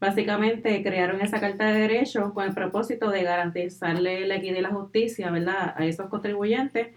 Básicamente 0.00 0.82
crearon 0.82 1.20
esa 1.20 1.40
Carta 1.40 1.66
de 1.66 1.80
Derechos 1.80 2.32
con 2.32 2.44
el 2.44 2.54
propósito 2.54 3.10
de 3.10 3.24
garantizarle 3.24 4.26
la 4.26 4.36
equidad 4.36 4.58
y 4.58 4.62
la 4.62 4.70
justicia 4.70 5.30
¿verdad? 5.30 5.74
a 5.76 5.84
esos 5.84 6.08
contribuyentes 6.08 6.88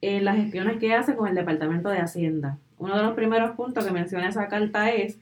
en 0.00 0.24
las 0.24 0.36
gestiones 0.36 0.78
que 0.78 0.92
hacen 0.92 1.14
con 1.14 1.28
el 1.28 1.36
Departamento 1.36 1.88
de 1.88 1.98
Hacienda. 1.98 2.58
Uno 2.78 2.96
de 2.96 3.02
los 3.02 3.14
primeros 3.14 3.52
puntos 3.52 3.84
que 3.84 3.92
menciona 3.92 4.28
esa 4.28 4.48
carta 4.48 4.90
es 4.90 5.18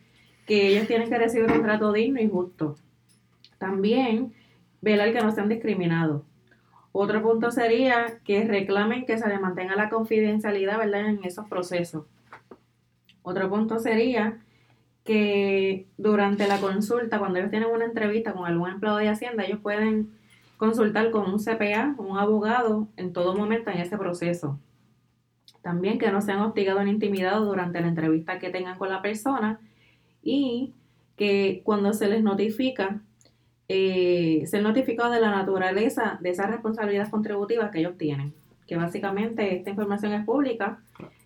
que 0.47 0.69
ellos 0.69 0.87
tienen 0.87 1.09
que 1.09 1.19
recibir 1.19 1.51
un 1.51 1.63
trato 1.63 1.93
digno 1.93 2.21
y 2.21 2.29
justo. 2.29 2.77
También 3.59 4.33
velar 4.81 5.13
que 5.13 5.21
no 5.21 5.31
sean 5.33 5.49
discriminados. 5.49 6.23
Otro 6.93 7.23
punto 7.23 7.51
sería 7.51 8.19
que 8.25 8.45
reclamen 8.45 9.07
que 9.07 9.19
se 9.19 9.29
les 9.29 9.41
mantenga 9.41 9.77
la 9.77 9.91
confidencialidad 9.91 10.79
¿verdad? 10.79 11.07
en 11.07 11.25
esos 11.25 11.47
procesos. 11.49 12.05
Otro 13.23 13.49
punto 13.49 13.79
sería 13.79 14.39
que 15.05 15.87
durante 15.99 16.49
la 16.49 16.59
consulta, 16.61 17.19
cuando 17.19 17.39
ellos 17.39 17.51
tienen 17.51 17.71
una 17.71 17.85
entrevista 17.85 18.33
con 18.33 18.47
algún 18.47 18.71
empleado 18.71 18.99
de 18.99 19.09
Hacienda, 19.09 19.45
ellos 19.45 19.61
pueden 19.61 20.11
consultar 20.57 21.11
con 21.11 21.31
un 21.31 21.39
CPA, 21.39 21.95
un 21.97 22.19
abogado, 22.19 22.89
en 22.97 23.13
todo 23.13 23.35
momento 23.35 23.71
en 23.71 23.79
ese 23.79 23.97
proceso. 23.97 24.59
También 25.63 25.99
que 25.99 26.11
no 26.11 26.21
sean 26.21 26.41
hostigados 26.41 26.85
ni 26.85 26.91
intimidados 26.91 27.47
durante 27.47 27.81
la 27.81 27.89
entrevista 27.89 28.39
que 28.39 28.51
tengan 28.51 28.79
con 28.79 28.89
la 28.89 29.03
persona 29.03 29.61
y 30.23 30.73
que 31.17 31.61
cuando 31.65 31.93
se 31.93 32.09
les 32.09 32.23
notifica, 32.23 33.01
eh, 33.69 34.43
ser 34.47 34.63
notificados 34.63 35.15
de 35.15 35.21
la 35.21 35.31
naturaleza 35.31 36.19
de 36.21 36.31
esa 36.31 36.47
responsabilidad 36.47 37.11
contributiva 37.11 37.71
que 37.71 37.81
ellos 37.81 37.99
tienen. 37.99 38.33
Que 38.67 38.77
básicamente 38.77 39.57
esta 39.57 39.71
información 39.71 40.13
es 40.13 40.25
pública, 40.25 40.81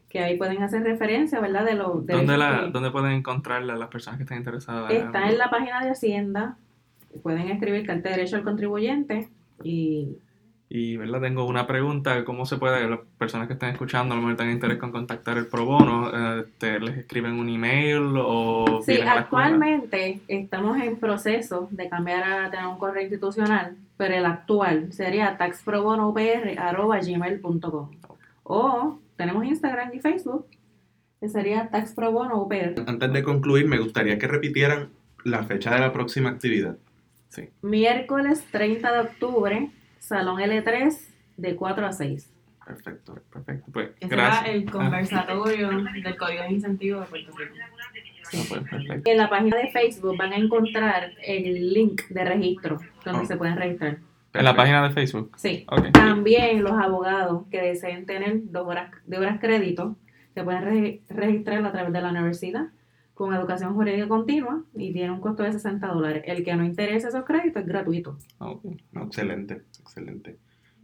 que 0.08 0.18
ahí 0.18 0.36
pueden 0.36 0.62
hacer 0.62 0.82
referencia, 0.82 1.40
¿verdad? 1.40 1.64
De 1.64 1.74
los 1.74 2.06
¿Dónde, 2.06 2.14
derechos 2.14 2.38
la, 2.38 2.68
¿Dónde 2.70 2.90
pueden 2.90 3.12
encontrarla 3.12 3.76
las 3.76 3.88
personas 3.88 4.18
que 4.18 4.24
estén 4.24 4.38
interesadas? 4.38 4.92
Está 4.92 5.28
en 5.28 5.38
la 5.38 5.48
página 5.48 5.82
de 5.84 5.90
Hacienda. 5.90 6.56
Pueden 7.22 7.48
escribir 7.48 7.86
carta 7.86 8.08
de 8.08 8.16
derecho 8.16 8.36
al 8.36 8.42
contribuyente 8.44 9.28
y 9.62 10.18
Y, 10.76 10.96
¿verdad? 10.96 11.20
Tengo 11.20 11.44
una 11.46 11.68
pregunta. 11.68 12.24
¿Cómo 12.24 12.46
se 12.46 12.56
puede, 12.56 12.88
las 12.90 12.98
personas 13.16 13.46
que 13.46 13.52
están 13.52 13.70
escuchando, 13.70 14.12
a 14.12 14.16
lo 14.16 14.22
mejor 14.22 14.36
tengan 14.38 14.54
interés 14.54 14.78
con 14.78 14.90
contactar 14.90 15.38
el 15.38 15.46
pro 15.46 15.64
bono, 15.64 16.10
eh, 16.12 16.46
te- 16.58 16.80
les 16.80 16.98
escriben 16.98 17.34
un 17.38 17.48
email 17.48 18.02
o 18.18 18.82
sí, 18.84 18.98
actualmente 19.00 20.18
estamos 20.26 20.76
en 20.82 20.96
proceso 20.96 21.68
de 21.70 21.88
cambiar 21.88 22.24
a 22.24 22.50
tener 22.50 22.66
un 22.66 22.76
correo 22.78 23.02
institucional, 23.02 23.76
pero 23.96 24.16
el 24.16 24.26
actual 24.26 24.92
sería 24.92 25.38
taxprobonopr.gmail.com 25.38 27.90
o 28.42 28.98
tenemos 29.16 29.44
Instagram 29.44 29.94
y 29.94 30.00
Facebook, 30.00 30.46
que 31.20 31.28
sería 31.28 31.68
taxprobonopr. 31.70 32.82
Antes 32.86 33.12
de 33.12 33.22
concluir, 33.22 33.68
me 33.68 33.78
gustaría 33.78 34.18
que 34.18 34.26
repitieran 34.26 34.88
la 35.24 35.44
fecha 35.44 35.72
de 35.72 35.78
la 35.80 35.92
próxima 35.92 36.30
actividad. 36.30 36.76
Miércoles 37.62 38.44
30 38.50 38.92
de 38.92 38.98
octubre, 39.00 39.70
Salón 40.04 40.38
L3, 40.40 40.94
de 41.38 41.56
4 41.56 41.86
a 41.86 41.92
6. 41.92 42.30
Perfecto, 42.66 43.14
perfecto. 43.32 43.70
Pues, 43.72 43.90
Ese 44.00 44.08
gracias. 44.14 44.44
era 44.44 44.52
el 44.54 44.68
Ah, 44.68 44.72
conversatorio 44.72 45.68
del 45.70 46.16
Código 46.16 46.42
de 46.42 46.50
Incentivos 46.50 47.04
de 47.04 47.10
Puerto 47.10 47.32
Rico. 47.38 47.54
ah, 47.62 48.38
pues, 48.48 48.60
perfecto. 48.70 49.10
En 49.10 49.16
la 49.18 49.28
página 49.30 49.56
de 49.56 49.70
Facebook 49.70 50.16
van 50.18 50.32
a 50.32 50.36
encontrar 50.36 51.10
el 51.26 51.72
link 51.72 52.02
de 52.08 52.24
registro 52.24 52.78
donde 53.04 53.22
Oh. 53.22 53.26
se 53.26 53.36
pueden 53.36 53.56
registrar. 53.56 53.98
En 54.34 54.44
la 54.44 54.54
página 54.56 54.82
de 54.86 54.94
Facebook. 54.94 55.32
Sí. 55.36 55.64
Ok. 55.70 55.90
También 55.92 56.62
los 56.62 56.72
abogados 56.72 57.44
que 57.50 57.60
deseen 57.62 58.04
tener 58.04 58.40
dos 58.44 58.66
horas 58.66 58.90
de 59.06 59.18
horas 59.18 59.38
crédito 59.40 59.96
se 60.34 60.42
pueden 60.42 60.62
re- 60.64 61.00
registrar 61.08 61.64
a 61.64 61.72
través 61.72 61.92
de 61.92 62.00
la 62.02 62.10
universidad 62.10 62.66
con 63.14 63.32
educación 63.32 63.74
jurídica 63.74 64.08
continua 64.08 64.62
y 64.74 64.92
tiene 64.92 65.12
un 65.12 65.20
costo 65.20 65.42
de 65.44 65.52
60 65.52 65.86
dólares. 65.86 66.22
El 66.26 66.44
que 66.44 66.54
no 66.56 66.64
interese 66.64 67.08
esos 67.08 67.24
créditos 67.24 67.62
es 67.62 67.68
gratuito. 67.68 68.18
No, 68.92 69.04
excelente, 69.04 69.62
excelente. 69.80 70.36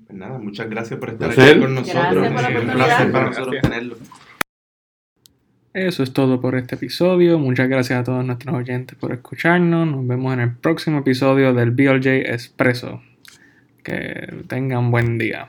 Pues 0.07 0.19
nada, 0.19 0.39
muchas 0.39 0.69
gracias 0.71 0.99
por 0.99 1.11
estar 1.11 1.31
aquí 1.31 1.61
con 1.61 1.75
nosotros. 1.75 2.31
Gracias 2.31 2.33
por 2.33 2.43
la 2.43 2.73
Eh, 2.73 2.75
placer 2.77 3.13
para 3.13 3.27
nosotros 3.27 3.51
Gracias. 3.53 3.63
tenerlo. 3.73 3.97
Eso 5.73 6.03
es 6.03 6.13
todo 6.13 6.41
por 6.41 6.57
este 6.57 6.75
episodio. 6.75 7.39
Muchas 7.39 7.69
gracias 7.69 8.01
a 8.01 8.05
todos 8.05 8.25
nuestros 8.25 8.55
oyentes 8.57 8.97
por 8.99 9.13
escucharnos. 9.13 9.87
Nos 9.87 10.05
vemos 10.07 10.33
en 10.35 10.41
el 10.41 10.57
próximo 10.57 10.99
episodio 10.99 11.53
del 11.55 11.71
BLJ 11.71 12.33
Expreso. 12.33 13.01
Que 13.85 14.45
tengan 14.49 14.91
buen 14.91 15.17
día. 15.19 15.49